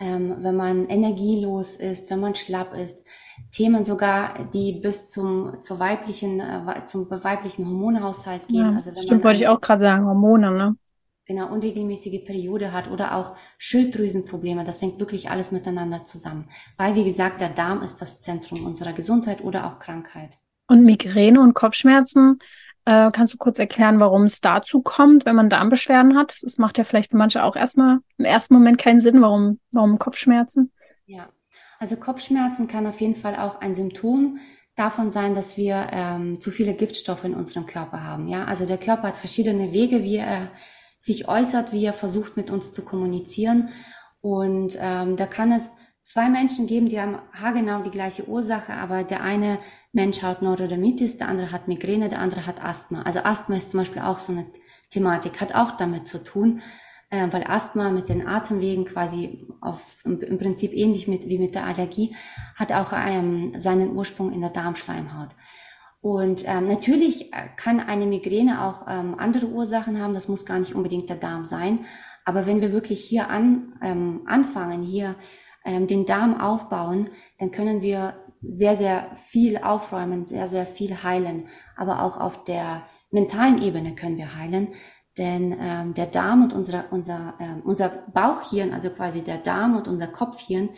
ähm, 0.00 0.36
wenn 0.40 0.56
man 0.56 0.86
energielos 0.86 1.76
ist, 1.76 2.10
wenn 2.10 2.20
man 2.20 2.34
schlapp 2.34 2.74
ist, 2.74 3.04
Themen 3.52 3.84
sogar, 3.84 4.50
die 4.52 4.80
bis 4.80 5.08
zum 5.08 5.62
zur 5.62 5.80
weiblichen 5.80 6.40
äh, 6.40 6.84
zum 6.84 7.10
weiblichen 7.10 7.66
Hormonhaushalt 7.66 8.46
gehen. 8.48 8.70
Ja, 8.70 8.76
also 8.76 8.90
wenn 8.90 9.04
stimmt, 9.04 9.10
man 9.10 9.24
wollte 9.24 9.40
ich 9.40 9.48
auch 9.48 9.60
gerade 9.60 9.80
sagen, 9.80 10.04
Hormone, 10.04 10.50
ne? 10.50 10.76
Genau, 11.26 11.52
unregelmäßige 11.52 12.24
Periode 12.24 12.72
hat 12.72 12.90
oder 12.90 13.14
auch 13.14 13.36
Schilddrüsenprobleme, 13.58 14.64
das 14.64 14.80
hängt 14.80 14.98
wirklich 14.98 15.30
alles 15.30 15.52
miteinander 15.52 16.06
zusammen. 16.06 16.48
Weil, 16.78 16.94
wie 16.94 17.04
gesagt, 17.04 17.42
der 17.42 17.50
Darm 17.50 17.82
ist 17.82 18.00
das 18.00 18.22
Zentrum 18.22 18.64
unserer 18.64 18.94
Gesundheit 18.94 19.44
oder 19.44 19.66
auch 19.66 19.78
Krankheit. 19.78 20.38
Und 20.68 20.84
Migräne 20.84 21.40
und 21.40 21.52
Kopfschmerzen, 21.52 22.38
äh, 22.88 23.10
kannst 23.12 23.34
du 23.34 23.36
kurz 23.38 23.58
erklären, 23.58 24.00
warum 24.00 24.22
es 24.22 24.40
dazu 24.40 24.80
kommt, 24.80 25.26
wenn 25.26 25.36
man 25.36 25.50
Darmbeschwerden 25.50 26.16
hat? 26.16 26.42
Es 26.42 26.56
macht 26.56 26.78
ja 26.78 26.84
vielleicht 26.84 27.10
für 27.10 27.18
manche 27.18 27.44
auch 27.44 27.54
erstmal 27.54 27.98
im 28.16 28.24
ersten 28.24 28.54
Moment 28.54 28.78
keinen 28.78 29.02
Sinn, 29.02 29.20
warum, 29.20 29.60
warum 29.72 29.98
Kopfschmerzen? 29.98 30.72
Ja, 31.04 31.28
also 31.78 31.96
Kopfschmerzen 31.96 32.66
kann 32.66 32.86
auf 32.86 32.98
jeden 33.02 33.14
Fall 33.14 33.36
auch 33.36 33.60
ein 33.60 33.74
Symptom 33.74 34.38
davon 34.74 35.12
sein, 35.12 35.34
dass 35.34 35.58
wir 35.58 35.88
ähm, 35.92 36.40
zu 36.40 36.50
viele 36.50 36.72
Giftstoffe 36.72 37.24
in 37.24 37.34
unserem 37.34 37.66
Körper 37.66 38.04
haben. 38.04 38.26
Ja, 38.26 38.46
also 38.46 38.64
der 38.64 38.78
Körper 38.78 39.08
hat 39.08 39.18
verschiedene 39.18 39.72
Wege, 39.72 40.02
wie 40.02 40.16
er 40.16 40.50
sich 40.98 41.28
äußert, 41.28 41.74
wie 41.74 41.84
er 41.84 41.92
versucht 41.92 42.38
mit 42.38 42.50
uns 42.50 42.72
zu 42.72 42.86
kommunizieren. 42.86 43.68
Und 44.22 44.78
ähm, 44.80 45.16
da 45.16 45.26
kann 45.26 45.52
es 45.52 45.72
zwei 46.08 46.30
Menschen 46.30 46.66
geben, 46.66 46.88
die 46.88 46.98
haben 46.98 47.18
haargenau 47.34 47.82
die 47.82 47.90
gleiche 47.90 48.26
Ursache, 48.26 48.72
aber 48.72 49.04
der 49.04 49.22
eine 49.22 49.58
Mensch 49.92 50.22
hat 50.22 50.40
Neurodermitis, 50.40 51.18
der 51.18 51.28
andere 51.28 51.52
hat 51.52 51.68
Migräne, 51.68 52.08
der 52.08 52.20
andere 52.20 52.46
hat 52.46 52.64
Asthma. 52.64 53.02
Also 53.02 53.20
Asthma 53.24 53.56
ist 53.56 53.70
zum 53.70 53.80
Beispiel 53.80 54.00
auch 54.00 54.18
so 54.18 54.32
eine 54.32 54.46
Thematik, 54.88 55.38
hat 55.38 55.54
auch 55.54 55.72
damit 55.72 56.08
zu 56.08 56.24
tun, 56.24 56.62
äh, 57.10 57.26
weil 57.30 57.44
Asthma 57.46 57.90
mit 57.90 58.08
den 58.08 58.26
Atemwegen 58.26 58.86
quasi 58.86 59.46
auf, 59.60 60.02
im, 60.06 60.38
Prinzip 60.38 60.72
ähnlich 60.72 61.08
mit, 61.08 61.28
wie 61.28 61.38
mit 61.38 61.54
der 61.54 61.66
Allergie, 61.66 62.16
hat 62.56 62.72
auch 62.72 62.94
ähm, 62.94 63.52
seinen 63.58 63.94
Ursprung 63.94 64.32
in 64.32 64.40
der 64.40 64.50
Darmschleimhaut. 64.50 65.30
Und 66.00 66.42
ähm, 66.46 66.68
natürlich 66.68 67.30
kann 67.56 67.80
eine 67.80 68.06
Migräne 68.06 68.62
auch 68.62 68.86
ähm, 68.88 69.16
andere 69.18 69.46
Ursachen 69.46 70.00
haben, 70.00 70.14
das 70.14 70.28
muss 70.28 70.46
gar 70.46 70.58
nicht 70.58 70.74
unbedingt 70.74 71.10
der 71.10 71.16
Darm 71.16 71.44
sein. 71.44 71.84
Aber 72.24 72.46
wenn 72.46 72.62
wir 72.62 72.72
wirklich 72.72 73.04
hier 73.04 73.28
an, 73.28 73.74
ähm, 73.82 74.22
anfangen, 74.26 74.82
hier 74.82 75.16
ähm, 75.64 75.86
den 75.86 76.06
Darm 76.06 76.40
aufbauen, 76.40 77.10
dann 77.38 77.50
können 77.50 77.82
wir 77.82 78.14
sehr, 78.42 78.76
sehr 78.76 79.16
viel 79.16 79.58
aufräumen, 79.58 80.26
sehr, 80.26 80.48
sehr 80.48 80.66
viel 80.66 81.02
heilen. 81.02 81.48
Aber 81.76 82.02
auch 82.02 82.20
auf 82.20 82.44
der 82.44 82.84
mentalen 83.10 83.60
Ebene 83.60 83.94
können 83.94 84.16
wir 84.16 84.36
heilen. 84.36 84.68
Denn 85.16 85.56
ähm, 85.60 85.94
der 85.94 86.06
Darm 86.06 86.44
und 86.44 86.52
unser, 86.52 86.92
unser, 86.92 87.34
ähm, 87.40 87.62
unser 87.64 87.88
Bauchhirn, 87.88 88.72
also 88.72 88.90
quasi 88.90 89.22
der 89.22 89.38
Darm 89.38 89.76
und 89.76 89.88
unser 89.88 90.06
Kopfhirn, 90.06 90.70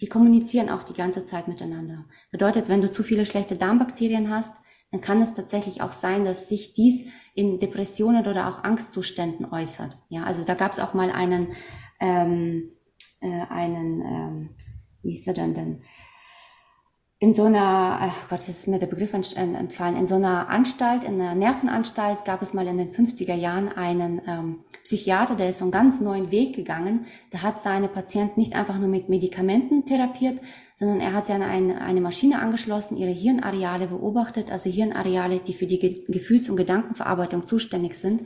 die 0.00 0.06
kommunizieren 0.06 0.70
auch 0.70 0.84
die 0.84 0.94
ganze 0.94 1.26
Zeit 1.26 1.48
miteinander. 1.48 2.04
Bedeutet, 2.30 2.68
wenn 2.68 2.80
du 2.80 2.90
zu 2.90 3.02
viele 3.02 3.26
schlechte 3.26 3.56
Darmbakterien 3.56 4.30
hast, 4.30 4.56
dann 4.90 5.00
kann 5.00 5.22
es 5.22 5.34
tatsächlich 5.34 5.82
auch 5.82 5.92
sein, 5.92 6.24
dass 6.24 6.48
sich 6.48 6.72
dies 6.72 7.06
in 7.34 7.58
Depressionen 7.58 8.26
oder 8.28 8.48
auch 8.48 8.62
Angstzuständen 8.62 9.44
äußert. 9.46 9.98
Ja, 10.08 10.22
also 10.22 10.44
da 10.44 10.54
gab 10.54 10.72
es 10.72 10.78
auch 10.78 10.94
mal 10.94 11.10
einen 11.10 11.48
ähm, 12.00 12.70
äh, 13.24 13.46
einen, 13.48 14.00
ähm, 14.02 14.50
wie 15.02 15.14
ist 15.14 15.26
er 15.26 15.34
denn 15.34 15.54
denn? 15.54 15.80
In 17.20 17.34
so 17.34 17.44
einer, 17.44 17.98
ach 18.02 18.28
Gott, 18.28 18.46
ist 18.48 18.68
mir 18.68 18.78
der 18.78 18.86
Begriff 18.86 19.14
entfallen, 19.14 19.96
in 19.96 20.06
so 20.06 20.16
einer 20.16 20.50
Anstalt, 20.50 21.04
in 21.04 21.18
einer 21.18 21.34
Nervenanstalt 21.34 22.26
gab 22.26 22.42
es 22.42 22.52
mal 22.52 22.66
in 22.66 22.76
den 22.76 22.92
50er 22.92 23.34
Jahren 23.34 23.70
einen 23.70 24.20
ähm, 24.26 24.64
Psychiater, 24.82 25.34
der 25.34 25.48
ist 25.48 25.60
so 25.60 25.64
einen 25.64 25.72
ganz 25.72 26.00
neuen 26.00 26.30
Weg 26.30 26.54
gegangen. 26.54 27.06
Der 27.32 27.42
hat 27.42 27.62
seine 27.62 27.88
Patienten 27.88 28.40
nicht 28.40 28.54
einfach 28.54 28.78
nur 28.78 28.88
mit 28.88 29.08
Medikamenten 29.08 29.86
therapiert, 29.86 30.38
sondern 30.76 31.00
er 31.00 31.14
hat 31.14 31.26
sie 31.26 31.32
an 31.32 31.40
eine, 31.40 31.80
eine 31.80 32.02
Maschine 32.02 32.42
angeschlossen, 32.42 32.98
ihre 32.98 33.12
Hirnareale 33.12 33.86
beobachtet, 33.86 34.52
also 34.52 34.68
Hirnareale, 34.68 35.38
die 35.38 35.54
für 35.54 35.66
die 35.66 36.04
Gefühls- 36.08 36.50
und 36.50 36.56
Gedankenverarbeitung 36.56 37.46
zuständig 37.46 37.94
sind 37.94 38.24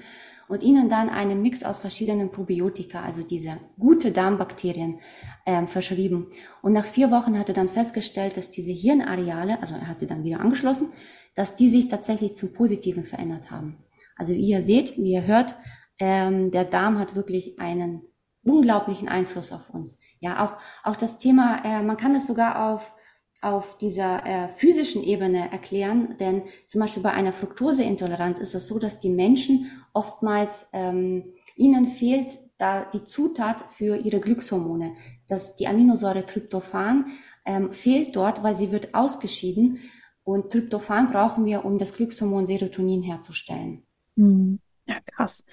und 0.49 0.63
ihnen 0.63 0.89
dann 0.89 1.11
einen 1.11 1.43
Mix 1.43 1.63
aus 1.63 1.79
verschiedenen 1.79 2.31
Probiotika, 2.31 3.03
also 3.03 3.23
diese 3.23 3.59
gute 3.79 4.11
Darmbakterien, 4.11 5.01
ähm, 5.47 5.69
verschrieben. 5.69 6.29
Und 6.63 6.73
nach 6.73 6.85
vier 6.85 7.11
Wochen 7.11 7.39
hat 7.39 7.49
er 7.49 7.55
dann 7.55 7.69
festgestellt, 7.69 8.37
dass 8.37 8.51
diese 8.51 8.73
Hirnareale, 8.73 9.61
also 9.61 9.75
er 9.75 9.89
hat 9.89 10.01
sie 10.01 10.07
dann 10.07 10.25
wieder 10.25 10.41
angeschlossen, 10.41 10.93
dass 11.35 11.57
die 11.57 11.71
sich 11.71 11.89
tatsächlich 11.89 12.37
zum 12.37 12.53
Positiven 12.53 13.05
verändert 13.05 13.51
haben. 13.51 13.85
Also 14.17 14.35
wie 14.35 14.49
ihr 14.49 14.63
seht, 14.63 14.97
wie 14.97 15.13
ihr 15.13 15.27
hört, 15.27 15.55
ähm, 16.01 16.51
der 16.51 16.65
Darm 16.65 16.99
hat 16.99 17.15
wirklich 17.15 17.61
einen 17.61 18.03
unglaublichen 18.43 19.09
Einfluss 19.09 19.53
auf 19.53 19.71
uns. 19.71 19.99
Ja, 20.21 20.45
auch, 20.45 20.59
auch 20.83 20.97
das 20.97 21.19
Thema, 21.19 21.63
äh, 21.65 21.83
man 21.83 21.97
kann 21.97 22.15
es 22.15 22.27
sogar 22.27 22.71
auf 22.71 22.95
auf 23.41 23.79
dieser 23.79 24.27
äh, 24.27 24.49
physischen 24.49 25.03
Ebene 25.03 25.51
erklären, 25.53 26.17
denn 26.19 26.43
zum 26.67 26.81
Beispiel 26.81 27.03
bei 27.03 27.13
einer 27.13 27.33
Fructoseintoleranz 27.33 28.39
ist 28.39 28.55
es 28.55 28.67
so, 28.67 28.79
dass 28.79 28.99
die 28.99 29.11
Menschen 29.11 29.71
oftmals 29.93 30.67
ähm, 30.73 31.25
ihnen 31.57 31.87
fehlt 31.87 32.39
da 32.59 32.85
die 32.93 33.05
Zutat 33.05 33.65
für 33.71 33.97
ihre 33.97 34.21
Glückshormone. 34.21 34.95
dass 35.29 35.57
die 35.57 35.69
Aminosäure 35.69 36.25
Tryptophan 36.25 37.07
ähm, 37.45 37.73
fehlt 37.73 38.17
dort, 38.17 38.43
weil 38.43 38.57
sie 38.57 38.73
wird 38.73 38.95
ausgeschieden 38.95 39.79
und 40.25 40.51
Tryptophan 40.51 41.11
brauchen 41.11 41.45
wir, 41.45 41.65
um 41.65 41.79
das 41.79 41.95
Glückshormon 41.95 42.47
Serotonin 42.47 43.03
herzustellen. 43.03 43.83
Hm. 44.17 44.59
Ja, 44.87 44.97
krass. 45.05 45.45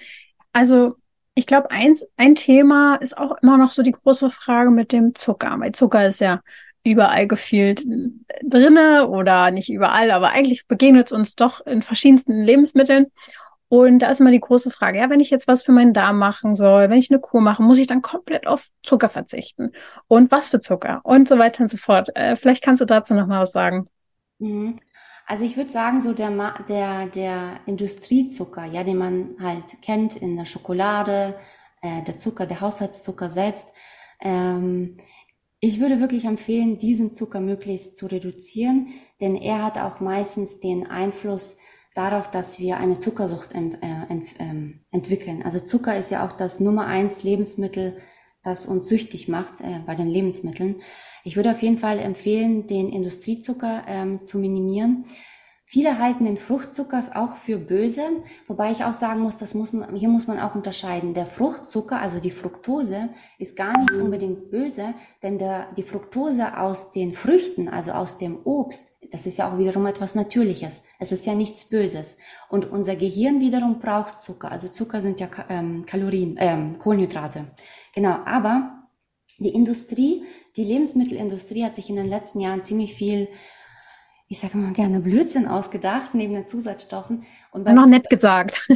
Also 0.52 0.96
ich 1.34 1.46
glaube, 1.46 1.70
ein 1.70 2.34
Thema 2.34 2.96
ist 2.96 3.18
auch 3.18 3.36
immer 3.42 3.58
noch 3.58 3.70
so 3.70 3.82
die 3.82 3.92
große 3.92 4.30
Frage 4.30 4.70
mit 4.70 4.92
dem 4.92 5.14
Zucker, 5.14 5.54
weil 5.58 5.72
Zucker 5.72 6.08
ist 6.08 6.20
ja 6.20 6.40
überall 6.86 7.26
gefühlt 7.26 7.84
drinne 8.42 9.08
oder 9.08 9.50
nicht 9.50 9.70
überall, 9.70 10.10
aber 10.10 10.30
eigentlich 10.30 10.66
begegnet 10.66 11.06
es 11.06 11.12
uns 11.12 11.34
doch 11.34 11.64
in 11.66 11.82
verschiedensten 11.82 12.42
Lebensmitteln. 12.42 13.06
Und 13.68 13.98
da 13.98 14.10
ist 14.10 14.20
immer 14.20 14.30
die 14.30 14.40
große 14.40 14.70
Frage, 14.70 14.98
ja, 14.98 15.10
wenn 15.10 15.18
ich 15.18 15.30
jetzt 15.30 15.48
was 15.48 15.64
für 15.64 15.72
meinen 15.72 15.92
Darm 15.92 16.18
machen 16.18 16.54
soll, 16.54 16.88
wenn 16.88 16.98
ich 16.98 17.10
eine 17.10 17.18
Kur 17.18 17.40
mache, 17.40 17.62
muss 17.62 17.78
ich 17.78 17.88
dann 17.88 18.00
komplett 18.00 18.46
auf 18.46 18.68
Zucker 18.84 19.08
verzichten? 19.08 19.72
Und 20.06 20.30
was 20.30 20.50
für 20.50 20.60
Zucker? 20.60 21.00
Und 21.02 21.26
so 21.26 21.36
weiter 21.38 21.64
und 21.64 21.70
so 21.70 21.76
fort. 21.76 22.10
Äh, 22.14 22.36
vielleicht 22.36 22.62
kannst 22.62 22.80
du 22.80 22.84
dazu 22.84 23.14
noch 23.14 23.26
mal 23.26 23.40
was 23.40 23.50
sagen. 23.50 23.88
Mhm. 24.38 24.76
Also 25.26 25.44
ich 25.44 25.56
würde 25.56 25.70
sagen, 25.70 26.00
so 26.00 26.12
der, 26.12 26.30
der, 26.68 27.06
der 27.06 27.60
Industriezucker, 27.66 28.64
ja, 28.66 28.84
den 28.84 28.98
man 28.98 29.30
halt 29.40 29.82
kennt 29.82 30.14
in 30.14 30.36
der 30.36 30.46
Schokolade, 30.46 31.34
äh, 31.82 32.02
der 32.04 32.16
Zucker, 32.18 32.46
der 32.46 32.60
Haushaltszucker 32.60 33.30
selbst. 33.30 33.74
Ähm, 34.20 34.98
ich 35.66 35.80
würde 35.80 35.98
wirklich 35.98 36.24
empfehlen, 36.24 36.78
diesen 36.78 37.12
Zucker 37.12 37.40
möglichst 37.40 37.96
zu 37.96 38.06
reduzieren, 38.06 38.86
denn 39.20 39.34
er 39.34 39.64
hat 39.64 39.78
auch 39.78 39.98
meistens 39.98 40.60
den 40.60 40.86
Einfluss 40.86 41.56
darauf, 41.96 42.30
dass 42.30 42.60
wir 42.60 42.76
eine 42.76 43.00
Zuckersucht 43.00 43.52
ent, 43.52 43.74
äh, 43.82 44.12
ent, 44.12 44.28
ähm, 44.38 44.84
entwickeln. 44.92 45.42
Also 45.42 45.58
Zucker 45.58 45.98
ist 45.98 46.12
ja 46.12 46.24
auch 46.24 46.30
das 46.30 46.60
Nummer 46.60 46.86
eins 46.86 47.24
Lebensmittel, 47.24 47.96
das 48.44 48.66
uns 48.66 48.86
süchtig 48.86 49.26
macht 49.26 49.60
äh, 49.60 49.80
bei 49.84 49.96
den 49.96 50.06
Lebensmitteln. 50.06 50.82
Ich 51.24 51.34
würde 51.34 51.50
auf 51.50 51.62
jeden 51.62 51.78
Fall 51.78 51.98
empfehlen, 51.98 52.68
den 52.68 52.88
Industriezucker 52.88 53.86
ähm, 53.88 54.22
zu 54.22 54.38
minimieren. 54.38 55.06
Viele 55.68 55.98
halten 55.98 56.26
den 56.26 56.36
Fruchtzucker 56.36 57.02
auch 57.16 57.34
für 57.34 57.58
böse, 57.58 58.02
wobei 58.46 58.70
ich 58.70 58.84
auch 58.84 58.92
sagen 58.92 59.18
muss, 59.18 59.36
das 59.36 59.52
muss 59.52 59.72
man, 59.72 59.96
hier 59.96 60.08
muss 60.08 60.28
man 60.28 60.38
auch 60.38 60.54
unterscheiden. 60.54 61.12
Der 61.12 61.26
Fruchtzucker, 61.26 62.00
also 62.00 62.20
die 62.20 62.30
Fructose, 62.30 63.08
ist 63.40 63.56
gar 63.56 63.76
nicht 63.76 63.90
unbedingt 63.90 64.52
böse, 64.52 64.94
denn 65.24 65.38
der, 65.40 65.66
die 65.76 65.82
Fructose 65.82 66.56
aus 66.56 66.92
den 66.92 67.14
Früchten, 67.14 67.68
also 67.68 67.90
aus 67.90 68.16
dem 68.16 68.38
Obst, 68.44 68.92
das 69.10 69.26
ist 69.26 69.38
ja 69.38 69.50
auch 69.50 69.58
wiederum 69.58 69.86
etwas 69.86 70.14
Natürliches. 70.14 70.82
Es 71.00 71.10
ist 71.10 71.26
ja 71.26 71.34
nichts 71.34 71.64
Böses. 71.64 72.18
Und 72.48 72.70
unser 72.70 72.94
Gehirn 72.94 73.40
wiederum 73.40 73.80
braucht 73.80 74.22
Zucker. 74.22 74.52
Also 74.52 74.68
Zucker 74.68 75.02
sind 75.02 75.18
ja 75.18 75.28
ähm, 75.48 75.84
Kalorien, 75.84 76.36
ähm, 76.38 76.78
Kohlenhydrate. 76.78 77.46
Genau, 77.92 78.20
aber 78.24 78.84
die 79.40 79.52
Industrie 79.52 80.24
die 80.56 80.64
Lebensmittelindustrie 80.64 81.64
hat 81.64 81.76
sich 81.76 81.90
in 81.90 81.96
den 81.96 82.08
letzten 82.08 82.40
Jahren 82.40 82.64
ziemlich 82.64 82.94
viel, 82.94 83.28
ich 84.28 84.40
sage 84.40 84.58
mal 84.58 84.72
gerne 84.72 85.00
Blödsinn 85.00 85.46
ausgedacht, 85.46 86.14
neben 86.14 86.34
den 86.34 86.48
Zusatzstoffen. 86.48 87.24
Und 87.52 87.64
noch 87.64 87.86
nett 87.86 88.08
gesagt. 88.08 88.66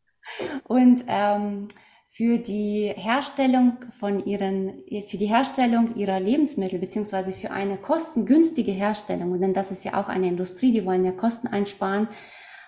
und 0.64 1.04
ähm, 1.08 1.68
für 2.10 2.38
die 2.38 2.92
Herstellung 2.96 3.76
von 3.98 4.24
ihren, 4.24 4.82
für 5.08 5.18
die 5.18 5.26
Herstellung 5.26 5.94
ihrer 5.96 6.18
Lebensmittel, 6.18 6.78
beziehungsweise 6.78 7.32
für 7.32 7.50
eine 7.50 7.76
kostengünstige 7.76 8.72
Herstellung, 8.72 9.40
denn 9.40 9.54
das 9.54 9.70
ist 9.70 9.84
ja 9.84 10.00
auch 10.00 10.08
eine 10.08 10.28
Industrie, 10.28 10.72
die 10.72 10.84
wollen 10.84 11.04
ja 11.04 11.12
Kosten 11.12 11.48
einsparen, 11.48 12.08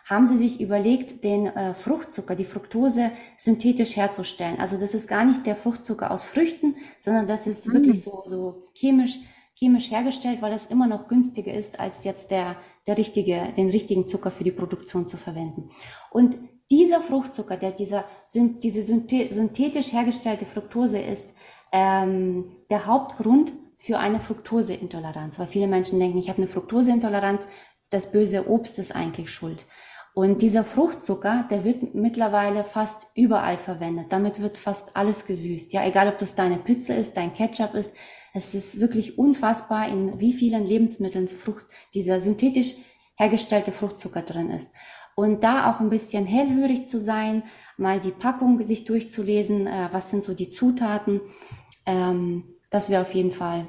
haben 0.07 0.27
sie 0.27 0.39
sich 0.39 0.61
überlegt, 0.61 1.23
den 1.23 1.47
äh, 1.47 1.75
Fruchtzucker, 1.75 2.35
die 2.35 2.45
Fructose 2.45 3.13
synthetisch 3.39 3.97
herzustellen. 3.97 4.59
Also 4.59 4.79
das 4.79 4.95
ist 4.95 5.09
gar 5.09 5.25
nicht 5.25 5.47
der 5.47 5.55
Fruchtzucker 5.55 6.11
aus 6.11 6.25
Früchten, 6.25 6.77
sondern 7.01 7.29
das 7.29 7.47
ist 7.47 7.67
mhm. 7.69 7.73
wirklich 7.75 8.03
so, 8.03 8.25
so 8.27 8.69
chemisch, 8.75 9.19
chemisch 9.55 9.91
hergestellt, 9.91 10.41
weil 10.43 10.53
das 10.53 10.67
immer 10.67 10.87
noch 10.87 11.09
günstiger 11.09 11.53
ist, 11.53 11.81
als 11.81 12.05
jetzt 12.05 12.31
der, 12.31 12.57
der 12.87 12.97
richtige, 12.97 13.53
den 13.57 13.71
richtigen 13.71 14.09
Zucker 14.09 14.31
für 14.31 14.45
die 14.45 14.53
Produktion 14.53 15.07
zu 15.07 15.17
verwenden. 15.17 15.71
Und 16.11 16.39
dieser 16.71 17.01
Fruchtzucker, 17.01 17.57
der 17.57 17.73
dieser, 17.73 18.05
diese 18.33 18.83
synthetisch 18.83 19.93
hergestellte 19.93 20.47
Fructose 20.47 20.99
ist, 20.99 21.35
ähm, 21.73 22.57
der 22.71 22.87
Hauptgrund 22.87 23.53
für 23.77 23.99
eine 23.99 24.21
Fructoseintoleranz, 24.21 25.39
weil 25.39 25.47
viele 25.47 25.67
Menschen 25.67 25.99
denken, 25.99 26.19
ich 26.19 26.29
habe 26.29 26.39
eine 26.39 26.49
Fructoseintoleranz, 26.49 27.43
das 27.91 28.13
böse 28.13 28.49
Obst 28.49 28.79
ist 28.79 28.95
eigentlich 28.95 29.31
schuld. 29.31 29.67
Und 30.13 30.43
dieser 30.43 30.65
Fruchtzucker, 30.65 31.47
der 31.51 31.65
wird 31.65 31.95
mittlerweile 31.95 32.65
fast 32.65 33.07
überall 33.15 33.59
verwendet. 33.59 34.07
Damit 34.11 34.41
wird 34.41 34.59
fast 34.59 34.97
alles 34.97 35.27
gesüßt. 35.27 35.73
Ja, 35.73 35.87
egal 35.87 36.09
ob 36.09 36.19
das 36.19 36.35
deine 36.35 36.57
Pizza 36.57 36.97
ist, 36.97 37.17
dein 37.17 37.33
Ketchup 37.33 37.75
ist. 37.75 37.97
Es 38.33 38.55
ist 38.55 38.81
wirklich 38.81 39.19
unfassbar, 39.19 39.89
in 39.89 40.21
wie 40.21 40.33
vielen 40.33 40.65
Lebensmitteln 40.65 41.29
Frucht, 41.29 41.67
dieser 41.95 42.21
synthetisch 42.21 42.75
hergestellte 43.17 43.73
Fruchtzucker 43.73 44.23
drin 44.23 44.51
ist. 44.51 44.73
Und 45.15 45.45
da 45.45 45.71
auch 45.71 45.81
ein 45.81 45.91
bisschen 45.91 46.25
hellhörig 46.25 46.87
zu 46.87 46.99
sein, 46.99 47.43
mal 47.77 48.01
die 48.01 48.13
Packung 48.13 48.65
sich 48.65 48.85
durchzulesen, 48.85 49.67
äh, 49.67 49.89
was 49.93 50.11
sind 50.11 50.25
so 50.25 50.35
die 50.35 50.51
Zutaten, 50.51 51.21
ähm, 51.85 52.45
das 52.71 52.89
wäre 52.89 53.03
auf 53.03 53.15
jeden 53.15 53.33
Fall 53.33 53.67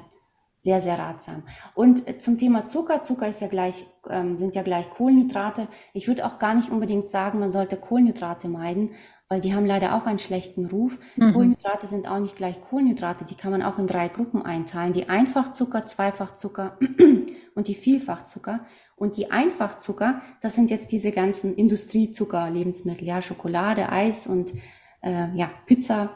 sehr, 0.58 0.80
sehr 0.80 0.98
ratsam. 0.98 1.42
Und 1.74 2.08
äh, 2.08 2.18
zum 2.18 2.38
Thema 2.38 2.66
Zucker, 2.66 3.02
Zucker 3.02 3.28
ist 3.28 3.40
ja 3.40 3.48
gleich, 3.48 3.84
ähm, 4.08 4.38
sind 4.38 4.54
ja 4.54 4.62
gleich 4.62 4.88
Kohlenhydrate. 4.90 5.66
Ich 5.92 6.06
würde 6.06 6.24
auch 6.24 6.38
gar 6.38 6.54
nicht 6.54 6.70
unbedingt 6.70 7.08
sagen, 7.08 7.40
man 7.40 7.50
sollte 7.50 7.76
Kohlenhydrate 7.76 8.48
meiden, 8.48 8.92
weil 9.32 9.40
die 9.40 9.54
haben 9.54 9.64
leider 9.64 9.94
auch 9.94 10.04
einen 10.04 10.18
schlechten 10.18 10.66
Ruf. 10.66 10.98
Mhm. 11.16 11.32
Kohlenhydrate 11.32 11.86
sind 11.86 12.06
auch 12.06 12.18
nicht 12.18 12.36
gleich 12.36 12.60
Kohlenhydrate, 12.60 13.24
die 13.24 13.34
kann 13.34 13.50
man 13.50 13.62
auch 13.62 13.78
in 13.78 13.86
drei 13.86 14.08
Gruppen 14.08 14.44
einteilen. 14.44 14.92
Die 14.92 15.08
Einfachzucker, 15.08 15.86
Zweifachzucker 15.86 16.78
und 17.54 17.66
die 17.66 17.74
Vielfachzucker. 17.74 18.66
Und 18.94 19.16
die 19.16 19.30
Einfachzucker, 19.30 20.20
das 20.42 20.54
sind 20.54 20.70
jetzt 20.70 20.92
diese 20.92 21.12
ganzen 21.12 21.54
Industriezucker, 21.54 22.50
Lebensmittel, 22.50 23.08
ja, 23.08 23.22
Schokolade, 23.22 23.88
Eis 23.88 24.26
und 24.26 24.52
äh, 25.00 25.34
ja, 25.34 25.50
Pizza. 25.64 26.10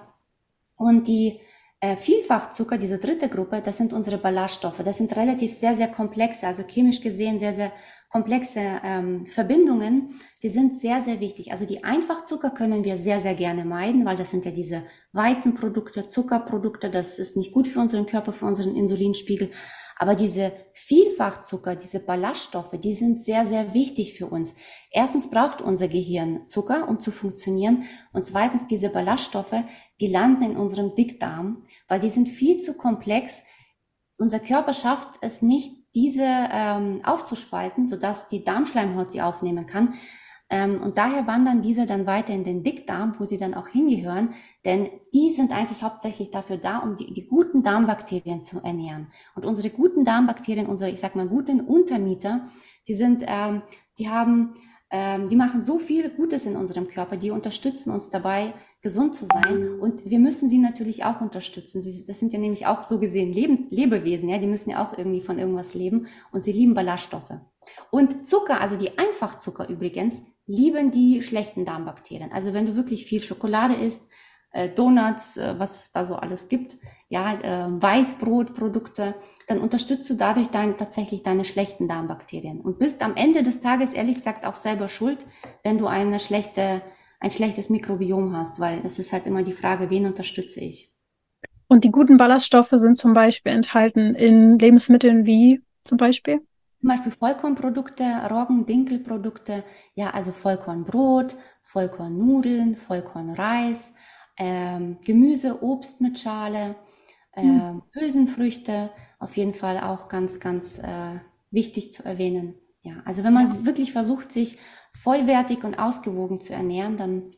Und 0.77 1.09
die 1.09 1.41
äh, 1.81 1.97
Vielfachzucker, 1.97 2.77
diese 2.77 2.99
dritte 2.99 3.31
Gruppe, 3.31 3.63
das 3.65 3.79
sind 3.79 3.95
unsere 3.95 4.19
Ballaststoffe. 4.19 4.83
Das 4.85 4.99
sind 4.99 5.17
relativ 5.17 5.55
sehr, 5.55 5.75
sehr 5.75 5.89
komplexe, 5.89 6.47
also 6.47 6.65
chemisch 6.65 7.01
gesehen 7.01 7.39
sehr, 7.39 7.55
sehr 7.55 7.73
komplexe 8.11 8.61
ähm, 8.85 9.27
Verbindungen. 9.27 10.11
Die 10.43 10.49
sind 10.49 10.79
sehr, 10.79 11.03
sehr 11.03 11.21
wichtig. 11.21 11.53
Also 11.53 11.67
die 11.67 11.85
Einfachzucker 11.85 12.51
können 12.51 12.85
wir 12.85 12.99
sehr, 12.99 13.21
sehr 13.21 13.35
gerne 13.35 13.65
meiden, 13.65 14.05
weil 14.05 14.17
das 14.17 14.31
sind 14.31 14.45
ja 14.45 14.51
diese 14.51 14.85
Weizenprodukte, 15.13 16.09
Zuckerprodukte. 16.09 16.91
Das 16.91 17.19
ist 17.19 17.37
nicht 17.37 17.53
gut 17.53 17.69
für 17.69 17.81
unseren 17.81 18.07
Körper, 18.07 18.33
für 18.33 18.47
unseren 18.47 18.77
Insulinspiegel. 18.77 19.51
Aber 19.99 20.15
diese 20.15 20.53
Vielfachzucker, 20.75 21.75
diese 21.75 22.01
Ballaststoffe, 22.01 22.79
die 22.83 22.95
sind 22.95 23.25
sehr, 23.25 23.47
sehr 23.47 23.73
wichtig 23.73 24.19
für 24.19 24.27
uns. 24.27 24.55
Erstens 24.91 25.31
braucht 25.31 25.63
unser 25.63 25.89
Gehirn 25.89 26.47
Zucker, 26.49 26.87
um 26.89 27.01
zu 27.01 27.11
funktionieren. 27.11 27.85
Und 28.13 28.27
zweitens, 28.27 28.67
diese 28.67 28.91
Ballaststoffe, 28.91 29.55
die 30.01 30.09
landen 30.09 30.43
in 30.43 30.57
unserem 30.57 30.95
Dickdarm, 30.95 31.65
weil 31.89 32.01
die 32.01 32.11
sind 32.11 32.29
viel 32.29 32.61
zu 32.61 32.75
komplex. 32.75 33.43
Unser 34.19 34.39
Körper 34.39 34.75
schafft 34.75 35.19
es 35.23 35.41
nicht, 35.41 35.73
diese 35.97 36.23
ähm, 36.25 37.01
aufzuspalten, 37.05 37.87
sodass 37.87 38.29
die 38.29 38.45
Darmschleimhaut 38.45 39.11
sie 39.11 39.23
aufnehmen 39.23 39.67
kann. 39.67 39.95
Ähm, 40.51 40.81
und 40.81 40.99
daher 40.99 41.27
wandern 41.27 41.63
diese 41.63 41.87
dann 41.87 42.07
weiter 42.07 42.33
in 42.33 42.45
den 42.45 42.63
Dickdarm, 42.63 43.15
wo 43.19 43.25
sie 43.25 43.39
dann 43.39 43.55
auch 43.55 43.69
hingehören, 43.69 44.35
denn 44.65 44.89
die 45.13 45.31
sind 45.31 45.53
eigentlich 45.53 45.83
hauptsächlich 45.83 46.31
dafür 46.31 46.59
da, 46.59 46.79
um 46.79 46.97
die, 46.97 47.13
die 47.13 47.27
guten 47.27 47.63
Darmbakterien 47.63 48.45
zu 48.45 48.61
ernähren. 48.63 49.09
Und 49.35 49.45
unsere 49.45 49.71
guten 49.71 50.05
Darmbakterien, 50.05 50.67
unsere, 50.67 50.91
ich 50.91 51.01
sag 51.01 51.17
mal, 51.17 51.27
guten 51.27 51.63
Untermieter, 51.63 52.47
die 52.87 52.95
sind, 52.95 53.25
ähm, 53.27 53.63
die 53.99 54.09
haben, 54.09 54.55
ähm, 54.91 55.29
die 55.29 55.37
machen 55.37 55.65
so 55.65 55.79
viel 55.79 56.11
Gutes 56.11 56.47
in 56.47 56.57
unserem 56.57 56.89
Körper, 56.89 57.17
die 57.17 57.33
unterstützen 57.33 57.91
uns 57.91 58.11
dabei, 58.11 58.53
gesund 58.87 59.17
zu 59.17 59.27
sein. 59.27 59.81
Und 59.81 60.09
wir 60.09 60.21
müssen 60.21 60.49
sie 60.49 60.59
natürlich 60.59 61.03
auch 61.03 61.21
unterstützen. 61.21 61.83
Sie, 61.83 62.07
das 62.07 62.21
sind 62.21 62.33
ja 62.33 62.39
nämlich 62.39 62.67
auch 62.67 62.85
so 62.85 63.01
gesehen 63.01 63.33
Leben, 63.33 63.67
Lebewesen, 63.71 64.29
ja, 64.29 64.39
die 64.39 64.47
müssen 64.47 64.71
ja 64.71 64.87
auch 64.87 64.97
irgendwie 64.97 65.23
von 65.23 65.41
irgendwas 65.41 65.75
leben 65.75 66.07
und 66.31 66.45
sie 66.45 66.53
lieben 66.53 66.75
Ballaststoffe. 66.75 67.33
Und 67.91 68.29
Zucker, 68.29 68.61
also 68.61 68.77
die 68.77 68.97
Einfachzucker 68.97 69.69
übrigens, 69.69 70.23
lieben 70.47 70.93
die 70.93 71.21
schlechten 71.23 71.65
Darmbakterien. 71.65 72.31
Also 72.31 72.55
wenn 72.55 72.67
du 72.67 72.77
wirklich 72.77 73.07
viel 73.07 73.21
Schokolade 73.21 73.75
isst, 73.75 74.09
äh, 74.53 74.69
Donuts, 74.69 75.37
äh, 75.37 75.59
was 75.59 75.81
es 75.81 75.91
da 75.91 76.05
so 76.05 76.15
alles 76.15 76.47
gibt, 76.49 76.77
ja, 77.09 77.35
äh, 77.35 77.83
Weißbrotprodukte, 77.83 79.17
dann 79.49 79.59
unterstützt 79.59 80.09
du 80.09 80.15
dadurch 80.15 80.49
dein, 80.49 80.77
tatsächlich 80.77 81.25
deine 81.25 81.45
schlechten 81.45 81.89
Darmbakterien 81.89 82.61
und 82.61 82.79
bist 82.79 83.03
am 83.03 83.17
Ende 83.17 83.43
des 83.43 83.61
Tages 83.61 83.95
ehrlich 83.95 84.15
gesagt 84.15 84.47
auch 84.47 84.57
selber 84.57 84.89
schuld, 84.89 85.19
wenn 85.65 85.79
du 85.79 85.89
eine 85.89 86.21
schlechte, 86.21 86.83
ein 87.21 87.33
schlechtes 87.33 87.71
Mikrobiom 87.71 88.37
hast, 88.37 88.61
weil 88.61 88.83
es 88.85 88.99
ist 88.99 89.13
halt 89.13 89.27
immer 89.27 89.43
die 89.43 89.53
Frage, 89.53 89.91
wen 89.91 90.07
unterstütze 90.07 90.61
ich? 90.61 90.93
Und 91.69 91.85
die 91.85 91.91
guten 91.91 92.17
Ballaststoffe 92.17 92.73
sind 92.73 92.97
zum 92.97 93.13
Beispiel 93.13 93.53
enthalten 93.53 94.15
in 94.15 94.59
Lebensmitteln 94.59 95.27
wie 95.27 95.63
zum 95.85 95.99
Beispiel? 95.99 96.41
Zum 96.81 96.89
Beispiel 96.89 97.13
Vollkornprodukte, 97.13 98.05
Roggen, 98.31 98.67
Dinkelprodukte, 98.67 99.65
ja, 99.95 100.11
also 100.11 100.31
Vollkornbrot, 100.31 101.37
Vollkornnudeln, 101.63 102.77
Vollkornreis, 102.77 103.93
ähm, 104.37 104.99
Gemüse, 105.05 105.63
Obst 105.63 106.01
mit 106.01 106.19
Schale, 106.19 106.77
äh, 107.33 107.73
Hülsenfrüchte, 107.93 108.91
auf 109.19 109.37
jeden 109.37 109.55
Fall 109.55 109.81
auch 109.81 110.09
ganz, 110.09 110.39
ganz 110.39 110.79
äh, 110.79 111.19
wichtig 111.51 111.93
zu 111.93 112.05
erwähnen. 112.05 112.55
Ja, 112.87 113.03
also 113.05 113.25
wenn 113.25 113.33
man 113.33 113.67
wirklich 113.67 113.93
versucht, 113.93 114.31
sich 114.31 114.59
vollwertig 114.93 115.65
und 115.65 115.81
ausgewogen 115.81 116.41
zu 116.41 116.53
ernähren, 116.53 116.97
dann 116.97 117.35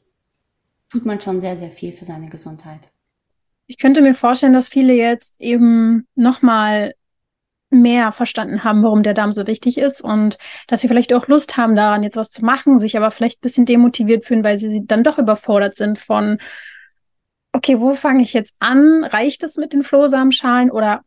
tut 0.90 1.06
man 1.06 1.22
schon 1.22 1.40
sehr, 1.40 1.56
sehr 1.56 1.70
viel 1.70 1.92
für 1.92 2.04
seine 2.04 2.28
Gesundheit. 2.28 2.90
Ich 3.66 3.78
könnte 3.78 4.02
mir 4.02 4.12
vorstellen, 4.12 4.52
dass 4.52 4.68
viele 4.68 4.92
jetzt 4.92 5.40
eben 5.40 6.06
nochmal 6.14 6.94
mehr 7.70 8.12
verstanden 8.12 8.62
haben, 8.62 8.82
warum 8.82 9.02
der 9.02 9.14
Darm 9.14 9.32
so 9.32 9.46
wichtig 9.46 9.78
ist 9.78 10.02
und 10.02 10.36
dass 10.66 10.82
sie 10.82 10.88
vielleicht 10.88 11.14
auch 11.14 11.28
Lust 11.28 11.56
haben, 11.56 11.76
daran 11.76 12.02
jetzt 12.02 12.16
was 12.16 12.30
zu 12.30 12.44
machen, 12.44 12.78
sich 12.78 12.98
aber 12.98 13.10
vielleicht 13.10 13.38
ein 13.38 13.42
bisschen 13.42 13.64
demotiviert 13.64 14.26
fühlen, 14.26 14.44
weil 14.44 14.58
sie 14.58 14.84
dann 14.84 15.02
doch 15.02 15.18
überfordert 15.18 15.76
sind 15.76 15.98
von, 15.98 16.38
okay, 17.52 17.80
wo 17.80 17.94
fange 17.94 18.22
ich 18.22 18.34
jetzt 18.34 18.54
an? 18.58 19.02
Reicht 19.02 19.42
es 19.44 19.56
mit 19.56 19.72
den 19.72 19.82
Flohsamenschalen 19.82 20.70
oder 20.70 21.04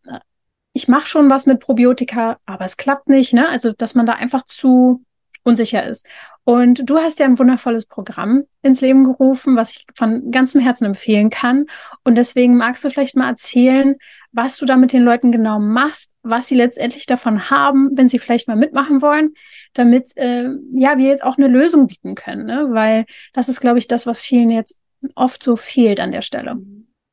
ich 0.74 0.88
mache 0.88 1.08
schon 1.08 1.30
was 1.30 1.46
mit 1.46 1.60
Probiotika, 1.60 2.38
aber 2.46 2.66
es 2.66 2.78
klappt 2.78 3.10
nicht, 3.10 3.34
ne? 3.34 3.48
Also, 3.50 3.74
dass 3.74 3.96
man 3.96 4.06
da 4.06 4.14
einfach 4.14 4.44
zu 4.46 5.04
unsicher 5.44 5.88
ist. 5.88 6.08
Und 6.44 6.90
du 6.90 6.98
hast 6.98 7.20
ja 7.20 7.26
ein 7.26 7.38
wundervolles 7.38 7.86
Programm 7.86 8.44
ins 8.62 8.82
Leben 8.82 9.06
gerufen, 9.06 9.56
was 9.56 9.72
ich 9.72 9.86
von 9.96 10.32
ganzem 10.32 10.62
Herzen 10.62 10.86
empfehlen 10.86 11.30
kann. 11.30 11.66
Und 12.04 12.16
deswegen 12.16 12.58
magst 12.58 12.84
du 12.84 12.90
vielleicht 12.90 13.16
mal 13.16 13.30
erzählen, 13.30 13.96
was 14.32 14.58
du 14.58 14.66
da 14.66 14.78
mit 14.78 14.94
den 14.94 15.04
Leuten 15.04 15.32
genau 15.32 15.60
machst, 15.60 16.12
was 16.24 16.48
sie 16.48 16.56
letztendlich 16.56 17.06
davon 17.06 17.50
haben, 17.50 17.92
wenn 17.94 18.10
sie 18.10 18.20
vielleicht 18.20 18.48
mal 18.48 18.58
mitmachen 18.58 19.02
wollen, 19.02 19.34
damit 19.74 20.16
äh, 20.18 20.50
ja 20.74 20.98
wir 20.98 21.08
jetzt 21.08 21.24
auch 21.24 21.38
eine 21.38 21.48
Lösung 21.48 21.88
bieten 21.88 22.16
können, 22.16 22.46
ne? 22.46 22.68
weil 22.72 23.06
das 23.34 23.50
ist, 23.50 23.60
glaube 23.60 23.80
ich, 23.80 23.88
das, 23.88 24.06
was 24.06 24.22
vielen 24.22 24.52
jetzt 24.52 24.80
oft 25.16 25.44
so 25.44 25.56
fehlt 25.56 26.00
an 26.00 26.12
der 26.12 26.22
Stelle. 26.22 26.58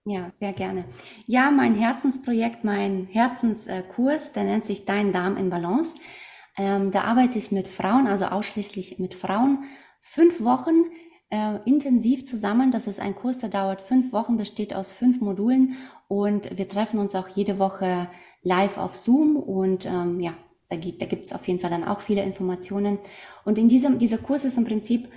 Ja, 0.05 0.31
sehr 0.35 0.53
gerne. 0.53 0.85
Ja, 1.27 1.51
mein 1.51 1.75
Herzensprojekt, 1.75 2.65
mein 2.65 3.07
Herzenskurs, 3.11 4.33
der 4.33 4.45
nennt 4.45 4.65
sich 4.65 4.85
Dein 4.85 5.13
Darm 5.13 5.37
in 5.37 5.51
Balance. 5.51 5.95
Ähm, 6.57 6.91
da 6.91 7.03
arbeite 7.03 7.39
ich 7.39 7.53
mit 7.53 7.69
Frauen, 7.69 8.07
also 8.07 8.27
ausschließlich 8.27 8.99
mit 8.99 9.15
Frauen, 9.15 9.65
fünf 10.01 10.43
Wochen 10.43 10.85
äh, 11.31 11.59
intensiv 11.67 12.27
zusammen. 12.27 12.71
Das 12.71 12.87
ist 12.87 13.01
ein 13.01 13.15
Kurs, 13.15 13.39
der 13.39 13.51
dauert 13.51 13.83
fünf 13.83 14.13
Wochen, 14.13 14.39
besteht 14.39 14.75
aus 14.75 14.93
fünf 14.93 15.21
Modulen 15.21 15.77
und 16.09 16.57
wir 16.57 16.69
treffen 16.69 16.99
uns 16.99 17.15
auch 17.15 17.29
jede 17.29 17.59
Woche 17.59 18.09
live 18.43 18.79
auf 18.79 18.97
Zoom 18.97 19.37
und 19.37 19.85
ähm, 19.85 20.21
ja, 20.21 20.33
da, 20.69 20.77
gibt, 20.77 21.03
es 21.03 21.33
auf 21.33 21.47
jeden 21.49 21.61
Fall 21.61 21.71
dann 21.71 21.85
auch 21.85 22.01
viele 22.01 22.23
Informationen. 22.23 22.99
Und 23.45 23.59
in 23.59 23.69
diesem, 23.69 23.99
dieser 23.99 24.19
Kurs 24.19 24.45
ist 24.45 24.59
im 24.59 24.65
Prinzip 24.65 25.09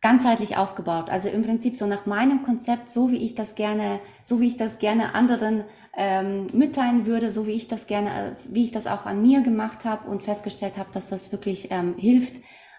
ganzheitlich 0.00 0.56
aufgebaut. 0.56 1.10
Also 1.10 1.28
im 1.28 1.42
Prinzip 1.42 1.76
so 1.76 1.86
nach 1.86 2.06
meinem 2.06 2.42
Konzept, 2.42 2.90
so 2.90 3.10
wie 3.10 3.24
ich 3.24 3.34
das 3.34 3.54
gerne, 3.54 4.00
so 4.24 4.40
wie 4.40 4.48
ich 4.48 4.56
das 4.56 4.78
gerne 4.78 5.14
anderen 5.14 5.64
ähm, 5.96 6.48
mitteilen 6.52 7.06
würde, 7.06 7.30
so 7.30 7.46
wie 7.46 7.52
ich 7.52 7.68
das 7.68 7.86
gerne, 7.86 8.10
äh, 8.10 8.32
wie 8.48 8.64
ich 8.64 8.70
das 8.70 8.86
auch 8.86 9.06
an 9.06 9.22
mir 9.22 9.40
gemacht 9.40 9.84
habe 9.84 10.08
und 10.08 10.22
festgestellt 10.22 10.76
habe, 10.76 10.90
dass 10.92 11.08
das 11.08 11.32
wirklich 11.32 11.68
ähm, 11.70 11.94
hilft, 11.96 12.34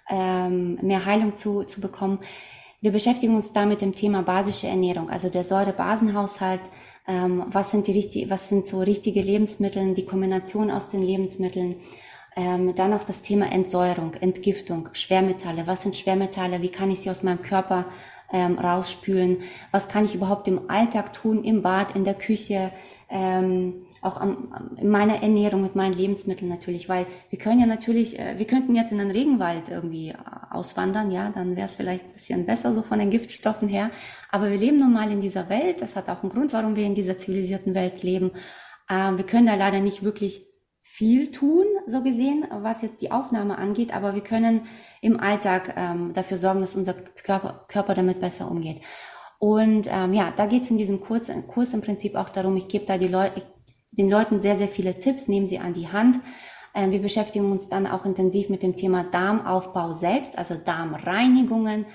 ähm, 0.10 0.78
mehr 0.82 1.06
Heilung 1.06 1.36
zu, 1.36 1.64
zu 1.64 1.82
bekommen. 1.82 2.20
Wir 2.80 2.92
beschäftigen 2.92 3.36
uns 3.36 3.54
da 3.54 3.66
mit 3.66 3.82
dem 3.82 3.96
Thema 3.96 4.22
basische 4.22 4.68
Ernährung, 4.68 5.10
also 5.10 5.30
der 5.30 5.44
Säurebasenhaushalt. 5.44 6.62
Ähm, 7.08 7.46
was 7.48 7.72
sind 7.72 7.88
die 7.88 7.94
richtig, 7.94 8.30
was 8.30 8.50
sind 8.50 8.68
so 8.68 8.80
richtige 8.80 9.22
Lebensmittel, 9.22 9.94
die 9.94 10.06
Kombination 10.06 10.70
aus 10.70 10.90
den 10.90 11.02
Lebensmitteln. 11.02 11.78
Ähm, 12.38 12.76
dann 12.76 12.94
auch 12.94 13.04
das 13.04 13.24
Thema 13.24 13.52
Entsäuerung, 13.52 14.14
Entgiftung, 14.14 14.90
Schwermetalle. 14.94 15.66
Was 15.66 15.82
sind 15.82 15.96
Schwermetalle? 15.96 16.62
Wie 16.62 16.70
kann 16.70 16.92
ich 16.92 17.00
sie 17.00 17.10
aus 17.10 17.24
meinem 17.24 17.42
Körper 17.42 17.86
ähm, 18.32 18.60
rausspülen? 18.60 19.40
Was 19.72 19.88
kann 19.88 20.06
ich 20.06 20.14
überhaupt 20.14 20.48
im 20.48 20.70
Alltag 20.70 21.14
tun, 21.14 21.44
im 21.44 21.64
Bad, 21.64 21.96
in 21.96 22.04
der 22.04 22.14
Küche, 22.14 22.72
ähm, 23.10 23.88
auch 24.04 24.22
am, 24.22 24.54
in 24.78 24.88
meiner 24.88 25.24
Ernährung 25.24 25.64
mit 25.64 25.76
meinen 25.76 25.96
Lebensmitteln 25.96 26.48
natürlich, 26.48 26.88
weil 26.88 27.08
wir 27.32 27.40
können 27.40 27.60
ja 27.60 27.66
natürlich, 27.66 28.20
äh, 28.20 28.38
wir 28.38 28.46
könnten 28.46 28.76
jetzt 28.76 28.92
in 28.92 29.00
den 29.00 29.10
Regenwald 29.10 29.70
irgendwie 29.70 30.10
äh, 30.10 30.16
auswandern, 30.52 31.10
ja, 31.10 31.32
dann 31.34 31.56
wäre 31.56 31.66
es 31.66 31.74
vielleicht 31.74 32.06
ein 32.06 32.14
bisschen 32.14 32.46
besser 32.46 32.72
so 32.72 32.84
von 32.84 33.00
den 33.00 33.10
Giftstoffen 33.10 33.68
her. 33.68 33.90
Aber 34.30 34.52
wir 34.52 34.58
leben 34.58 34.78
nun 34.78 34.94
mal 34.94 35.12
in 35.12 35.22
dieser 35.22 35.50
Welt, 35.50 35.82
das 35.82 35.96
hat 35.96 36.08
auch 36.08 36.22
einen 36.22 36.32
Grund, 36.32 36.54
warum 36.54 36.76
wir 36.76 36.86
in 36.86 36.94
dieser 36.94 37.18
zivilisierten 37.18 37.74
Welt 37.74 38.04
leben. 38.04 38.30
Äh, 38.88 39.18
wir 39.18 39.26
können 39.26 39.48
da 39.48 39.56
leider 39.56 39.80
nicht 39.80 40.04
wirklich 40.04 40.47
viel 40.98 41.32
tun, 41.32 41.66
so 41.86 42.02
gesehen, 42.02 42.48
was 42.50 42.82
jetzt 42.82 43.04
die 43.04 43.12
Aufnahme 43.12 43.60
angeht, 43.60 43.96
aber 43.96 44.16
wir 44.16 44.24
können 44.24 44.62
im 45.00 45.20
Alltag 45.20 45.76
ähm, 45.78 46.12
dafür 46.16 46.40
sorgen, 46.40 46.62
dass 46.62 46.76
unser 46.76 46.96
Körper, 46.96 47.66
Körper 47.68 47.94
damit 47.94 48.20
besser 48.20 48.50
umgeht. 48.50 48.82
Und 49.38 49.88
ähm, 49.92 50.16
ja, 50.16 50.34
da 50.36 50.48
geht 50.48 50.64
es 50.64 50.72
in 50.72 50.80
diesem 50.80 51.00
Kurs, 51.00 51.30
Kurs 51.46 51.76
im 51.76 51.82
Prinzip 51.82 52.16
auch 52.16 52.30
darum, 52.30 52.58
ich 52.58 52.68
gebe 52.68 52.88
da 52.88 52.98
die 52.98 53.10
Leute, 53.10 53.44
den 53.92 54.10
Leuten 54.10 54.42
sehr, 54.42 54.58
sehr 54.58 54.68
viele 54.68 55.00
Tipps, 55.00 55.28
nehmen 55.28 55.46
sie 55.46 55.60
an 55.60 55.76
die 55.76 55.88
Hand. 55.88 56.20
Ähm, 56.74 56.92
wir 56.92 57.00
beschäftigen 57.00 57.52
uns 57.52 57.70
dann 57.70 57.86
auch 57.86 58.04
intensiv 58.04 58.50
mit 58.50 58.64
dem 58.64 58.76
Thema 58.76 59.04
Darmaufbau 59.04 59.94
selbst, 59.94 60.36
also 60.36 60.56
Darmreinigungen, 60.56 61.86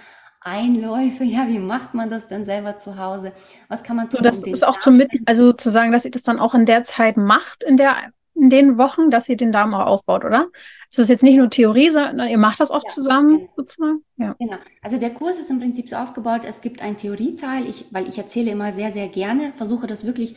Einläufe, 0.41 1.25
ja, 1.25 1.49
wie 1.49 1.59
macht 1.59 1.95
man 1.95 2.09
das 2.09 2.29
denn 2.29 2.45
selber 2.45 2.79
zu 2.79 2.97
Hause? 2.99 3.33
Was 3.67 3.83
kann 3.83 3.97
man 3.97 4.11
tun? 4.11 4.19
So, 4.19 4.23
das 4.23 4.45
um 4.45 4.53
ist 4.53 4.65
auch 4.65 4.79
zum 4.79 4.97
mit, 4.97 5.11
also 5.27 5.53
zu 5.53 5.71
sagen, 5.71 5.91
dass 5.91 6.05
ihr 6.05 6.13
das 6.13 6.23
dann 6.23 6.39
auch 6.39 6.55
in 6.55 6.67
der 6.67 6.85
Zeit 6.85 7.17
macht, 7.17 7.65
in 7.65 7.77
der 7.77 7.97
in 8.43 8.51
den 8.51 8.77
Wochen, 8.77 9.09
dass 9.13 9.29
ihr 9.29 9.37
den 9.37 9.53
Darm 9.53 9.73
auch 9.73 9.87
aufbaut, 9.87 10.25
oder? 10.25 10.49
Es 10.91 10.99
ist 10.99 11.09
jetzt 11.09 11.23
nicht 11.23 11.37
nur 11.37 11.49
Theorie, 11.49 11.91
sondern 11.91 12.29
ihr 12.29 12.39
macht 12.39 12.59
das 12.59 12.73
auch 12.73 12.83
ja, 12.85 12.91
zusammen 12.91 13.39
genau. 13.39 13.53
sozusagen. 13.57 14.05
Ja. 14.17 14.35
Genau. 14.37 14.57
Also 14.83 14.99
der 14.99 15.11
Kurs 15.11 15.39
ist 15.39 15.49
im 15.49 15.61
Prinzip 15.61 15.89
so 15.89 15.95
aufgebaut, 15.95 16.41
es 16.45 16.61
gibt 16.61 16.83
einen 16.83 16.97
Theorieteil, 16.97 17.69
ich, 17.69 17.87
weil 17.93 18.09
ich 18.09 18.19
erzähle 18.19 18.51
immer 18.51 18.73
sehr, 18.73 18.91
sehr 18.91 19.07
gerne, 19.07 19.53
versuche 19.55 19.87
das 19.87 20.05
wirklich 20.05 20.35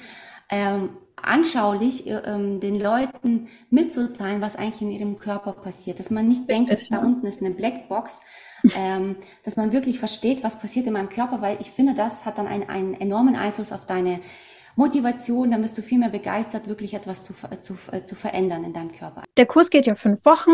ähm, 0.51 0.89
anschaulich 1.15 2.05
äh, 2.05 2.21
ähm, 2.25 2.59
den 2.59 2.79
Leuten 2.79 3.47
mitzuteilen, 3.71 4.39
was 4.39 4.55
eigentlich 4.55 4.83
in 4.83 4.91
ihrem 4.91 5.17
Körper 5.17 5.53
passiert. 5.53 5.97
Dass 5.97 6.11
man 6.11 6.27
nicht 6.27 6.47
denkt, 6.47 6.71
dass 6.71 6.87
da 6.87 6.99
unten 6.99 7.25
ist 7.25 7.41
eine 7.41 7.55
Blackbox, 7.55 8.21
ähm, 8.75 9.15
dass 9.43 9.55
man 9.55 9.73
wirklich 9.73 9.97
versteht, 9.97 10.43
was 10.43 10.59
passiert 10.59 10.85
in 10.85 10.93
meinem 10.93 11.09
Körper, 11.09 11.41
weil 11.41 11.57
ich 11.59 11.71
finde, 11.71 11.95
das 11.95 12.23
hat 12.23 12.37
dann 12.37 12.45
einen, 12.45 12.69
einen 12.69 12.93
enormen 12.93 13.35
Einfluss 13.35 13.71
auf 13.71 13.87
deine 13.87 14.19
Motivation, 14.75 15.51
dann 15.51 15.61
bist 15.61 15.77
du 15.77 15.81
viel 15.81 15.99
mehr 15.99 16.09
begeistert, 16.09 16.67
wirklich 16.67 16.93
etwas 16.93 17.23
zu, 17.23 17.33
zu, 17.61 17.77
äh, 17.91 18.03
zu 18.03 18.15
verändern 18.15 18.63
in 18.63 18.73
deinem 18.73 18.91
Körper. 18.91 19.23
Der 19.37 19.45
Kurs 19.45 19.69
geht 19.69 19.85
ja 19.85 19.95
fünf 19.95 20.25
Wochen. 20.25 20.51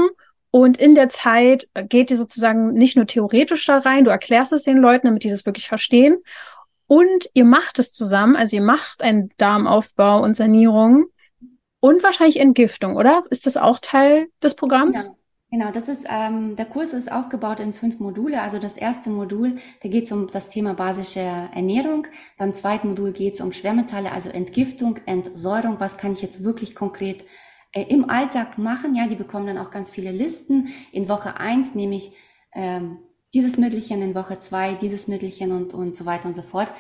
Und 0.54 0.78
in 0.78 0.96
der 0.96 1.08
Zeit 1.08 1.70
geht 1.88 2.12
ihr 2.12 2.18
sozusagen 2.18 2.74
nicht 2.74 2.98
nur 2.98 3.08
theoretisch 3.08 3.66
da 3.66 3.78
rein, 3.78 4.04
du 4.04 4.12
erklärst 4.12 4.52
es 4.52 4.64
den 4.64 4.78
Leuten, 4.78 5.08
damit 5.08 5.24
die 5.24 5.30
das 5.30 5.46
wirklich 5.46 5.70
verstehen. 5.70 6.18
Und 6.88 7.30
ihr 7.34 7.46
macht 7.46 7.80
es 7.80 7.94
zusammen, 7.94 8.36
also 8.36 8.58
ihr 8.58 8.62
macht 8.62 9.02
einen 9.02 9.30
Darmaufbau 9.38 10.22
und 10.22 10.36
Sanierung 10.36 11.06
und 11.80 12.04
wahrscheinlich 12.04 12.38
Entgiftung, 12.38 12.98
oder? 12.98 13.24
Ist 13.30 13.46
das 13.46 13.56
auch 13.56 13.80
Teil 13.80 14.28
des 14.44 14.56
Programms? 14.56 15.08
Ja. 15.08 15.14
Genau, 15.54 15.70
das 15.70 15.90
ist 15.90 16.06
ähm, 16.10 16.56
der 16.56 16.66
Kurs 16.66 16.94
ist 16.94 17.12
aufgebaut 17.12 17.60
in 17.60 17.74
fünf 17.74 18.00
Module. 18.00 18.42
Also 18.42 18.58
das 18.58 18.78
erste 18.78 19.10
Modul, 19.10 19.58
da 19.84 19.90
geht 19.90 20.06
es 20.06 20.12
um 20.14 20.32
das 20.32 20.48
Thema 20.48 20.74
basische 20.74 21.20
Ernährung. 21.20 22.08
Beim 22.38 22.54
zweiten 22.54 22.88
Modul 22.88 23.12
geht 23.12 23.34
es 23.34 23.42
um 23.42 23.52
Schwermetalle, 23.52 24.14
also 24.14 24.30
Entgiftung, 24.30 25.00
Entsäuerung. 25.06 25.78
Was 25.82 25.98
kann 25.98 26.14
ich 26.14 26.22
jetzt 26.22 26.46
wirklich 26.46 26.74
konkret 26.74 27.26
äh, 27.74 27.84
im 27.84 28.10
Alltag 28.10 28.58
machen? 28.58 28.96
Ja, 28.96 29.08
die 29.08 29.18
bekommen 29.18 29.46
dann 29.46 29.58
auch 29.58 29.72
ganz 29.72 29.92
viele 29.92 30.14
Listen. 30.14 30.70
In 30.94 31.10
Woche 31.10 31.36
eins 31.38 31.76
nehme 31.76 31.98
ich 31.98 32.14
ähm, 32.54 33.00
dieses 33.34 33.58
Mittelchen, 33.58 34.02
in 34.02 34.16
Woche 34.16 34.40
zwei 34.40 34.76
dieses 34.76 35.10
Mittelchen 35.10 35.52
und 35.52 35.74
und 35.74 35.98
so 35.98 36.06
weiter 36.06 36.30
und 36.30 36.38
so 36.38 36.44
fort. 36.44 36.72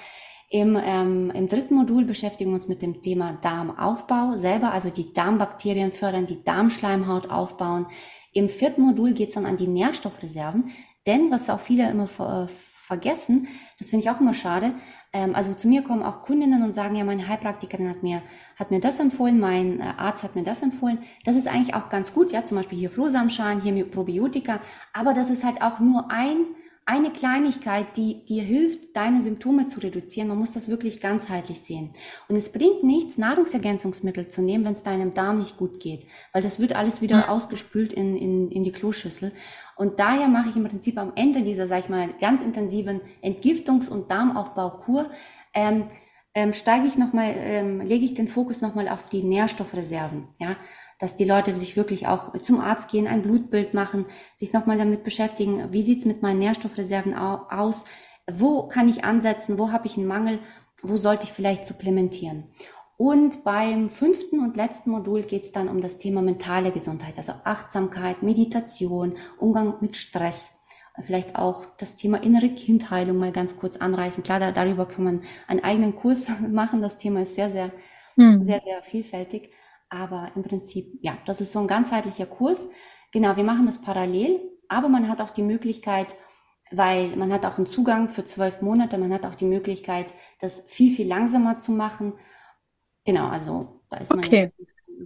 Im, 0.49 0.77
ähm, 0.81 1.31
Im 1.33 1.47
dritten 1.47 1.75
Modul 1.75 2.05
beschäftigen 2.05 2.51
wir 2.51 2.55
uns 2.55 2.67
mit 2.67 2.81
dem 2.81 3.01
Thema 3.01 3.37
Darmaufbau 3.41 4.37
selber, 4.37 4.73
also 4.73 4.89
die 4.89 5.13
Darmbakterien 5.13 5.93
fördern, 5.93 6.25
die 6.25 6.43
Darmschleimhaut 6.43 7.29
aufbauen, 7.29 7.87
im 8.33 8.49
vierten 8.49 8.81
Modul 8.81 9.13
geht 9.13 9.29
es 9.29 9.35
dann 9.35 9.45
an 9.45 9.57
die 9.57 9.67
Nährstoffreserven, 9.67 10.71
denn 11.05 11.31
was 11.31 11.49
auch 11.49 11.59
viele 11.59 11.89
immer 11.89 12.07
ver 12.07 12.49
vergessen, 12.75 13.47
das 13.79 13.89
finde 13.89 14.03
ich 14.03 14.09
auch 14.09 14.19
immer 14.19 14.33
schade, 14.33 14.73
ähm, 15.13 15.33
also 15.33 15.53
zu 15.53 15.69
mir 15.69 15.81
kommen 15.81 16.03
auch 16.03 16.23
Kundinnen 16.23 16.63
und 16.63 16.73
sagen, 16.73 16.95
ja, 16.95 17.05
meine 17.05 17.27
Heilpraktikerin 17.27 17.89
hat 17.89 18.03
mir, 18.03 18.21
hat 18.57 18.71
mir 18.71 18.81
das 18.81 18.99
empfohlen, 18.99 19.39
mein 19.39 19.79
äh, 19.79 19.83
Arzt 19.97 20.23
hat 20.23 20.35
mir 20.35 20.43
das 20.43 20.61
empfohlen. 20.61 20.99
Das 21.23 21.35
ist 21.35 21.47
eigentlich 21.47 21.73
auch 21.73 21.87
ganz 21.87 22.13
gut, 22.13 22.33
ja, 22.33 22.45
zum 22.45 22.57
Beispiel 22.57 22.79
hier 22.79 22.89
Flohsamenschalen, 22.89 23.61
hier 23.61 23.89
Probiotika, 23.89 24.59
aber 24.91 25.13
das 25.13 25.29
ist 25.29 25.45
halt 25.45 25.61
auch 25.61 25.79
nur 25.79 26.11
ein 26.11 26.45
eine 26.85 27.11
Kleinigkeit, 27.11 27.95
die 27.95 28.25
dir 28.25 28.43
hilft, 28.43 28.95
deine 28.95 29.21
Symptome 29.21 29.67
zu 29.67 29.79
reduzieren. 29.79 30.27
Man 30.27 30.39
muss 30.39 30.51
das 30.51 30.67
wirklich 30.67 30.99
ganzheitlich 30.99 31.61
sehen. 31.61 31.91
Und 32.27 32.35
es 32.35 32.51
bringt 32.51 32.83
nichts, 32.83 33.17
Nahrungsergänzungsmittel 33.17 34.27
zu 34.27 34.41
nehmen, 34.41 34.65
wenn 34.65 34.73
es 34.73 34.83
deinem 34.83 35.13
Darm 35.13 35.39
nicht 35.39 35.57
gut 35.57 35.79
geht, 35.79 36.07
weil 36.33 36.41
das 36.41 36.59
wird 36.59 36.75
alles 36.75 37.01
wieder 37.01 37.19
ja. 37.19 37.27
ausgespült 37.29 37.93
in, 37.93 38.17
in, 38.17 38.51
in 38.51 38.63
die 38.63 38.71
Kloschüssel. 38.71 39.31
Und 39.75 39.99
daher 39.99 40.27
mache 40.27 40.49
ich 40.49 40.55
im 40.55 40.67
Prinzip 40.67 40.97
am 40.97 41.13
Ende 41.15 41.43
dieser, 41.43 41.67
sag 41.67 41.79
ich 41.79 41.89
mal, 41.89 42.09
ganz 42.19 42.41
intensiven 42.41 43.01
Entgiftungs- 43.23 43.89
und 43.89 44.11
Darmaufbaukur, 44.11 45.09
ähm, 45.53 45.85
ähm, 46.33 46.53
steige 46.53 46.87
ich 46.87 46.97
nochmal, 46.97 47.33
ähm, 47.35 47.81
lege 47.81 48.05
ich 48.05 48.13
den 48.13 48.27
Fokus 48.27 48.61
nochmal 48.61 48.87
auf 48.87 49.09
die 49.09 49.23
Nährstoffreserven. 49.23 50.27
Ja, 50.39 50.55
dass 51.01 51.15
die 51.15 51.25
Leute 51.25 51.55
sich 51.55 51.75
wirklich 51.75 52.07
auch 52.07 52.31
zum 52.43 52.59
Arzt 52.59 52.87
gehen, 52.87 53.07
ein 53.07 53.23
Blutbild 53.23 53.73
machen, 53.73 54.05
sich 54.37 54.53
nochmal 54.53 54.77
damit 54.77 55.03
beschäftigen, 55.03 55.73
wie 55.73 55.81
sieht's 55.81 56.05
mit 56.05 56.21
meinen 56.21 56.37
Nährstoffreserven 56.37 57.15
aus, 57.15 57.85
wo 58.31 58.67
kann 58.67 58.87
ich 58.87 59.03
ansetzen, 59.03 59.57
wo 59.57 59.71
habe 59.71 59.87
ich 59.87 59.97
einen 59.97 60.05
Mangel, 60.05 60.37
wo 60.83 60.97
sollte 60.97 61.23
ich 61.23 61.33
vielleicht 61.33 61.65
supplementieren. 61.65 62.43
Und 62.97 63.43
beim 63.43 63.89
fünften 63.89 64.41
und 64.41 64.55
letzten 64.55 64.91
Modul 64.91 65.23
geht 65.23 65.43
es 65.45 65.51
dann 65.51 65.69
um 65.69 65.81
das 65.81 65.97
Thema 65.97 66.21
mentale 66.21 66.71
Gesundheit, 66.71 67.15
also 67.17 67.33
Achtsamkeit, 67.45 68.21
Meditation, 68.21 69.17
Umgang 69.39 69.73
mit 69.81 69.97
Stress. 69.97 70.51
Vielleicht 71.01 71.35
auch 71.35 71.65
das 71.79 71.95
Thema 71.95 72.21
innere 72.21 72.49
Kindheilung 72.49 73.17
mal 73.17 73.31
ganz 73.31 73.57
kurz 73.57 73.77
anreißen. 73.77 74.23
Klar, 74.23 74.39
da, 74.39 74.51
darüber 74.51 74.85
kann 74.85 75.03
man 75.03 75.23
einen 75.47 75.63
eigenen 75.63 75.95
Kurs 75.95 76.27
machen. 76.47 76.83
Das 76.83 76.99
Thema 76.99 77.23
ist 77.23 77.33
sehr, 77.33 77.49
sehr, 77.49 77.71
hm. 78.17 78.45
sehr, 78.45 78.61
sehr 78.63 78.83
vielfältig. 78.83 79.49
Aber 79.91 80.31
im 80.35 80.43
Prinzip, 80.43 80.97
ja, 81.01 81.17
das 81.25 81.41
ist 81.41 81.51
so 81.51 81.59
ein 81.59 81.67
ganzheitlicher 81.67 82.25
Kurs. 82.25 82.69
Genau, 83.11 83.35
wir 83.35 83.43
machen 83.43 83.65
das 83.65 83.81
parallel, 83.81 84.39
aber 84.69 84.87
man 84.87 85.09
hat 85.09 85.19
auch 85.19 85.31
die 85.31 85.43
Möglichkeit, 85.43 86.15
weil 86.71 87.13
man 87.17 87.31
hat 87.33 87.45
auch 87.45 87.57
einen 87.57 87.67
Zugang 87.67 88.07
für 88.07 88.23
zwölf 88.23 88.61
Monate, 88.61 88.97
man 88.97 89.13
hat 89.13 89.25
auch 89.25 89.35
die 89.35 89.45
Möglichkeit, 89.45 90.13
das 90.39 90.63
viel, 90.67 90.95
viel 90.95 91.07
langsamer 91.07 91.57
zu 91.57 91.73
machen. 91.73 92.13
Genau, 93.03 93.27
also 93.27 93.81
da 93.89 93.97
ist 93.97 94.11
man 94.11 94.19
okay. 94.19 94.49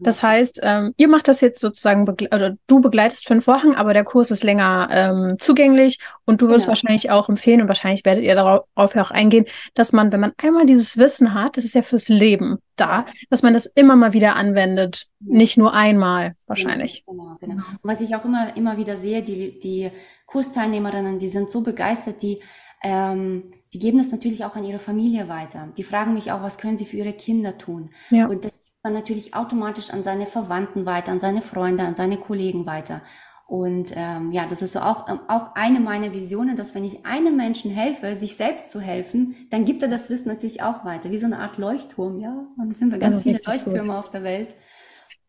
Das 0.02 0.24
heißt, 0.24 0.62
ähm, 0.64 0.94
ihr 0.98 1.08
macht 1.08 1.28
das 1.28 1.42
jetzt 1.42 1.60
sozusagen, 1.62 2.08
oder 2.08 2.56
du 2.68 2.82
begleitest 2.82 3.28
fünf 3.28 3.48
Wochen, 3.48 3.74
aber 3.76 3.94
der 3.94 4.04
Kurs 4.04 4.32
ist 4.32 4.44
länger 4.44 4.90
ähm, 4.92 5.36
zugänglich 5.40 6.00
und 6.26 6.42
du 6.42 6.48
wirst 6.48 6.66
genau. 6.66 6.70
wahrscheinlich 6.70 7.12
auch 7.12 7.30
empfehlen 7.30 7.62
und 7.62 7.68
wahrscheinlich 7.68 8.06
werdet 8.06 8.24
ihr 8.24 8.36
darauf 8.36 8.96
ja 8.96 9.02
auch 9.02 9.12
eingehen, 9.12 9.46
dass 9.74 9.94
man, 9.94 10.12
wenn 10.12 10.20
man 10.20 10.34
einmal 10.38 10.66
dieses 10.66 10.98
Wissen 10.98 11.34
hat, 11.34 11.58
das 11.58 11.66
ist 11.66 11.76
ja 11.76 11.82
fürs 11.82 12.10
Leben 12.10 12.58
da, 12.76 13.06
dass 13.30 13.42
man 13.42 13.54
das 13.54 13.66
immer 13.66 13.96
mal 13.96 14.14
wieder 14.14 14.36
anwendet, 14.36 15.08
nicht 15.20 15.58
nur 15.58 15.74
einmal 15.74 16.36
wahrscheinlich. 16.48 17.04
Genau, 17.08 17.36
genau. 17.40 17.56
Und 17.56 17.80
was 17.84 18.02
ich 18.02 18.16
auch 18.16 18.26
immer, 18.26 18.56
immer 18.56 18.78
wieder 18.78 18.98
sehe, 18.98 19.22
die, 19.24 19.60
die 19.60 19.92
Kursteilnehmerinnen, 20.26 21.20
die 21.20 21.30
sind 21.30 21.50
so 21.50 21.62
begeistert, 21.62 22.22
die 22.22 22.42
ähm, 22.84 23.52
die 23.74 23.80
geben 23.80 23.98
das 23.98 24.12
natürlich 24.12 24.46
auch 24.46 24.56
an 24.56 24.64
ihre 24.64 24.80
Familie 24.80 25.28
weiter. 25.28 25.70
Die 25.76 25.84
fragen 25.84 26.14
mich 26.14 26.32
auch, 26.32 26.44
was 26.44 26.58
können 26.58 26.78
sie 26.78 26.86
für 26.86 26.98
ihre 26.98 27.14
Kinder 27.14 27.58
tun? 27.58 27.90
Ja. 28.10 28.28
Und 28.28 28.46
das 28.46 28.62
man 28.86 28.94
natürlich 28.94 29.34
automatisch 29.34 29.90
an 29.90 30.04
seine 30.04 30.28
Verwandten 30.28 30.86
weiter, 30.86 31.12
an 31.12 31.20
seine 31.20 31.42
Freunde, 31.42 31.84
an 31.84 31.96
seine 31.96 32.18
Kollegen 32.18 32.66
weiter. 32.66 33.02
Und 33.48 33.92
ähm, 33.96 34.32
ja, 34.32 34.48
das 34.48 34.62
ist 34.62 34.74
so 34.74 34.80
auch, 34.80 35.10
ähm, 35.10 35.20
auch 35.28 35.54
eine 35.56 35.80
meiner 35.80 36.14
Visionen, 36.14 36.56
dass 36.56 36.74
wenn 36.74 36.84
ich 36.84 37.06
einem 37.06 37.36
Menschen 37.36 37.70
helfe, 37.70 38.16
sich 38.16 38.38
selbst 38.38 38.72
zu 38.72 38.80
helfen, 38.80 39.36
dann 39.52 39.66
gibt 39.66 39.84
er 39.84 39.90
das 39.90 40.10
Wissen 40.10 40.30
natürlich 40.30 40.64
auch 40.64 40.86
weiter, 40.86 41.12
wie 41.12 41.18
so 41.18 41.26
eine 41.26 41.40
Art 41.40 41.58
Leuchtturm, 41.58 42.20
ja. 42.20 42.48
Und 42.58 42.72
es 42.72 42.80
sind 42.80 42.92
wir 42.92 42.98
ganz 42.98 43.18
also 43.18 43.24
viele 43.24 43.40
Leuchttürme 43.46 43.90
gut. 43.90 43.98
auf 43.98 44.10
der 44.10 44.24
Welt. 44.24 44.56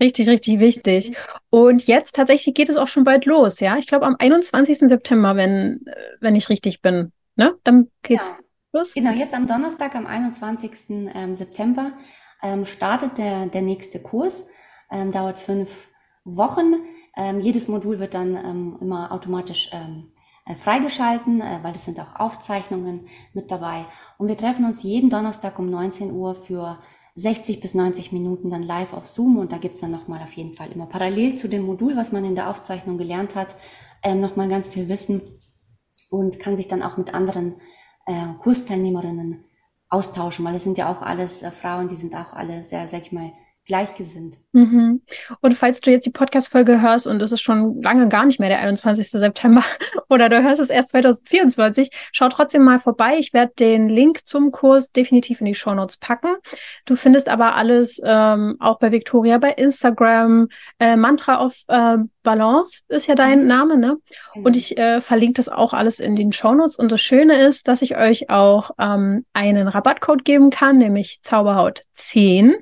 Richtig, 0.01 0.29
richtig 0.29 0.61
wichtig. 0.61 1.17
Und 1.51 1.87
jetzt 1.87 2.15
tatsächlich 2.15 2.55
geht 2.55 2.69
es 2.69 2.77
auch 2.77 2.89
schon 2.89 3.05
bald 3.05 3.27
los, 3.27 3.61
ja. 3.61 3.77
Ich 3.77 3.87
glaube 3.87 4.07
am 4.07 4.17
21. 4.19 4.79
September, 4.79 5.37
wenn, 5.37 5.87
äh, 5.87 5.95
wenn 6.21 6.37
ich 6.37 6.49
richtig 6.49 6.81
bin. 6.81 7.13
Ne? 7.37 7.55
Dann 7.65 7.91
geht's 8.03 8.31
ja. 8.31 8.79
los. 8.79 8.95
Genau, 8.95 9.13
jetzt 9.13 9.35
am 9.35 9.47
Donnerstag, 9.47 9.95
am 9.95 10.07
21. 10.07 10.71
Ähm, 11.15 11.35
September, 11.35 11.93
ähm, 12.47 12.65
startet 12.65 13.19
der, 13.19 13.47
der 13.47 13.63
nächste 13.63 14.01
Kurs. 14.01 14.45
Ähm, 14.91 15.11
dauert 15.11 15.39
fünf 15.39 15.89
Wochen. 16.25 16.75
Ähm, 17.17 17.41
jedes 17.41 17.67
Modul 17.67 17.99
wird 17.99 18.15
dann 18.15 18.37
ähm, 18.37 18.79
immer 18.81 19.11
automatisch 19.11 19.71
ähm, 19.73 20.13
äh, 20.45 20.55
freigeschalten, 20.55 21.41
äh, 21.41 21.59
weil 21.63 21.75
es 21.75 21.85
sind 21.85 21.99
auch 21.99 22.15
Aufzeichnungen 22.17 23.09
mit 23.33 23.51
dabei. 23.51 23.85
Und 24.19 24.29
wir 24.29 24.37
treffen 24.37 24.65
uns 24.65 24.83
jeden 24.83 25.11
Donnerstag 25.11 25.59
um 25.59 25.69
19 25.71 26.13
Uhr 26.13 26.35
für 26.37 26.79
60 27.17 27.61
bis 27.61 27.75
90 27.75 28.13
Minuten 28.13 28.51
dann 28.51 28.63
live 28.63 28.93
auf 28.93 29.07
Zoom 29.07 29.39
und 29.39 29.51
da 29.51 29.57
gibt's 29.57 29.81
dann 29.81 29.91
nochmal 29.91 30.23
auf 30.23 30.35
jeden 30.35 30.53
Fall 30.53 30.71
immer 30.71 30.87
parallel 30.87 31.37
zu 31.37 31.49
dem 31.49 31.63
Modul, 31.63 31.97
was 31.97 32.13
man 32.13 32.25
in 32.25 32.35
der 32.35 32.51
Aufzeichnung 32.51 32.99
gelernt 32.99 33.35
hat, 33.35 33.49
ähm, 34.03 34.21
nochmal 34.21 34.49
ganz 34.49 34.69
viel 34.69 34.89
Wissen 34.89 35.23
und 36.11 36.39
kann 36.39 36.59
sich 36.59 36.69
dann 36.69 36.83
auch 36.83 36.99
mit 36.99 37.15
anderen 37.15 37.55
äh, 38.05 38.35
Kursteilnehmerinnen 38.43 39.47
austauschen, 39.89 40.45
weil 40.45 40.55
es 40.57 40.65
sind 40.65 40.79
ja 40.79 40.91
auch 40.93 41.03
alles 41.03 41.43
äh, 41.43 41.51
Frauen, 41.51 41.89
die 41.89 41.97
sind 41.97 42.15
auch 42.15 42.33
alle 42.33 42.65
sehr, 42.65 42.89
sag 42.89 43.03
ich 43.03 43.13
mal, 43.13 43.33
gleichgesinnt. 43.67 44.39
Mhm. 44.53 45.03
Und 45.41 45.55
falls 45.55 45.81
du 45.81 45.91
jetzt 45.91 46.07
die 46.07 46.11
Podcast-Folge 46.11 46.81
hörst 46.81 47.07
und 47.07 47.21
es 47.21 47.33
ist 47.33 47.43
schon 47.43 47.83
lange 47.83 48.09
gar 48.09 48.25
nicht 48.25 48.39
mehr 48.39 48.49
der 48.49 48.61
21. 48.61 49.11
September 49.11 49.65
oder 50.09 50.29
du 50.29 50.43
hörst 50.43 50.61
es 50.61 50.71
erst 50.71 50.91
2024, 50.91 51.91
schau 52.13 52.29
trotzdem 52.29 52.63
mal 52.63 52.79
vorbei. 52.79 53.17
Ich 53.19 53.33
werde 53.33 53.53
den 53.59 53.89
Link 53.89 54.25
zum 54.25 54.53
Kurs 54.53 54.93
definitiv 54.93 55.41
in 55.41 55.47
die 55.47 55.55
Show 55.55 55.75
Notes 55.75 55.97
packen. 55.97 56.37
Du 56.85 56.97
findest 56.97 57.29
aber 57.29 57.57
alles 57.57 58.01
ähm, 58.05 58.57
auch 58.61 58.79
bei 58.79 58.93
Victoria 58.93 59.39
bei 59.39 59.51
Instagram. 59.51 60.49
Äh, 60.79 60.97
Mantra 60.97 61.45
of 61.45 61.57
äh, 61.67 61.99
Balance 62.23 62.83
ist 62.89 63.09
ja 63.09 63.15
dein 63.15 63.43
mhm. 63.43 63.47
Name, 63.49 63.79
ne? 63.79 63.97
Mhm. 64.35 64.45
Und 64.45 64.57
ich 64.57 64.79
äh, 64.79 65.01
verlinke 65.01 65.35
das 65.35 65.49
auch 65.49 65.73
alles 65.73 65.99
in 65.99 66.15
den 66.15 66.33
Show 66.33 66.55
Notes. 66.55 66.77
Und 66.77 66.93
das 66.93 67.03
Schöne 67.03 67.41
ist, 67.47 67.69
dass 67.69 67.83
ich 67.83 67.97
euch 67.97 68.31
auch 68.31 68.71
ähm, 68.79 69.25
einen 69.33 69.69
Rabattcode 69.69 70.25
geben 70.25 70.51
kann, 70.51 70.79
nämlich 70.79 71.19
Zauberhaut 71.23 71.83
10. 71.93 72.55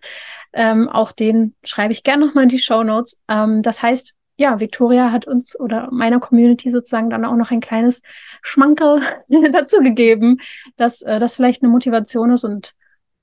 Ähm, 0.55 0.89
auch 0.89 1.13
den 1.13 1.55
schreibe 1.65 1.93
ich 1.93 2.03
gerne 2.03 2.27
nochmal 2.27 2.45
in 2.45 2.51
die 2.51 2.59
Show 2.59 2.83
Notes. 2.83 3.19
Ähm, 3.29 3.63
das 3.63 3.83
heißt, 3.83 4.15
ja, 4.37 4.59
Victoria 4.61 5.13
hat 5.13 5.27
uns 5.27 5.59
oder 5.59 5.89
meiner 5.93 6.21
Community 6.21 6.71
sozusagen 6.71 7.11
dann 7.11 7.25
auch 7.25 7.37
noch 7.37 7.51
ein 7.51 7.61
kleines 7.61 8.03
Schmankerl 8.43 9.01
dazu 9.53 9.79
gegeben, 9.81 10.39
dass 10.77 11.03
äh, 11.03 11.19
das 11.19 11.37
vielleicht 11.37 11.63
eine 11.63 11.71
Motivation 11.71 12.33
ist. 12.33 12.45
Und 12.45 12.75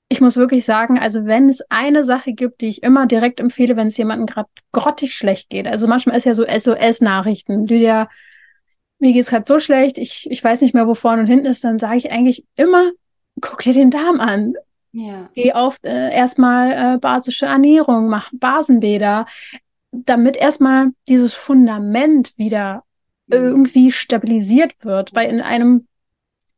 ich 0.08 0.20
muss 0.20 0.36
wirklich 0.36 0.64
sagen, 0.64 0.98
also 0.98 1.24
wenn 1.24 1.48
es 1.48 1.62
eine 1.68 2.04
Sache 2.04 2.32
gibt, 2.32 2.60
die 2.60 2.68
ich 2.68 2.82
immer 2.82 3.06
direkt 3.06 3.40
empfehle, 3.40 3.76
wenn 3.76 3.88
es 3.88 3.96
jemandem 3.96 4.26
gerade 4.26 4.48
grottig 4.72 5.14
schlecht 5.14 5.50
geht, 5.50 5.66
also 5.66 5.86
manchmal 5.86 6.16
ist 6.16 6.24
ja 6.24 6.34
so 6.34 6.44
SOS-Nachrichten, 6.46 7.66
ja, 7.66 8.08
mir 8.98 9.12
geht's 9.12 9.30
gerade 9.30 9.44
so 9.46 9.58
schlecht, 9.58 9.98
ich, 9.98 10.30
ich 10.30 10.42
weiß 10.42 10.60
nicht 10.60 10.74
mehr, 10.74 10.86
wo 10.86 10.94
vorne 10.94 11.22
und 11.22 11.28
hinten 11.28 11.46
ist, 11.46 11.64
dann 11.64 11.78
sage 11.78 11.96
ich 11.96 12.12
eigentlich 12.12 12.44
immer, 12.56 12.92
guck 13.40 13.62
dir 13.62 13.72
den 13.72 13.90
Darm 13.90 14.20
an. 14.20 14.54
Ja. 14.92 15.30
Geh 15.34 15.52
auf 15.52 15.78
äh, 15.82 16.14
erstmal 16.14 16.94
äh, 16.94 16.98
basische 16.98 17.46
Ernährung, 17.46 18.08
mach 18.08 18.30
Basenbäder, 18.32 19.26
damit 19.90 20.36
erstmal 20.36 20.90
dieses 21.08 21.34
Fundament 21.34 22.36
wieder 22.36 22.84
mhm. 23.26 23.34
irgendwie 23.34 23.92
stabilisiert 23.92 24.72
wird, 24.84 25.14
weil 25.14 25.30
in 25.30 25.40
einem 25.40 25.86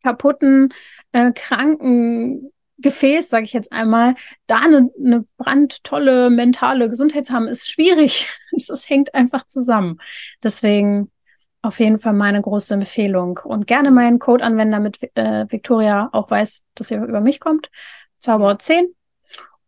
kaputten, 0.03 0.73
äh, 1.13 1.33
kranken 1.33 2.51
Gefäß, 2.79 3.31
sage 3.31 3.45
ich 3.45 3.53
jetzt 3.53 3.73
einmal, 3.73 4.17
da 4.47 4.59
eine, 4.59 4.91
eine 4.99 5.25
brandtolle 5.39 6.29
mentale 6.29 6.91
Gesundheit 6.91 7.25
zu 7.27 7.33
haben, 7.33 7.49
ist 7.49 7.71
schwierig. 7.71 8.29
Das 8.69 8.89
hängt 8.89 9.15
einfach 9.15 9.49
zusammen. 9.49 9.99
Deswegen 10.43 11.11
auf 11.61 11.81
jeden 11.81 11.99
Fall 11.99 12.13
meine 12.13 12.41
große 12.41 12.75
Empfehlung 12.75 13.41
und 13.43 13.67
gerne 13.67 13.91
meinen 13.91 14.21
Code 14.21 14.45
anwenden, 14.45 14.73
damit 14.73 15.01
äh, 15.17 15.47
Victoria 15.51 16.09
auch 16.13 16.31
weiß, 16.31 16.63
dass 16.75 16.91
ihr 16.91 17.03
über 17.03 17.21
mich 17.21 17.41
kommt. 17.41 17.71
Zauberer 18.25 18.59
10. 18.59 18.95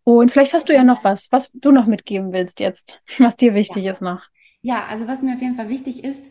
Und 0.05 0.31
vielleicht 0.31 0.55
hast 0.55 0.69
du 0.69 0.75
ja 0.75 0.85
noch 0.85 1.05
was, 1.05 1.31
was 1.33 1.51
du 1.53 1.73
noch 1.73 1.87
mitgeben 1.87 2.33
willst 2.33 2.61
jetzt, 2.61 3.01
was 3.19 3.37
dir 3.37 3.55
wichtig 3.55 3.85
ja. 3.85 3.93
ist 3.93 4.03
noch. 4.03 4.23
Ja, 4.63 4.87
also 4.89 5.07
was 5.07 5.23
mir 5.23 5.35
auf 5.35 5.43
jeden 5.43 5.55
Fall 5.55 5.69
wichtig 5.69 6.05
ist, 6.05 6.23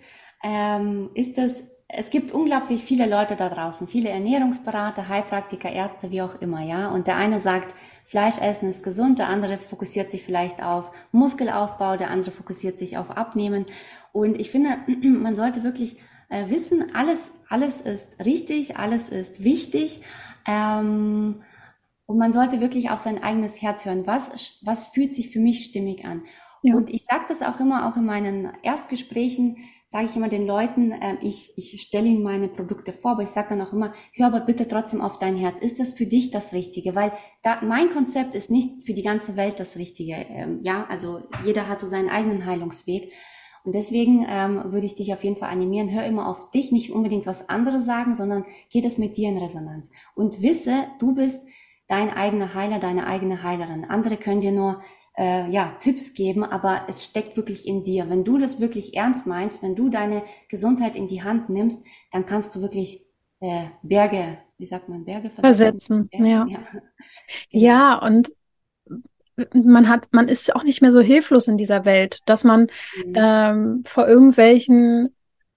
ähm, 0.43 1.09
ist, 1.13 1.37
dass 1.37 1.63
es 1.87 2.09
gibt 2.09 2.31
unglaublich 2.31 2.83
viele 2.83 3.07
Leute 3.07 3.35
da 3.35 3.47
draußen, 3.47 3.87
viele 3.87 4.09
Ernährungsberater, 4.09 5.07
Heilpraktiker, 5.07 5.71
Ärzte, 5.71 6.11
wie 6.11 6.21
auch 6.21 6.41
immer, 6.41 6.63
ja. 6.63 6.89
Und 6.89 7.07
der 7.07 7.15
eine 7.17 7.39
sagt, 7.39 7.75
Fleisch 8.05 8.37
essen 8.39 8.69
ist 8.69 8.83
gesund, 8.83 9.19
der 9.19 9.29
andere 9.29 9.57
fokussiert 9.57 10.11
sich 10.11 10.23
vielleicht 10.23 10.61
auf 10.61 10.91
Muskelaufbau, 11.11 11.97
der 11.97 12.11
andere 12.11 12.31
fokussiert 12.31 12.77
sich 12.77 12.97
auf 12.97 13.11
Abnehmen. 13.11 13.65
Und 14.11 14.39
ich 14.39 14.51
finde, 14.51 14.77
man 15.01 15.35
sollte 15.35 15.63
wirklich 15.63 15.97
äh, 16.29 16.49
wissen, 16.49 16.95
alles, 16.95 17.31
alles 17.49 17.81
ist 17.81 18.23
richtig, 18.23 18.77
alles 18.77 19.09
ist 19.09 19.43
wichtig. 19.43 20.01
Ähm, 20.47 21.43
und 22.05 22.17
man 22.17 22.33
sollte 22.33 22.61
wirklich 22.61 22.89
auf 22.89 22.99
sein 22.99 23.23
eigenes 23.23 23.61
Herz 23.61 23.85
hören. 23.85 24.05
Was, 24.05 24.61
was 24.65 24.87
fühlt 24.87 25.15
sich 25.15 25.29
für 25.29 25.39
mich 25.39 25.65
stimmig 25.65 26.05
an? 26.05 26.23
Ja. 26.61 26.75
Und 26.75 26.89
ich 26.89 27.05
sage 27.05 27.25
das 27.27 27.41
auch 27.41 27.59
immer, 27.59 27.87
auch 27.87 27.97
in 27.97 28.05
meinen 28.05 28.51
Erstgesprächen, 28.63 29.57
sage 29.87 30.05
ich 30.05 30.15
immer 30.15 30.29
den 30.29 30.47
Leuten, 30.47 30.91
äh, 30.91 31.17
ich, 31.21 31.53
ich 31.57 31.79
stelle 31.81 32.07
ihnen 32.07 32.23
meine 32.23 32.47
Produkte 32.47 32.91
vor, 32.91 33.11
aber 33.11 33.23
ich 33.23 33.29
sage 33.29 33.49
dann 33.49 33.61
auch 33.61 33.71
immer, 33.71 33.93
hör 34.13 34.27
aber 34.27 34.39
bitte 34.41 34.67
trotzdem 34.67 34.99
auf 34.99 35.19
dein 35.19 35.37
Herz. 35.37 35.59
Ist 35.59 35.79
das 35.79 35.93
für 35.93 36.07
dich 36.07 36.31
das 36.31 36.53
Richtige? 36.53 36.95
Weil 36.95 37.11
da, 37.43 37.61
mein 37.61 37.91
Konzept 37.91 38.33
ist 38.33 38.49
nicht 38.49 38.81
für 38.83 38.93
die 38.93 39.03
ganze 39.03 39.35
Welt 39.35 39.59
das 39.59 39.77
Richtige. 39.77 40.13
Ähm, 40.13 40.61
ja, 40.63 40.87
also 40.89 41.21
jeder 41.43 41.69
hat 41.69 41.79
so 41.79 41.87
seinen 41.87 42.09
eigenen 42.09 42.45
Heilungsweg. 42.45 43.11
Und 43.63 43.73
deswegen 43.73 44.25
ähm, 44.29 44.71
würde 44.71 44.85
ich 44.85 44.95
dich 44.95 45.13
auf 45.13 45.23
jeden 45.23 45.37
Fall 45.37 45.49
animieren, 45.49 45.91
hör 45.91 46.05
immer 46.05 46.27
auf 46.27 46.51
dich, 46.51 46.71
nicht 46.71 46.91
unbedingt 46.91 47.25
was 47.25 47.49
andere 47.49 47.81
sagen, 47.81 48.15
sondern 48.15 48.45
geht 48.69 48.85
es 48.85 48.97
mit 48.97 49.17
dir 49.17 49.29
in 49.29 49.37
Resonanz. 49.37 49.89
Und 50.13 50.41
wisse, 50.41 50.85
du 50.99 51.15
bist 51.15 51.43
dein 51.87 52.11
eigener 52.11 52.53
Heiler, 52.53 52.79
deine 52.79 53.07
eigene 53.07 53.43
Heilerin. 53.43 53.85
Andere 53.85 54.17
können 54.17 54.41
dir 54.41 54.51
nur 54.51 54.81
äh, 55.17 55.49
ja, 55.49 55.75
Tipps 55.79 56.13
geben, 56.13 56.43
aber 56.43 56.85
es 56.89 57.05
steckt 57.05 57.37
wirklich 57.37 57.67
in 57.67 57.83
dir. 57.83 58.09
Wenn 58.09 58.23
du 58.23 58.37
das 58.37 58.59
wirklich 58.59 58.95
ernst 58.95 59.27
meinst, 59.27 59.61
wenn 59.63 59.75
du 59.75 59.89
deine 59.89 60.23
Gesundheit 60.49 60.95
in 60.95 61.07
die 61.07 61.23
Hand 61.23 61.49
nimmst, 61.49 61.85
dann 62.11 62.25
kannst 62.25 62.55
du 62.55 62.61
wirklich 62.61 63.05
äh, 63.39 63.65
Berge, 63.83 64.39
wie 64.57 64.67
sagt 64.67 64.89
man, 64.89 65.05
Berge 65.05 65.29
versetzen. 65.29 66.09
versetzen. 66.09 66.25
Ja. 66.25 66.45
Ja. 66.47 66.59
Genau. 67.51 67.65
ja, 67.65 67.95
und 67.97 68.31
man 69.53 69.89
hat, 69.89 70.07
man 70.11 70.27
ist 70.27 70.55
auch 70.55 70.63
nicht 70.63 70.81
mehr 70.81 70.91
so 70.91 71.01
hilflos 71.01 71.47
in 71.47 71.57
dieser 71.57 71.85
Welt, 71.85 72.19
dass 72.25 72.43
man 72.43 72.67
mhm. 73.05 73.13
ähm, 73.15 73.83
vor 73.85 74.07
irgendwelchen 74.07 75.14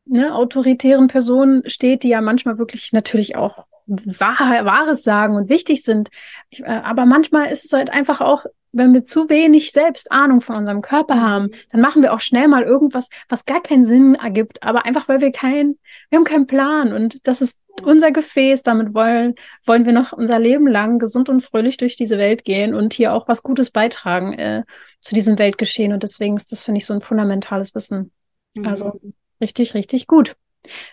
ne, 0.08 0.34
autoritären 0.34 1.08
Personen 1.08 1.68
steht, 1.68 2.02
die 2.02 2.08
ja 2.08 2.20
manchmal 2.20 2.58
wirklich 2.58 2.92
natürlich 2.92 3.36
auch 3.36 3.64
wahr, 3.86 4.64
Wahres 4.64 5.02
sagen 5.02 5.36
und 5.36 5.48
wichtig 5.48 5.82
sind. 5.82 6.10
Ich, 6.50 6.60
äh, 6.60 6.66
aber 6.66 7.06
manchmal 7.06 7.50
ist 7.50 7.64
es 7.64 7.72
halt 7.72 7.90
einfach 7.90 8.20
auch, 8.20 8.44
wenn 8.72 8.92
wir 8.92 9.04
zu 9.04 9.30
wenig 9.30 9.72
selbst 9.72 10.12
Ahnung 10.12 10.42
von 10.42 10.56
unserem 10.56 10.82
Körper 10.82 11.16
mhm. 11.16 11.20
haben, 11.22 11.50
dann 11.72 11.80
machen 11.80 12.02
wir 12.02 12.12
auch 12.12 12.20
schnell 12.20 12.48
mal 12.48 12.62
irgendwas, 12.62 13.08
was 13.28 13.46
gar 13.46 13.62
keinen 13.62 13.84
Sinn 13.84 14.14
ergibt, 14.14 14.62
aber 14.62 14.84
einfach 14.84 15.08
weil 15.08 15.20
wir 15.20 15.32
keinen, 15.32 15.78
wir 16.10 16.18
haben 16.18 16.24
keinen 16.24 16.46
Plan 16.46 16.92
und 16.92 17.26
das 17.26 17.40
ist 17.40 17.58
unser 17.82 18.10
Gefäß, 18.10 18.62
damit 18.62 18.92
wollen, 18.92 19.34
wollen 19.64 19.86
wir 19.86 19.92
noch 19.92 20.12
unser 20.12 20.38
Leben 20.38 20.66
lang 20.66 20.98
gesund 20.98 21.28
und 21.28 21.42
fröhlich 21.42 21.76
durch 21.76 21.96
diese 21.96 22.18
Welt 22.18 22.44
gehen 22.44 22.74
und 22.74 22.92
hier 22.92 23.14
auch 23.14 23.28
was 23.28 23.42
Gutes 23.42 23.70
beitragen 23.70 24.34
äh, 24.34 24.64
zu 25.00 25.14
diesem 25.14 25.38
Weltgeschehen 25.38 25.92
und 25.92 26.02
deswegen 26.02 26.36
ist 26.36 26.52
das, 26.52 26.64
finde 26.64 26.78
ich, 26.78 26.86
so 26.86 26.92
ein 26.92 27.00
fundamentales 27.00 27.74
Wissen. 27.74 28.12
Mhm. 28.56 28.66
Also 28.66 29.00
richtig, 29.40 29.74
richtig 29.74 30.06
gut. 30.06 30.36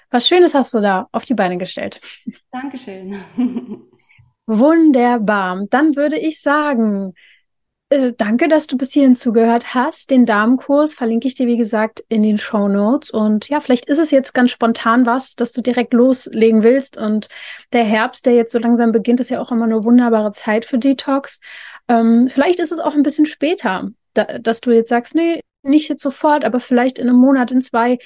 Was 0.09 0.27
Schönes 0.27 0.53
hast 0.53 0.73
du 0.73 0.81
da 0.81 1.07
auf 1.11 1.25
die 1.25 1.33
Beine 1.33 1.57
gestellt. 1.57 2.01
Dankeschön. 2.51 3.15
Wunderbar. 4.47 5.65
Dann 5.69 5.95
würde 5.95 6.17
ich 6.19 6.41
sagen, 6.41 7.13
Äh, 7.89 8.13
danke, 8.17 8.47
dass 8.47 8.67
du 8.67 8.77
bis 8.77 8.93
hierhin 8.93 9.15
zugehört 9.15 9.75
hast. 9.75 10.09
Den 10.09 10.25
Damenkurs 10.25 10.95
verlinke 10.95 11.27
ich 11.27 11.35
dir, 11.35 11.47
wie 11.47 11.57
gesagt, 11.57 12.03
in 12.09 12.23
den 12.23 12.39
Show 12.39 12.67
Notes. 12.67 13.11
Und 13.11 13.47
ja, 13.49 13.59
vielleicht 13.59 13.85
ist 13.87 13.99
es 13.99 14.11
jetzt 14.11 14.33
ganz 14.33 14.51
spontan 14.51 15.05
was, 15.05 15.35
dass 15.35 15.51
du 15.53 15.61
direkt 15.61 15.93
loslegen 15.93 16.63
willst. 16.63 16.97
Und 16.97 17.27
der 17.73 17.83
Herbst, 17.85 18.25
der 18.25 18.33
jetzt 18.33 18.53
so 18.53 18.59
langsam 18.59 18.91
beginnt, 18.91 19.19
ist 19.19 19.29
ja 19.29 19.39
auch 19.39 19.51
immer 19.51 19.65
eine 19.65 19.83
wunderbare 19.85 20.31
Zeit 20.31 20.65
für 20.65 20.79
Detox. 20.79 21.39
Ähm, 21.87 22.27
vielleicht 22.31 22.59
ist 22.59 22.71
es 22.71 22.79
auch 22.79 22.95
ein 22.95 23.03
bisschen 23.03 23.27
später, 23.27 23.89
da, 24.15 24.23
dass 24.39 24.61
du 24.61 24.71
jetzt 24.71 24.89
sagst, 24.89 25.13
nee, 25.15 25.41
nicht 25.61 25.87
jetzt 25.89 26.01
sofort, 26.03 26.43
aber 26.43 26.59
vielleicht 26.59 26.97
in 26.99 27.07
einem 27.07 27.19
Monat, 27.19 27.51
in 27.51 27.61
zwei. 27.61 27.99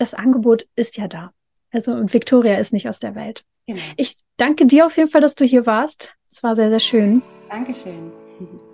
Das 0.00 0.14
Angebot 0.14 0.66
ist 0.76 0.96
ja 0.96 1.08
da. 1.08 1.30
Also, 1.70 1.92
und 1.92 2.14
Victoria 2.14 2.56
ist 2.56 2.72
nicht 2.72 2.88
aus 2.88 3.00
der 3.00 3.14
Welt. 3.14 3.44
Genau. 3.66 3.80
Ich 3.98 4.16
danke 4.38 4.64
dir 4.64 4.86
auf 4.86 4.96
jeden 4.96 5.10
Fall, 5.10 5.20
dass 5.20 5.34
du 5.34 5.44
hier 5.44 5.66
warst. 5.66 6.14
Es 6.30 6.42
war 6.42 6.56
sehr, 6.56 6.70
sehr 6.70 6.80
schön. 6.80 7.20
Dankeschön. 7.50 8.10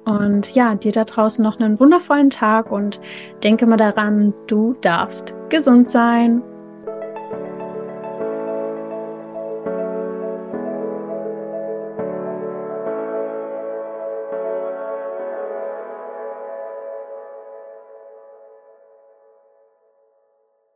Und 0.04 0.54
ja, 0.54 0.76
dir 0.76 0.92
da 0.92 1.04
draußen 1.04 1.42
noch 1.42 1.58
einen 1.58 1.80
wundervollen 1.80 2.30
Tag 2.30 2.70
und 2.70 3.00
denke 3.42 3.66
mal 3.66 3.76
daran, 3.76 4.34
du 4.46 4.74
darfst 4.74 5.34
gesund 5.48 5.90
sein. 5.90 6.42